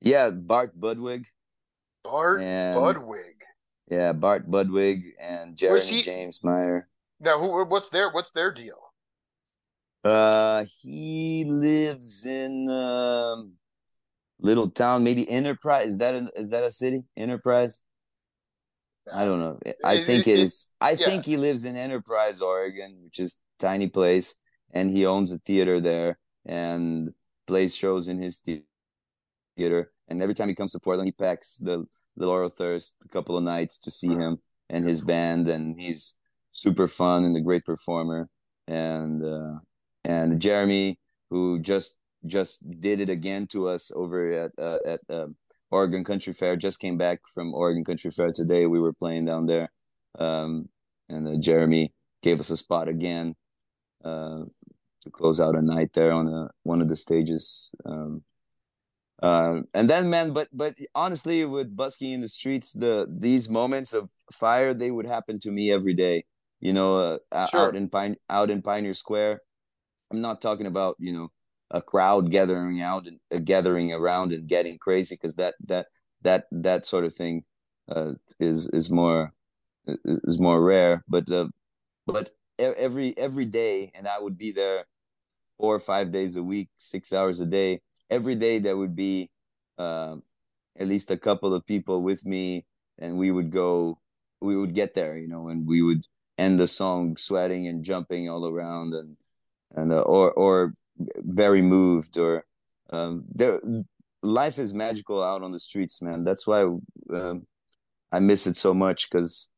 Yeah, 0.00 0.30
Bart 0.30 0.78
Budwig. 0.78 1.24
Bart 2.02 2.42
and, 2.42 2.76
Budwig. 2.76 3.40
Yeah, 3.90 4.12
Bart 4.12 4.50
Budwig 4.50 5.12
and 5.20 5.56
Jeremy 5.56 6.02
James 6.02 6.42
Meyer. 6.42 6.88
Now, 7.20 7.38
who? 7.38 7.64
What's 7.64 7.88
their 7.90 8.10
What's 8.10 8.30
their 8.30 8.52
deal? 8.52 8.78
Uh, 10.04 10.66
he 10.82 11.46
lives 11.46 12.26
in 12.26 12.68
um, 12.68 13.52
little 14.44 14.68
town, 14.68 15.02
maybe 15.02 15.28
Enterprise. 15.28 15.86
Is 15.86 15.98
that 15.98 16.14
a, 16.14 16.30
is 16.36 16.50
that 16.50 16.62
a 16.62 16.70
city? 16.70 17.02
Enterprise. 17.16 17.82
I 19.12 19.24
don't 19.24 19.38
know. 19.38 19.58
I 19.84 20.04
think 20.04 20.26
it, 20.26 20.38
is. 20.38 20.70
I 20.80 20.92
yeah. 20.92 21.06
think 21.06 21.24
he 21.24 21.36
lives 21.36 21.64
in 21.64 21.76
Enterprise, 21.76 22.40
Oregon, 22.40 23.00
which 23.02 23.18
is 23.18 23.38
tiny 23.58 23.88
place, 23.88 24.36
and 24.72 24.90
he 24.90 25.04
owns 25.06 25.32
a 25.32 25.38
theater 25.38 25.80
there 25.80 26.18
and 26.46 27.10
plays 27.46 27.74
shows 27.74 28.08
in 28.08 28.18
his 28.18 28.38
theater. 28.38 29.92
And 30.08 30.22
every 30.22 30.34
time 30.34 30.48
he 30.48 30.54
comes 30.54 30.72
to 30.72 30.80
Portland, 30.80 31.08
he 31.08 31.12
packs 31.12 31.56
the 31.56 31.84
the 32.16 32.26
Laurel 32.26 32.48
Thirst 32.48 32.96
a 33.04 33.08
couple 33.08 33.36
of 33.36 33.42
nights 33.42 33.78
to 33.80 33.90
see 33.90 34.08
him 34.08 34.38
and 34.68 34.84
his 34.84 35.00
band, 35.00 35.48
and 35.48 35.80
he's 35.80 36.16
super 36.52 36.86
fun 36.86 37.24
and 37.24 37.36
a 37.36 37.40
great 37.40 37.64
performer. 37.64 38.28
And 38.68 39.24
uh, 39.24 39.58
and 40.04 40.40
Jeremy, 40.40 40.98
who 41.30 41.58
just 41.58 41.98
just 42.26 42.80
did 42.80 43.00
it 43.00 43.08
again 43.08 43.46
to 43.48 43.68
us 43.68 43.92
over 43.94 44.30
at 44.30 44.52
uh, 44.58 44.78
at 44.86 45.00
uh, 45.08 45.26
Oregon 45.70 46.04
Country 46.04 46.32
Fair. 46.32 46.56
Just 46.56 46.80
came 46.80 46.96
back 46.96 47.20
from 47.32 47.54
Oregon 47.54 47.84
Country 47.84 48.10
Fair 48.10 48.32
today. 48.32 48.66
We 48.66 48.80
were 48.80 48.92
playing 48.92 49.24
down 49.24 49.46
there, 49.46 49.70
um, 50.18 50.68
and 51.08 51.28
uh, 51.28 51.36
Jeremy 51.36 51.92
gave 52.22 52.40
us 52.40 52.50
a 52.50 52.56
spot 52.56 52.88
again 52.88 53.34
uh, 54.04 54.44
to 55.02 55.10
close 55.10 55.40
out 55.40 55.56
a 55.56 55.62
night 55.62 55.92
there 55.92 56.12
on 56.12 56.28
a, 56.28 56.48
one 56.62 56.80
of 56.80 56.88
the 56.88 56.96
stages. 56.96 57.72
Um, 57.84 58.22
uh, 59.22 59.60
and 59.72 59.88
then, 59.88 60.10
man, 60.10 60.32
but 60.32 60.48
but 60.52 60.76
honestly, 60.94 61.44
with 61.44 61.76
busking 61.76 62.12
in 62.12 62.20
the 62.20 62.28
streets, 62.28 62.72
the 62.72 63.06
these 63.08 63.48
moments 63.48 63.92
of 63.92 64.10
fire 64.32 64.74
they 64.74 64.90
would 64.90 65.06
happen 65.06 65.38
to 65.40 65.50
me 65.50 65.70
every 65.70 65.94
day. 65.94 66.24
You 66.60 66.72
know, 66.72 67.18
uh, 67.32 67.46
sure. 67.46 67.60
out 67.60 67.76
in 67.76 67.88
Pine 67.88 68.16
out 68.28 68.50
in 68.50 68.62
Pioneer 68.62 68.94
Square. 68.94 69.40
I'm 70.10 70.20
not 70.20 70.40
talking 70.42 70.66
about 70.66 70.96
you 70.98 71.12
know 71.12 71.30
a 71.74 71.82
crowd 71.82 72.30
gathering 72.30 72.80
out 72.80 73.06
and 73.06 73.18
uh, 73.34 73.38
gathering 73.44 73.92
around 73.92 74.32
and 74.32 74.46
getting 74.46 74.78
crazy 74.78 75.16
because 75.16 75.34
that 75.34 75.54
that 75.66 75.88
that 76.22 76.44
that 76.52 76.86
sort 76.86 77.04
of 77.04 77.14
thing 77.14 77.44
uh, 77.88 78.12
is 78.38 78.68
is 78.68 78.90
more 78.90 79.32
is 80.04 80.38
more 80.38 80.62
rare. 80.62 81.04
But 81.08 81.28
uh, 81.30 81.48
but 82.06 82.30
every 82.58 83.18
every 83.18 83.44
day, 83.44 83.90
and 83.94 84.06
I 84.06 84.20
would 84.20 84.38
be 84.38 84.52
there 84.52 84.84
four 85.58 85.74
or 85.74 85.80
five 85.80 86.12
days 86.12 86.36
a 86.36 86.42
week, 86.42 86.68
six 86.76 87.12
hours 87.12 87.40
a 87.40 87.46
day. 87.46 87.80
Every 88.08 88.36
day 88.36 88.60
there 88.60 88.76
would 88.76 88.94
be 88.94 89.30
uh, 89.76 90.16
at 90.78 90.86
least 90.86 91.10
a 91.10 91.16
couple 91.16 91.52
of 91.52 91.66
people 91.66 92.02
with 92.02 92.24
me, 92.24 92.64
and 92.98 93.18
we 93.18 93.32
would 93.32 93.50
go. 93.50 93.98
We 94.40 94.56
would 94.56 94.74
get 94.74 94.94
there, 94.94 95.16
you 95.16 95.26
know, 95.26 95.48
and 95.48 95.66
we 95.66 95.82
would 95.82 96.06
end 96.38 96.60
the 96.60 96.66
song 96.66 97.16
sweating 97.16 97.66
and 97.66 97.84
jumping 97.84 98.28
all 98.28 98.46
around 98.46 98.94
and 98.94 99.16
and 99.74 99.92
uh, 99.92 100.02
or 100.02 100.30
or 100.32 100.74
very 100.98 101.62
moved 101.62 102.18
or 102.18 102.44
um, 102.90 103.24
there 103.34 103.60
life 104.22 104.58
is 104.58 104.72
magical 104.72 105.22
out 105.22 105.42
on 105.42 105.52
the 105.52 105.60
streets 105.60 106.00
man. 106.02 106.24
That's 106.24 106.46
why 106.46 106.62
um, 107.12 107.46
i 108.12 108.20
miss 108.20 108.46
it 108.46 108.56
so 108.56 108.72
much 108.74 109.10
because 109.10 109.50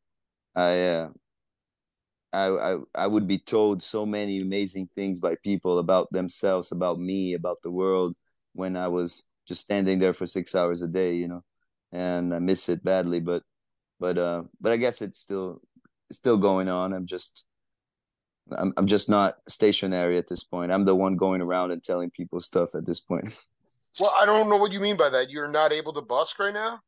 I, 0.54 0.86
uh, 0.86 1.08
I 2.32 2.46
i 2.46 2.76
i 2.94 3.06
would 3.06 3.26
be 3.28 3.38
told 3.38 3.82
so 3.82 4.06
many 4.06 4.40
amazing 4.40 4.88
things 4.94 5.18
by 5.20 5.36
people 5.44 5.78
about 5.78 6.10
themselves 6.12 6.72
about 6.72 6.98
me 6.98 7.34
about 7.34 7.58
the 7.62 7.70
world 7.70 8.16
when 8.54 8.76
i 8.76 8.88
was 8.88 9.26
just 9.46 9.60
standing 9.60 9.98
there 9.98 10.14
for 10.14 10.26
six 10.26 10.54
hours 10.54 10.82
a 10.82 10.88
day 10.88 11.14
you 11.14 11.28
know 11.28 11.44
and 11.92 12.34
i 12.34 12.38
miss 12.38 12.68
it 12.68 12.82
badly 12.82 13.20
but 13.20 13.42
but 14.00 14.18
uh 14.18 14.42
but 14.60 14.72
i 14.72 14.76
guess 14.76 15.02
it's 15.02 15.20
still 15.20 15.60
still 16.10 16.36
going 16.36 16.68
on. 16.68 16.92
I'm 16.92 17.06
just 17.06 17.46
I'm 18.52 18.72
I'm 18.76 18.86
just 18.86 19.08
not 19.08 19.36
stationary 19.48 20.18
at 20.18 20.28
this 20.28 20.44
point. 20.44 20.72
I'm 20.72 20.84
the 20.84 20.94
one 20.94 21.16
going 21.16 21.40
around 21.40 21.70
and 21.70 21.82
telling 21.82 22.10
people 22.10 22.40
stuff 22.40 22.74
at 22.74 22.86
this 22.86 23.00
point. 23.00 23.32
Well, 23.98 24.14
I 24.20 24.26
don't 24.26 24.50
know 24.50 24.58
what 24.58 24.72
you 24.72 24.80
mean 24.80 24.98
by 24.98 25.08
that. 25.08 25.30
You're 25.30 25.48
not 25.48 25.72
able 25.72 25.94
to 25.94 26.02
busk 26.02 26.38
right 26.38 26.52
now. 26.52 26.80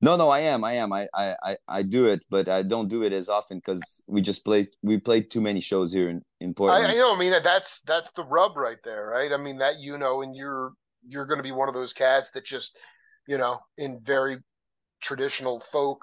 No, 0.00 0.14
no, 0.14 0.28
I 0.28 0.38
am. 0.38 0.62
I 0.62 0.74
am. 0.74 0.92
I 0.92 1.08
I 1.12 1.56
I 1.66 1.82
do 1.82 2.06
it, 2.06 2.24
but 2.30 2.48
I 2.48 2.62
don't 2.62 2.88
do 2.88 3.02
it 3.02 3.12
as 3.12 3.28
often 3.28 3.58
because 3.58 4.00
we 4.06 4.20
just 4.20 4.44
play. 4.44 4.68
We 4.80 4.98
played 4.98 5.32
too 5.32 5.40
many 5.40 5.60
shows 5.60 5.92
here 5.92 6.08
in 6.08 6.22
in 6.40 6.54
Portland. 6.54 6.86
I, 6.86 6.90
I 6.90 6.94
know. 6.94 7.12
I 7.16 7.18
mean, 7.18 7.32
that's 7.42 7.80
that's 7.80 8.12
the 8.12 8.24
rub 8.24 8.56
right 8.56 8.78
there, 8.84 9.08
right? 9.08 9.32
I 9.32 9.38
mean 9.38 9.58
that 9.58 9.80
you 9.80 9.98
know, 9.98 10.22
and 10.22 10.36
you're 10.36 10.72
you're 11.06 11.26
going 11.26 11.38
to 11.38 11.42
be 11.42 11.52
one 11.52 11.68
of 11.68 11.74
those 11.74 11.92
cats 11.92 12.30
that 12.32 12.44
just, 12.44 12.78
you 13.26 13.38
know, 13.38 13.58
in 13.78 14.00
very 14.02 14.38
traditional 15.00 15.60
folk, 15.60 16.02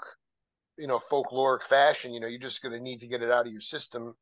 you 0.78 0.88
know, 0.88 1.00
folkloric 1.00 1.66
fashion, 1.66 2.14
you 2.14 2.20
know, 2.20 2.28
you're 2.28 2.40
just 2.40 2.62
going 2.62 2.74
to 2.74 2.80
need 2.80 3.00
to 3.00 3.08
get 3.08 3.22
it 3.22 3.32
out 3.32 3.46
of 3.46 3.52
your 3.52 3.62
system 3.62 4.16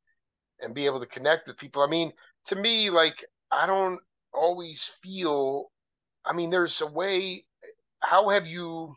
and 0.61 0.73
be 0.73 0.85
able 0.85 0.99
to 0.99 1.05
connect 1.05 1.47
with 1.47 1.57
people. 1.57 1.81
I 1.81 1.87
mean, 1.87 2.13
to 2.45 2.55
me, 2.55 2.89
like 2.89 3.23
I 3.51 3.65
don't 3.65 3.99
always 4.33 4.91
feel. 5.01 5.71
I 6.25 6.33
mean, 6.33 6.49
there's 6.49 6.81
a 6.81 6.87
way. 6.87 7.45
How 8.01 8.29
have 8.29 8.47
you? 8.47 8.95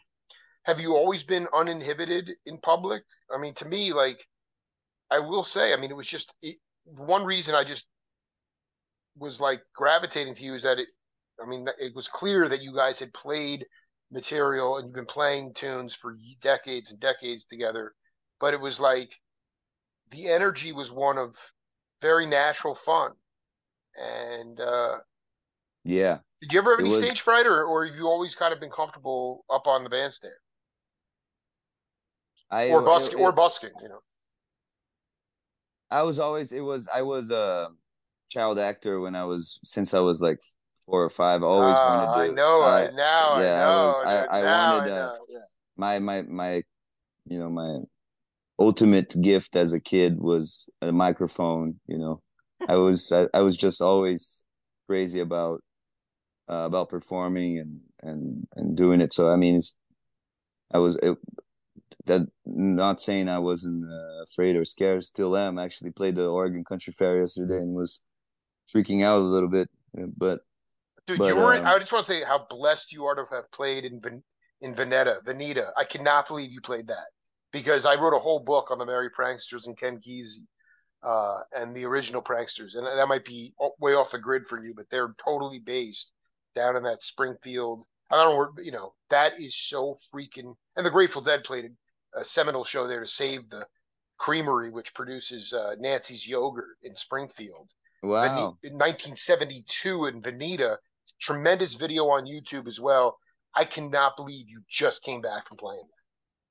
Have 0.64 0.80
you 0.80 0.94
always 0.94 1.22
been 1.22 1.48
uninhibited 1.54 2.30
in 2.44 2.58
public? 2.58 3.02
I 3.34 3.38
mean, 3.38 3.54
to 3.54 3.64
me, 3.64 3.92
like 3.92 4.20
I 5.10 5.20
will 5.20 5.44
say, 5.44 5.72
I 5.72 5.76
mean, 5.76 5.90
it 5.90 5.96
was 5.96 6.06
just 6.06 6.34
it, 6.42 6.56
one 6.84 7.24
reason 7.24 7.54
I 7.54 7.64
just 7.64 7.86
was 9.16 9.40
like 9.40 9.62
gravitating 9.74 10.34
to 10.36 10.44
you 10.44 10.54
is 10.54 10.62
that 10.62 10.78
it. 10.78 10.88
I 11.42 11.48
mean, 11.48 11.66
it 11.78 11.94
was 11.94 12.08
clear 12.08 12.48
that 12.48 12.62
you 12.62 12.74
guys 12.74 12.98
had 12.98 13.12
played 13.14 13.64
material 14.10 14.76
and 14.76 14.86
you've 14.86 14.94
been 14.94 15.06
playing 15.06 15.54
tunes 15.54 15.94
for 15.94 16.14
decades 16.40 16.90
and 16.90 17.00
decades 17.00 17.46
together, 17.46 17.92
but 18.40 18.54
it 18.54 18.60
was 18.60 18.80
like 18.80 19.12
the 20.10 20.28
energy 20.28 20.72
was 20.72 20.90
one 20.92 21.18
of 21.18 21.36
very 22.00 22.26
natural 22.26 22.74
fun. 22.74 23.12
And 23.96 24.60
uh, 24.60 24.98
yeah, 25.84 26.18
did 26.40 26.52
you 26.52 26.60
ever 26.60 26.72
have 26.72 26.80
any 26.80 26.90
was... 26.90 27.04
stage 27.04 27.20
fright, 27.20 27.46
or, 27.46 27.64
or 27.64 27.86
have 27.86 27.96
you 27.96 28.06
always 28.06 28.34
kind 28.34 28.52
of 28.52 28.60
been 28.60 28.70
comfortable 28.70 29.44
up 29.50 29.66
on 29.66 29.84
the 29.84 29.90
bandstand? 29.90 30.34
I 32.50 32.70
or 32.70 32.82
busking, 32.82 33.18
or 33.18 33.32
busking, 33.32 33.70
you 33.82 33.88
know. 33.88 34.00
I 35.90 36.02
was 36.02 36.18
always 36.18 36.52
it 36.52 36.60
was 36.60 36.88
I 36.92 37.02
was 37.02 37.30
a 37.30 37.70
child 38.30 38.58
actor 38.58 39.00
when 39.00 39.16
I 39.16 39.24
was 39.24 39.58
since 39.64 39.94
I 39.94 40.00
was 40.00 40.20
like 40.20 40.40
four 40.86 41.02
or 41.02 41.10
five. 41.10 41.42
I 41.42 41.46
always 41.46 41.76
uh, 41.76 41.84
wanted 41.88 42.26
to. 42.26 42.32
I 42.32 42.34
know. 42.34 42.62
I, 42.62 42.90
now 42.90 43.40
yeah, 43.40 43.54
I 43.54 43.64
know. 43.64 43.80
I, 43.80 43.86
was, 43.86 43.96
I, 44.06 44.38
I 44.38 44.44
wanted. 44.44 44.92
Uh, 44.92 45.14
yeah. 45.28 45.38
My 45.76 45.98
my 45.98 46.22
my, 46.22 46.62
you 47.26 47.38
know 47.38 47.48
my 47.48 47.80
ultimate 48.58 49.14
gift 49.20 49.56
as 49.56 49.72
a 49.72 49.80
kid 49.80 50.18
was 50.18 50.68
a 50.82 50.92
microphone 50.92 51.80
you 51.86 51.98
know. 51.98 52.20
I 52.68 52.76
was 52.76 53.12
I, 53.12 53.26
I, 53.32 53.40
was 53.40 53.56
just 53.56 53.80
always 53.80 54.44
crazy 54.88 55.20
about 55.20 55.62
uh, 56.50 56.64
about 56.66 56.88
performing 56.88 57.58
and 57.58 57.80
and 58.02 58.48
and 58.56 58.76
doing 58.76 59.00
it. 59.00 59.12
So 59.12 59.30
i 59.30 59.36
mean 59.36 59.60
i 60.72 60.78
was 60.78 60.96
it, 60.96 61.16
that 62.06 62.22
not 62.44 63.00
saying 63.00 63.28
i 63.28 63.38
wasn't 63.38 63.84
uh, 63.84 64.22
afraid 64.24 64.56
or 64.56 64.64
scared 64.64 65.04
still 65.04 65.36
am. 65.36 65.58
I 65.58 65.64
actually 65.64 65.92
played 65.92 66.16
the 66.16 66.28
oregon 66.28 66.64
country 66.64 66.92
fair 66.92 67.18
yesterday 67.18 67.58
and 67.58 67.74
was 67.74 68.02
freaking 68.74 69.04
out 69.04 69.18
a 69.18 69.20
little 69.20 69.48
bit 69.48 69.70
but 70.16 70.40
dude 71.06 71.18
but, 71.18 71.28
you 71.28 71.36
were 71.36 71.54
um, 71.54 71.66
i 71.66 71.78
just 71.78 71.92
want 71.92 72.04
to 72.04 72.12
say 72.12 72.22
how 72.22 72.46
blessed 72.50 72.92
you 72.92 73.04
are 73.06 73.14
to 73.14 73.24
have 73.34 73.50
played 73.50 73.84
in 73.84 74.00
in 74.60 74.74
Veneta, 74.74 75.22
Veneta. 75.24 75.70
I 75.76 75.84
cannot 75.84 76.26
believe 76.26 76.50
you 76.50 76.60
played 76.60 76.88
that 76.88 77.06
because 77.58 77.86
I 77.86 77.96
wrote 77.96 78.16
a 78.16 78.20
whole 78.20 78.38
book 78.38 78.70
on 78.70 78.78
the 78.78 78.86
Merry 78.86 79.10
Pranksters 79.10 79.66
and 79.66 79.76
Ken 79.76 79.98
Kesey 79.98 80.46
uh, 81.02 81.40
and 81.56 81.74
the 81.74 81.84
original 81.84 82.22
Pranksters, 82.22 82.76
and 82.76 82.86
that 82.86 83.08
might 83.08 83.24
be 83.24 83.52
way 83.80 83.94
off 83.94 84.12
the 84.12 84.18
grid 84.18 84.46
for 84.46 84.62
you, 84.62 84.74
but 84.74 84.88
they're 84.90 85.14
totally 85.22 85.58
based 85.58 86.12
down 86.54 86.76
in 86.76 86.84
that 86.84 87.02
Springfield. 87.02 87.84
I 88.10 88.16
don't 88.16 88.56
know, 88.56 88.62
you 88.62 88.70
know, 88.70 88.94
that 89.10 89.40
is 89.40 89.56
so 89.56 89.98
freaking. 90.14 90.54
And 90.76 90.86
the 90.86 90.90
Grateful 90.90 91.20
Dead 91.20 91.42
played 91.42 91.70
a, 92.14 92.24
seminal 92.24 92.64
show 92.64 92.86
there 92.86 93.00
to 93.00 93.06
save 93.06 93.50
the 93.50 93.66
creamery, 94.18 94.70
which 94.70 94.94
produces 94.94 95.52
uh, 95.52 95.74
Nancy's 95.78 96.26
yogurt 96.26 96.76
in 96.82 96.94
Springfield. 96.94 97.70
Wow. 98.02 98.56
In 98.62 98.74
1972 98.74 100.06
in 100.06 100.22
Veneta, 100.22 100.76
tremendous 101.20 101.74
video 101.74 102.08
on 102.08 102.24
YouTube 102.24 102.68
as 102.68 102.80
well. 102.80 103.18
I 103.54 103.64
cannot 103.64 104.16
believe 104.16 104.48
you 104.48 104.62
just 104.68 105.02
came 105.02 105.20
back 105.20 105.48
from 105.48 105.56
playing 105.56 105.82
that. 105.82 105.97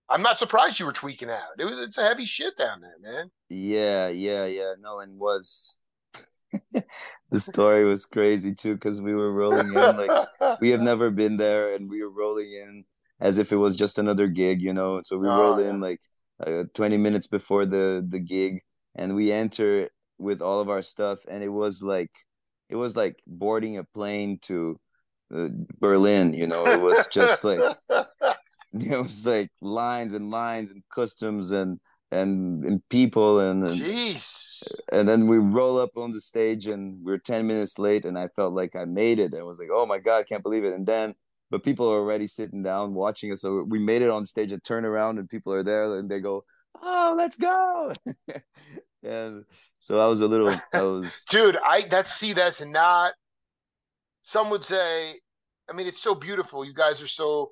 I'm 0.09 0.21
not 0.21 0.39
surprised 0.39 0.79
you 0.79 0.85
were 0.85 0.93
tweaking 0.93 1.29
out. 1.29 1.59
It 1.59 1.65
was 1.65 1.79
it's 1.79 1.97
a 1.97 2.03
heavy 2.03 2.25
shit 2.25 2.57
down 2.57 2.81
there, 2.81 2.95
man. 3.01 3.29
Yeah, 3.49 4.07
yeah, 4.07 4.45
yeah. 4.45 4.73
No, 4.79 4.99
and 4.99 5.19
was 5.19 5.77
the 7.31 7.39
story 7.39 7.85
was 7.85 8.05
crazy 8.05 8.53
too 8.55 8.75
because 8.75 9.01
we 9.01 9.13
were 9.13 9.33
rolling 9.33 9.67
in 9.67 9.73
like 9.73 10.27
we 10.61 10.69
have 10.69 10.81
never 10.81 11.09
been 11.09 11.37
there, 11.37 11.75
and 11.75 11.89
we 11.89 12.01
were 12.01 12.09
rolling 12.09 12.51
in, 12.51 12.85
as 13.19 13.37
if 13.37 13.51
it 13.51 13.57
was 13.57 13.75
just 13.75 13.99
another 13.99 14.27
gig, 14.27 14.61
you 14.61 14.73
know. 14.73 15.01
So 15.03 15.17
we 15.17 15.27
oh, 15.27 15.39
roll 15.39 15.59
in 15.59 15.81
like 15.81 15.99
uh, 16.45 16.63
20 16.73 16.97
minutes 16.97 17.27
before 17.27 17.65
the 17.65 18.05
the 18.07 18.19
gig, 18.19 18.61
and 18.95 19.15
we 19.15 19.31
enter 19.31 19.89
with 20.17 20.41
all 20.41 20.61
of 20.61 20.69
our 20.69 20.81
stuff, 20.81 21.19
and 21.27 21.43
it 21.43 21.49
was 21.49 21.81
like 21.81 22.11
it 22.69 22.75
was 22.75 22.95
like 22.95 23.21
boarding 23.27 23.77
a 23.77 23.83
plane 23.83 24.39
to 24.43 24.79
uh, 25.35 25.47
Berlin. 25.79 26.33
You 26.33 26.47
know, 26.47 26.65
it 26.65 26.79
was 26.79 27.07
just 27.07 27.43
like 27.43 27.59
it 28.73 29.01
was 29.01 29.25
like 29.25 29.49
lines 29.61 30.13
and 30.13 30.29
lines 30.29 30.71
and 30.71 30.83
customs 30.93 31.51
and 31.51 31.79
and 32.11 32.63
and 32.63 32.81
people 32.89 33.39
and 33.39 33.63
and, 33.63 33.81
Jeez. 33.81 34.73
and 34.91 35.07
then 35.07 35.27
we 35.27 35.37
roll 35.37 35.77
up 35.77 35.97
on 35.97 36.11
the 36.11 36.21
stage 36.21 36.67
and 36.67 37.03
we're 37.03 37.17
10 37.17 37.45
minutes 37.45 37.77
late 37.77 38.05
and 38.05 38.17
I 38.17 38.27
felt 38.29 38.53
like 38.53 38.75
I 38.75 38.85
made 38.85 39.19
it. 39.19 39.33
I 39.33 39.43
was 39.43 39.59
like, 39.59 39.69
oh 39.71 39.85
my 39.85 39.97
god, 39.97 40.19
I 40.19 40.23
can't 40.23 40.43
believe 40.43 40.63
it. 40.63 40.73
And 40.73 40.85
then 40.85 41.15
but 41.49 41.63
people 41.63 41.89
are 41.89 41.97
already 41.99 42.27
sitting 42.27 42.61
down 42.61 42.93
watching 42.93 43.31
us. 43.31 43.41
So 43.41 43.63
we 43.63 43.79
made 43.79 44.01
it 44.01 44.09
on 44.09 44.25
stage 44.25 44.51
and 44.51 44.63
turn 44.63 44.85
around 44.85 45.17
and 45.17 45.29
people 45.29 45.53
are 45.53 45.63
there 45.63 45.97
and 45.97 46.09
they 46.09 46.19
go, 46.19 46.43
Oh, 46.81 47.15
let's 47.17 47.37
go. 47.37 47.93
and 49.03 49.43
so 49.79 49.99
I 49.99 50.07
was 50.07 50.21
a 50.21 50.27
little 50.27 50.49
I 50.73 50.81
was 50.81 51.23
dude, 51.29 51.57
I 51.57 51.87
that's 51.89 52.13
see 52.13 52.33
that's 52.33 52.61
not 52.61 53.13
some 54.23 54.49
would 54.49 54.63
say 54.63 55.15
I 55.69 55.73
mean 55.73 55.87
it's 55.87 56.01
so 56.01 56.15
beautiful. 56.15 56.63
You 56.63 56.73
guys 56.73 57.01
are 57.01 57.07
so 57.07 57.51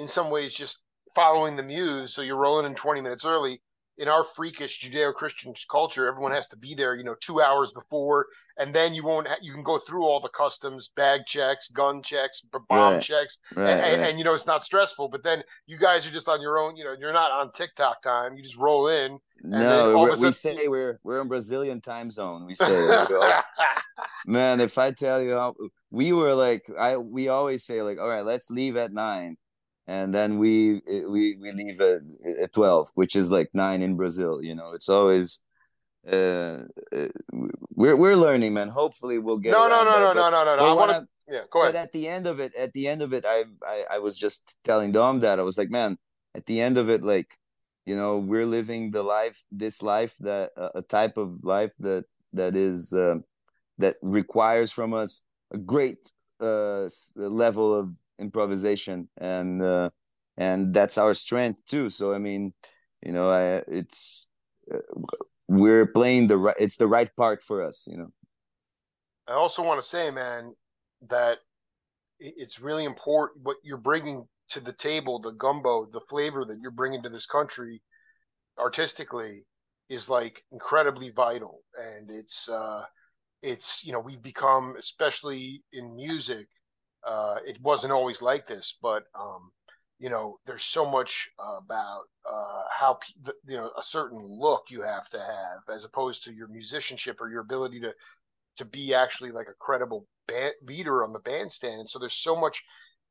in 0.00 0.08
some 0.08 0.30
ways 0.30 0.54
just 0.54 0.82
following 1.14 1.56
the 1.56 1.62
muse. 1.62 2.14
So 2.14 2.22
you're 2.22 2.36
rolling 2.36 2.66
in 2.66 2.74
20 2.74 3.00
minutes 3.00 3.24
early 3.24 3.60
in 4.00 4.08
our 4.08 4.24
freakish 4.24 4.80
Judeo-Christian 4.82 5.52
culture, 5.70 6.08
everyone 6.08 6.32
has 6.32 6.48
to 6.48 6.56
be 6.56 6.74
there, 6.74 6.94
you 6.94 7.04
know, 7.04 7.14
two 7.20 7.42
hours 7.42 7.70
before, 7.70 8.26
and 8.56 8.74
then 8.74 8.94
you 8.94 9.04
won't. 9.04 9.28
Ha- 9.28 9.36
you 9.42 9.52
can 9.52 9.62
go 9.62 9.76
through 9.76 10.04
all 10.04 10.20
the 10.20 10.30
customs, 10.30 10.88
bag 10.96 11.20
checks, 11.26 11.68
gun 11.68 12.02
checks, 12.02 12.40
bomb 12.40 12.94
right. 12.94 13.02
checks, 13.02 13.36
right, 13.54 13.68
and, 13.68 13.80
right. 13.80 13.92
And, 13.92 14.02
and, 14.02 14.18
you 14.18 14.24
know 14.24 14.32
it's 14.32 14.46
not 14.46 14.64
stressful. 14.64 15.10
But 15.10 15.22
then 15.22 15.42
you 15.66 15.76
guys 15.76 16.06
are 16.06 16.10
just 16.10 16.30
on 16.30 16.40
your 16.40 16.58
own. 16.58 16.76
You 16.76 16.84
know, 16.84 16.94
you're 16.98 17.12
not 17.12 17.30
on 17.30 17.52
TikTok 17.52 18.00
time. 18.02 18.36
You 18.38 18.42
just 18.42 18.56
roll 18.56 18.88
in. 18.88 19.18
no, 19.44 19.98
we 19.98 20.16
sudden- 20.16 20.32
say 20.32 20.68
we're 20.68 20.98
we're 21.04 21.20
in 21.20 21.28
Brazilian 21.28 21.82
time 21.82 22.10
zone. 22.10 22.46
We 22.46 22.54
say, 22.54 23.04
man, 24.26 24.60
if 24.60 24.78
I 24.78 24.92
tell 24.92 25.20
you 25.20 25.32
how 25.32 25.56
we 25.90 26.14
were 26.14 26.34
like, 26.34 26.62
I 26.78 26.96
we 26.96 27.28
always 27.28 27.64
say 27.64 27.82
like, 27.82 28.00
all 28.00 28.08
right, 28.08 28.24
let's 28.24 28.48
leave 28.48 28.78
at 28.78 28.94
nine 28.94 29.36
and 29.90 30.14
then 30.14 30.38
we 30.38 30.80
we 30.86 31.36
we 31.42 31.50
leave 31.52 31.80
at, 31.80 32.02
at 32.44 32.52
12 32.52 32.90
which 32.94 33.16
is 33.16 33.30
like 33.30 33.50
9 33.52 33.82
in 33.82 33.96
brazil 33.96 34.42
you 34.42 34.54
know? 34.54 34.72
It's 34.72 34.88
always 34.88 35.42
uh, 36.06 36.62
uh 36.96 37.08
we're 37.80 37.96
we're 37.96 38.16
learning 38.26 38.54
man. 38.54 38.68
Hopefully 38.68 39.18
we'll 39.18 39.42
get 39.44 39.52
no 39.52 39.68
no 39.68 39.84
no, 39.84 39.92
there, 39.92 40.00
no, 40.00 40.12
no 40.14 40.30
no 40.30 40.44
no 40.44 40.56
no. 40.56 40.70
i 40.70 40.72
want 40.72 40.92
to 40.92 41.06
yeah 41.28 41.42
go 41.50 41.62
ahead. 41.62 41.74
but 41.74 41.80
at 41.84 41.92
the 41.92 42.08
end 42.08 42.26
of 42.26 42.40
it 42.40 42.54
at 42.54 42.72
the 42.72 42.88
end 42.88 43.02
of 43.02 43.12
it 43.12 43.24
I, 43.26 43.44
I 43.74 43.76
i 43.96 43.98
was 43.98 44.16
just 44.16 44.56
telling 44.64 44.92
dom 44.92 45.20
that 45.20 45.38
i 45.38 45.42
was 45.42 45.58
like 45.58 45.70
man 45.70 45.98
at 46.34 46.46
the 46.46 46.58
end 46.66 46.78
of 46.78 46.88
it 46.88 47.02
like 47.02 47.28
you 47.84 47.96
know 47.96 48.16
we're 48.16 48.46
living 48.46 48.92
the 48.92 49.02
life 49.02 49.44
this 49.52 49.82
life 49.82 50.14
that 50.20 50.52
uh, 50.56 50.70
a 50.74 50.82
type 50.82 51.16
of 51.18 51.44
life 51.44 51.72
that 51.80 52.04
that 52.32 52.56
is 52.56 52.94
uh, 52.94 53.18
that 53.78 53.96
requires 54.00 54.70
from 54.72 54.94
us 54.94 55.22
a 55.50 55.58
great 55.58 56.00
uh 56.40 56.88
level 57.16 57.68
of 57.74 57.84
improvisation 58.20 59.08
and 59.16 59.62
uh, 59.62 59.90
and 60.36 60.72
that's 60.74 60.98
our 60.98 61.14
strength 61.14 61.64
too. 61.66 61.90
So 61.90 62.12
i 62.12 62.18
mean 62.18 62.52
you 63.02 63.12
know 63.12 63.30
i 63.30 63.62
it's 63.68 64.26
uh, 64.72 64.78
we're 65.48 65.86
playing 65.86 66.28
the 66.28 66.38
right 66.38 66.56
it's 66.58 66.76
the 66.76 66.88
right 66.88 67.10
part 67.16 67.42
for 67.42 67.62
us 67.62 67.86
you 67.90 67.96
know. 67.96 68.10
I 69.26 69.34
also 69.34 69.62
want 69.62 69.80
to 69.80 69.86
say 69.86 70.10
man 70.10 70.54
that 71.08 71.38
it's 72.18 72.60
really 72.60 72.84
important 72.84 73.44
what 73.44 73.56
you're 73.62 73.78
bringing 73.78 74.26
to 74.50 74.60
the 74.60 74.72
table 74.72 75.20
the 75.20 75.32
gumbo 75.32 75.86
the 75.86 76.00
flavor 76.08 76.44
that 76.44 76.58
you're 76.60 76.70
bringing 76.70 77.02
to 77.02 77.08
this 77.08 77.26
country 77.26 77.80
artistically 78.58 79.44
is 79.88 80.08
like 80.08 80.44
incredibly 80.52 81.10
vital. 81.10 81.62
And 81.76 82.08
it's 82.10 82.48
uh 82.48 82.82
it's 83.42 83.84
you 83.84 83.92
know 83.92 84.00
we've 84.00 84.22
become 84.22 84.76
especially 84.78 85.62
in 85.72 85.94
music 85.94 86.46
uh, 87.06 87.36
it 87.46 87.60
wasn't 87.60 87.92
always 87.92 88.22
like 88.22 88.46
this, 88.46 88.76
but 88.82 89.04
um, 89.18 89.50
you 89.98 90.08
know, 90.08 90.38
there's 90.46 90.64
so 90.64 90.88
much 90.90 91.28
about 91.38 92.04
uh, 92.30 92.62
how 92.70 92.98
you 93.46 93.56
know 93.56 93.70
a 93.76 93.82
certain 93.82 94.18
look 94.22 94.64
you 94.70 94.82
have 94.82 95.08
to 95.10 95.18
have, 95.18 95.74
as 95.74 95.84
opposed 95.84 96.24
to 96.24 96.32
your 96.32 96.48
musicianship 96.48 97.20
or 97.20 97.30
your 97.30 97.42
ability 97.42 97.80
to 97.80 97.94
to 98.56 98.64
be 98.64 98.94
actually 98.94 99.30
like 99.30 99.48
a 99.48 99.58
credible 99.58 100.06
band 100.26 100.54
leader 100.62 101.04
on 101.04 101.12
the 101.12 101.20
bandstand. 101.20 101.80
And 101.80 101.90
so 101.90 101.98
there's 101.98 102.14
so 102.14 102.34
much 102.34 102.62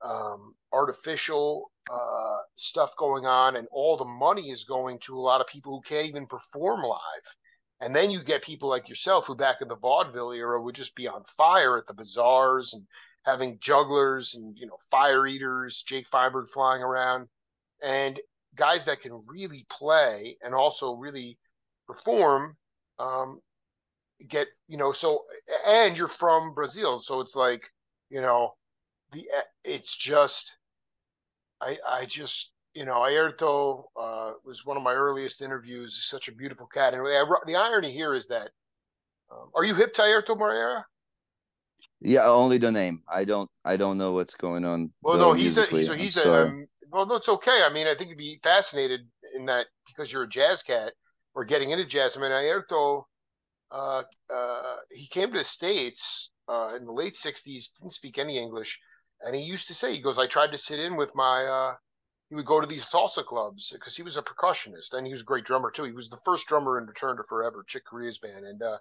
um, 0.04 0.56
artificial 0.72 1.72
uh, 1.92 2.38
stuff 2.56 2.96
going 2.98 3.26
on, 3.26 3.56
and 3.56 3.68
all 3.72 3.98
the 3.98 4.06
money 4.06 4.50
is 4.50 4.64
going 4.64 5.00
to 5.00 5.18
a 5.18 5.22
lot 5.22 5.42
of 5.42 5.48
people 5.48 5.76
who 5.76 5.82
can't 5.82 6.08
even 6.08 6.26
perform 6.26 6.82
live. 6.82 7.36
And 7.82 7.96
then 7.96 8.12
you 8.12 8.22
get 8.22 8.44
people 8.44 8.68
like 8.68 8.90
yourself 8.90 9.26
who 9.26 9.36
back 9.36 9.58
in 9.62 9.68
the 9.68 9.76
vaudeville 9.76 10.32
era 10.32 10.62
would 10.62 10.76
just 10.76 10.96
be 10.96 11.08
on 11.08 11.24
fire 11.24 11.78
at 11.78 11.88
the 11.88 11.94
bazaars 11.94 12.74
and 12.74 12.86
having 13.24 13.60
jugglers 13.60 14.36
and 14.36 14.58
you 14.58 14.66
know 14.66 14.78
fire 14.90 15.28
eaters, 15.28 15.84
Jake 15.84 16.08
Feinberg 16.08 16.48
flying 16.50 16.82
around, 16.82 17.28
and 17.82 18.20
guys 18.56 18.86
that 18.86 19.02
can 19.02 19.24
really 19.28 19.66
play 19.70 20.38
and 20.42 20.54
also 20.54 20.96
really 20.96 21.38
perform. 21.88 22.56
Um, 22.98 23.42
get 24.28 24.48
you 24.68 24.78
know 24.78 24.92
so 24.92 25.24
and 25.66 25.96
you're 25.96 26.08
from 26.08 26.54
Brazil, 26.54 27.00
so 27.00 27.22
it's 27.22 27.36
like 27.36 27.64
you 28.10 28.22
know 28.22 28.54
the 29.12 29.28
it's 29.64 29.96
just 29.96 30.56
I 31.62 31.78
I 31.88 32.06
just 32.06 32.52
you 32.74 32.86
know 32.86 33.00
Airto 33.00 33.86
uh, 34.00 34.34
was 34.46 34.66
one 34.66 34.78
of 34.78 34.84
my 34.84 34.94
earliest 34.94 35.42
interviews. 35.42 35.96
He's 35.96 36.06
such 36.06 36.28
a 36.28 36.36
beautiful 36.36 36.68
cat, 36.68 36.94
and 36.94 37.06
the 37.06 37.56
irony 37.56 37.92
here 37.92 38.14
is 38.14 38.28
that 38.28 38.50
um, 39.32 39.52
are 39.56 39.64
you 39.64 39.76
hip 39.76 39.94
to 39.96 40.02
Airto 40.02 40.38
Moreira? 40.38 40.86
Yeah, 42.02 42.28
only 42.28 42.58
the 42.58 42.72
name. 42.72 43.04
I 43.08 43.26
don't. 43.26 43.50
I 43.66 43.78
don't 43.78 43.98
know 43.98 44.14
what's 44.14 44.36
going 44.36 44.66
on. 44.66 44.92
Well, 45.02 45.18
no, 45.18 45.34
he's 45.34 45.58
a. 45.58 45.66
He's 45.66 45.90
a. 45.90 45.98
He's 45.98 46.18
a 46.18 46.46
um, 46.46 46.68
well, 46.92 47.06
no, 47.06 47.16
it's 47.16 47.30
okay. 47.30 47.62
I 47.64 47.72
mean, 47.72 47.88
I 47.88 47.96
think 47.96 48.10
you'd 48.10 48.18
be 48.18 48.40
fascinated 48.42 49.02
in 49.36 49.46
that 49.46 49.68
because 49.88 50.12
you're 50.12 50.24
a 50.24 50.30
jazz 50.30 50.64
cat 50.64 50.94
or 51.36 51.46
getting 51.46 51.72
into 51.72 51.86
jazz. 51.86 52.18
I 52.18 52.22
mean, 52.22 52.32
Airto, 52.32 53.04
uh, 53.72 54.04
uh, 54.34 54.76
he 54.92 55.08
came 55.08 55.32
to 55.32 55.38
the 55.38 55.44
states 55.44 56.32
uh, 56.48 56.76
in 56.76 56.86
the 56.86 56.92
late 56.92 57.16
'60s. 57.16 57.70
Didn't 57.78 57.94
speak 57.94 58.18
any 58.18 58.38
English, 58.38 58.80
and 59.22 59.36
he 59.36 59.42
used 59.42 59.68
to 59.68 59.74
say, 59.74 59.94
he 59.94 60.02
goes, 60.02 60.18
"I 60.18 60.28
tried 60.28 60.52
to 60.52 60.58
sit 60.58 60.80
in 60.80 60.96
with 60.96 61.14
my." 61.16 61.46
Uh, 61.46 61.76
he 62.30 62.36
would 62.36 62.46
go 62.46 62.62
to 62.62 62.68
these 62.68 62.86
salsa 62.86 63.26
clubs 63.26 63.72
because 63.74 63.96
he 63.96 64.04
was 64.04 64.16
a 64.16 64.22
percussionist 64.22 64.94
and 64.94 65.06
he 65.06 65.12
was 65.12 65.22
a 65.22 65.26
great 65.26 65.46
drummer 65.46 65.72
too. 65.72 65.84
He 65.84 65.92
was 65.92 66.10
the 66.10 66.20
first 66.24 66.46
drummer 66.46 66.78
in 66.78 66.86
Return 66.86 67.18
to 67.18 67.24
Forever, 67.24 67.66
Chick 67.68 67.86
Corea's 67.86 68.20
band, 68.20 68.46
and 68.46 68.62
uh, 68.62 68.78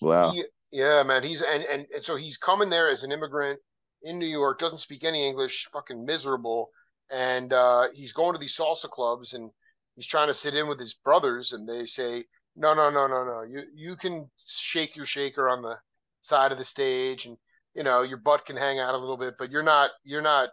wow. 0.00 0.30
He, 0.30 0.44
yeah, 0.74 1.04
man. 1.04 1.22
He's 1.22 1.40
and, 1.40 1.62
and 1.62 1.86
and 1.94 2.04
so 2.04 2.16
he's 2.16 2.36
coming 2.36 2.68
there 2.68 2.88
as 2.88 3.04
an 3.04 3.12
immigrant 3.12 3.60
in 4.02 4.18
New 4.18 4.26
York, 4.26 4.58
doesn't 4.58 4.78
speak 4.78 5.04
any 5.04 5.26
English, 5.26 5.68
fucking 5.72 6.04
miserable, 6.04 6.70
and 7.12 7.52
uh, 7.52 7.84
he's 7.94 8.12
going 8.12 8.32
to 8.32 8.40
these 8.40 8.56
salsa 8.56 8.90
clubs 8.90 9.34
and 9.34 9.52
he's 9.94 10.06
trying 10.06 10.26
to 10.26 10.34
sit 10.34 10.56
in 10.56 10.66
with 10.66 10.80
his 10.80 10.94
brothers, 10.94 11.52
and 11.52 11.68
they 11.68 11.86
say, 11.86 12.24
no, 12.56 12.74
no, 12.74 12.90
no, 12.90 13.06
no, 13.06 13.24
no. 13.24 13.42
You 13.48 13.62
you 13.72 13.94
can 13.94 14.28
shake 14.44 14.96
your 14.96 15.06
shaker 15.06 15.48
on 15.48 15.62
the 15.62 15.78
side 16.22 16.50
of 16.50 16.58
the 16.58 16.64
stage, 16.64 17.26
and 17.26 17.36
you 17.76 17.84
know 17.84 18.02
your 18.02 18.18
butt 18.18 18.44
can 18.44 18.56
hang 18.56 18.80
out 18.80 18.96
a 18.96 18.98
little 18.98 19.16
bit, 19.16 19.34
but 19.38 19.52
you're 19.52 19.62
not 19.62 19.92
you're 20.02 20.22
not 20.22 20.48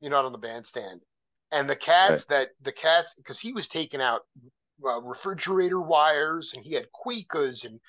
you're 0.00 0.10
not 0.10 0.26
on 0.26 0.32
the 0.32 0.38
bandstand. 0.38 1.00
And 1.50 1.70
the 1.70 1.76
cats 1.76 2.26
right. 2.28 2.40
that 2.40 2.48
the 2.60 2.72
cats 2.72 3.14
because 3.16 3.40
he 3.40 3.54
was 3.54 3.66
taking 3.66 4.02
out 4.02 4.22
uh, 4.84 5.00
refrigerator 5.00 5.80
wires 5.80 6.52
and 6.54 6.62
he 6.62 6.74
had 6.74 6.88
cuicas 6.92 7.64
and 7.64 7.80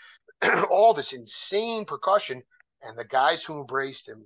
all 0.70 0.94
this 0.94 1.14
insane 1.14 1.86
percussion. 1.86 2.44
And 2.82 2.98
the 2.98 3.06
guys 3.06 3.44
who 3.44 3.60
embraced 3.60 4.08
him 4.08 4.26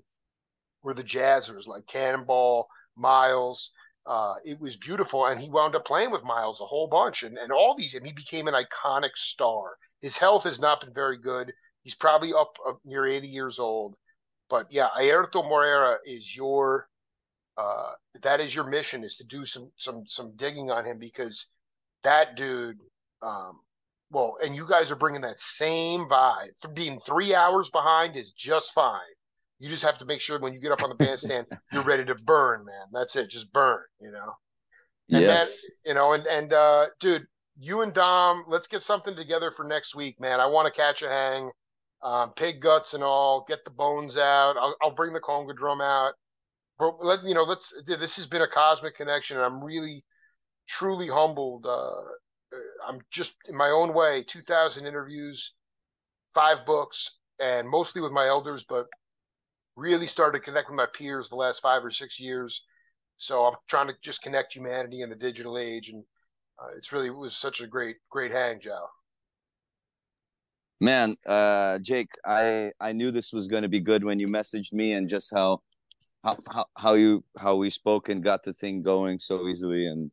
were 0.83 0.93
the 0.93 1.03
jazzers 1.03 1.67
like 1.67 1.85
Cannonball, 1.87 2.67
Miles. 2.95 3.71
Uh, 4.05 4.35
it 4.43 4.59
was 4.59 4.75
beautiful. 4.75 5.25
And 5.25 5.39
he 5.39 5.49
wound 5.49 5.75
up 5.75 5.85
playing 5.85 6.11
with 6.11 6.23
Miles 6.23 6.61
a 6.61 6.65
whole 6.65 6.87
bunch 6.87 7.23
and, 7.23 7.37
and 7.37 7.51
all 7.51 7.75
these. 7.77 7.93
And 7.93 8.05
he 8.05 8.13
became 8.13 8.47
an 8.47 8.55
iconic 8.55 9.15
star. 9.15 9.77
His 10.01 10.17
health 10.17 10.43
has 10.43 10.59
not 10.59 10.81
been 10.81 10.93
very 10.93 11.17
good. 11.17 11.53
He's 11.83 11.95
probably 11.95 12.33
up, 12.33 12.57
near 12.83 13.05
80 13.05 13.27
years 13.27 13.59
old. 13.59 13.95
But 14.49 14.67
yeah, 14.71 14.89
Airto 14.97 15.43
Moreira 15.43 15.97
is 16.05 16.35
your 16.35 16.89
uh, 17.57 17.91
that 18.21 18.39
is 18.39 18.55
your 18.55 18.63
mission 18.63 19.03
is 19.03 19.17
to 19.17 19.25
do 19.25 19.45
some 19.45 19.69
some 19.75 20.03
some 20.07 20.35
digging 20.37 20.71
on 20.71 20.85
him 20.85 20.97
because 20.97 21.47
that 22.03 22.35
dude 22.35 22.79
um, 23.21 23.59
well, 24.11 24.37
and 24.43 24.55
you 24.55 24.67
guys 24.67 24.91
are 24.91 24.95
bringing 24.95 25.21
that 25.21 25.39
same 25.39 26.07
vibe. 26.07 26.49
Being 26.73 26.99
three 26.99 27.35
hours 27.35 27.69
behind 27.69 28.15
is 28.15 28.31
just 28.31 28.73
fine. 28.73 28.99
You 29.59 29.69
just 29.69 29.83
have 29.83 29.97
to 29.99 30.05
make 30.05 30.21
sure 30.21 30.39
when 30.39 30.53
you 30.53 30.59
get 30.59 30.71
up 30.71 30.83
on 30.83 30.89
the 30.89 30.95
bandstand, 30.95 31.47
you're 31.71 31.83
ready 31.83 32.05
to 32.05 32.15
burn, 32.15 32.65
man. 32.65 32.87
That's 32.91 33.15
it. 33.15 33.29
Just 33.29 33.51
burn, 33.51 33.81
you 34.01 34.11
know? 34.11 34.33
And 35.09 35.21
yes. 35.21 35.69
Then, 35.85 35.91
you 35.91 35.93
know, 35.99 36.13
and, 36.13 36.25
and, 36.25 36.53
uh, 36.53 36.85
dude, 36.99 37.25
you 37.59 37.81
and 37.81 37.93
Dom, 37.93 38.45
let's 38.47 38.67
get 38.67 38.81
something 38.81 39.15
together 39.15 39.51
for 39.51 39.65
next 39.65 39.95
week, 39.95 40.19
man. 40.19 40.39
I 40.39 40.45
want 40.45 40.73
to 40.73 40.79
catch 40.79 41.01
a 41.01 41.09
hang, 41.09 41.51
um, 42.01 42.31
pig 42.31 42.61
guts 42.61 42.93
and 42.93 43.03
all, 43.03 43.45
get 43.47 43.65
the 43.65 43.71
bones 43.71 44.17
out. 44.17 44.55
I'll, 44.57 44.75
I'll 44.81 44.95
bring 44.95 45.13
the 45.13 45.19
conga 45.19 45.55
drum 45.55 45.81
out. 45.81 46.13
but 46.77 47.03
let 47.03 47.23
you 47.25 47.33
know. 47.33 47.43
Let's. 47.43 47.73
This 47.85 48.15
has 48.15 48.27
been 48.27 48.41
a 48.41 48.47
cosmic 48.47 48.95
connection, 48.95 49.35
and 49.35 49.45
I'm 49.45 49.61
really, 49.61 50.05
truly 50.67 51.09
humbled. 51.09 51.65
Uh, 51.65 51.91
I'm 52.87 52.99
just 53.11 53.35
in 53.47 53.55
my 53.55 53.69
own 53.69 53.93
way. 53.93 54.23
Two 54.23 54.41
thousand 54.41 54.85
interviews, 54.85 55.53
five 56.33 56.65
books, 56.65 57.19
and 57.39 57.67
mostly 57.67 58.01
with 58.01 58.11
my 58.11 58.27
elders, 58.27 58.65
but 58.67 58.87
really 59.75 60.07
started 60.07 60.39
to 60.39 60.43
connect 60.43 60.69
with 60.69 60.75
my 60.75 60.87
peers 60.93 61.29
the 61.29 61.35
last 61.35 61.61
five 61.61 61.85
or 61.85 61.91
six 61.91 62.19
years. 62.19 62.65
So 63.17 63.45
I'm 63.45 63.55
trying 63.67 63.87
to 63.87 63.93
just 64.01 64.21
connect 64.21 64.53
humanity 64.53 65.01
in 65.01 65.09
the 65.09 65.15
digital 65.15 65.57
age, 65.57 65.89
and 65.89 66.03
uh, 66.61 66.67
it's 66.77 66.91
really 66.91 67.07
it 67.07 67.15
was 67.15 67.35
such 67.35 67.61
a 67.61 67.67
great 67.67 67.97
great 68.09 68.31
hang, 68.31 68.59
Joe. 68.59 68.87
Man, 70.81 71.15
uh, 71.25 71.79
Jake, 71.79 72.11
I 72.25 72.71
I 72.79 72.93
knew 72.93 73.11
this 73.11 73.33
was 73.33 73.47
going 73.47 73.63
to 73.63 73.69
be 73.69 73.81
good 73.81 74.03
when 74.03 74.19
you 74.19 74.27
messaged 74.27 74.73
me, 74.73 74.93
and 74.93 75.09
just 75.09 75.31
how 75.33 75.61
how 76.23 76.37
how 76.51 76.65
how 76.77 76.93
you 76.93 77.23
how 77.37 77.55
we 77.55 77.69
spoke 77.69 78.09
and 78.09 78.23
got 78.23 78.43
the 78.43 78.53
thing 78.53 78.81
going 78.81 79.19
so 79.19 79.47
easily, 79.47 79.87
and 79.87 80.11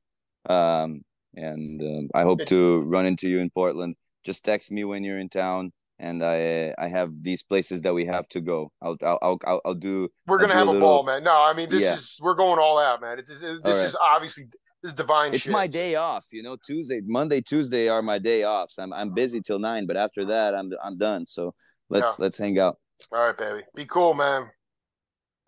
um 0.49 1.03
and 1.37 1.81
um, 1.83 2.09
I 2.15 2.23
hope 2.23 2.45
to 2.47 2.81
run 2.81 3.07
into 3.07 3.29
you 3.29 3.41
in 3.41 3.51
Portland. 3.51 3.97
Just 4.25 4.45
text 4.45 4.73
me 4.73 4.85
when 4.85 5.05
you're 5.05 5.19
in 5.19 5.29
town 5.29 5.73
and 5.99 6.23
I 6.23 6.75
I 6.79 6.89
have 6.89 7.23
these 7.23 7.43
places 7.43 7.83
that 7.83 7.95
we 7.95 8.05
have 8.07 8.29
to 8.29 8.41
go. 8.41 8.73
I'll 8.83 8.97
I'll 9.03 9.39
I'll, 9.45 9.61
I'll 9.65 9.75
do. 9.75 10.09
We're 10.27 10.39
gonna 10.39 10.53
I'll 10.53 10.59
have 10.59 10.69
a, 10.69 10.71
a 10.71 10.73
little, 10.73 10.89
ball, 10.89 11.05
man. 11.05 11.25
No, 11.25 11.43
I 11.43 11.53
mean 11.55 11.71
this 11.71 11.83
yeah. 11.83 11.95
is 11.95 12.19
we're 12.23 12.35
going 12.35 12.59
all 12.59 12.79
out, 12.79 13.01
man. 13.01 13.19
It's, 13.19 13.31
it's 13.31 13.41
this 13.41 13.61
right. 13.63 13.85
is 13.85 13.97
obviously 14.15 14.45
this 14.83 14.91
is 14.91 14.95
divine. 14.95 15.35
It's 15.35 15.45
shit. 15.45 15.53
my 15.53 15.67
day 15.67 15.95
off. 15.95 16.27
You 16.33 16.43
know, 16.43 16.57
Tuesday, 16.67 17.01
Monday, 17.05 17.41
Tuesday 17.41 17.89
are 17.89 18.03
my 18.03 18.19
day 18.19 18.45
offs. 18.45 18.79
I'm 18.79 18.93
I'm 18.93 19.15
busy 19.15 19.41
till 19.41 19.59
nine, 19.59 19.87
but 19.87 19.97
after 19.97 20.25
that, 20.27 20.55
I'm 20.55 20.71
I'm 20.83 20.99
done. 20.99 21.27
So 21.27 21.55
let's 21.89 22.19
yeah. 22.19 22.25
let's 22.25 22.39
hang 22.39 22.59
out. 22.59 22.77
All 23.13 23.27
right, 23.27 23.37
baby. 23.37 23.63
Be 23.75 23.87
cool, 23.87 24.15
man. 24.15 24.43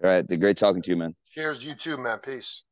All 0.03 0.11
right. 0.11 0.26
Great 0.26 0.57
talking 0.57 0.82
to 0.82 0.91
you, 0.91 0.97
man. 0.97 1.14
Cheers, 1.32 1.64
you 1.64 1.74
too, 1.74 1.97
man. 1.97 2.18
Peace. 2.18 2.62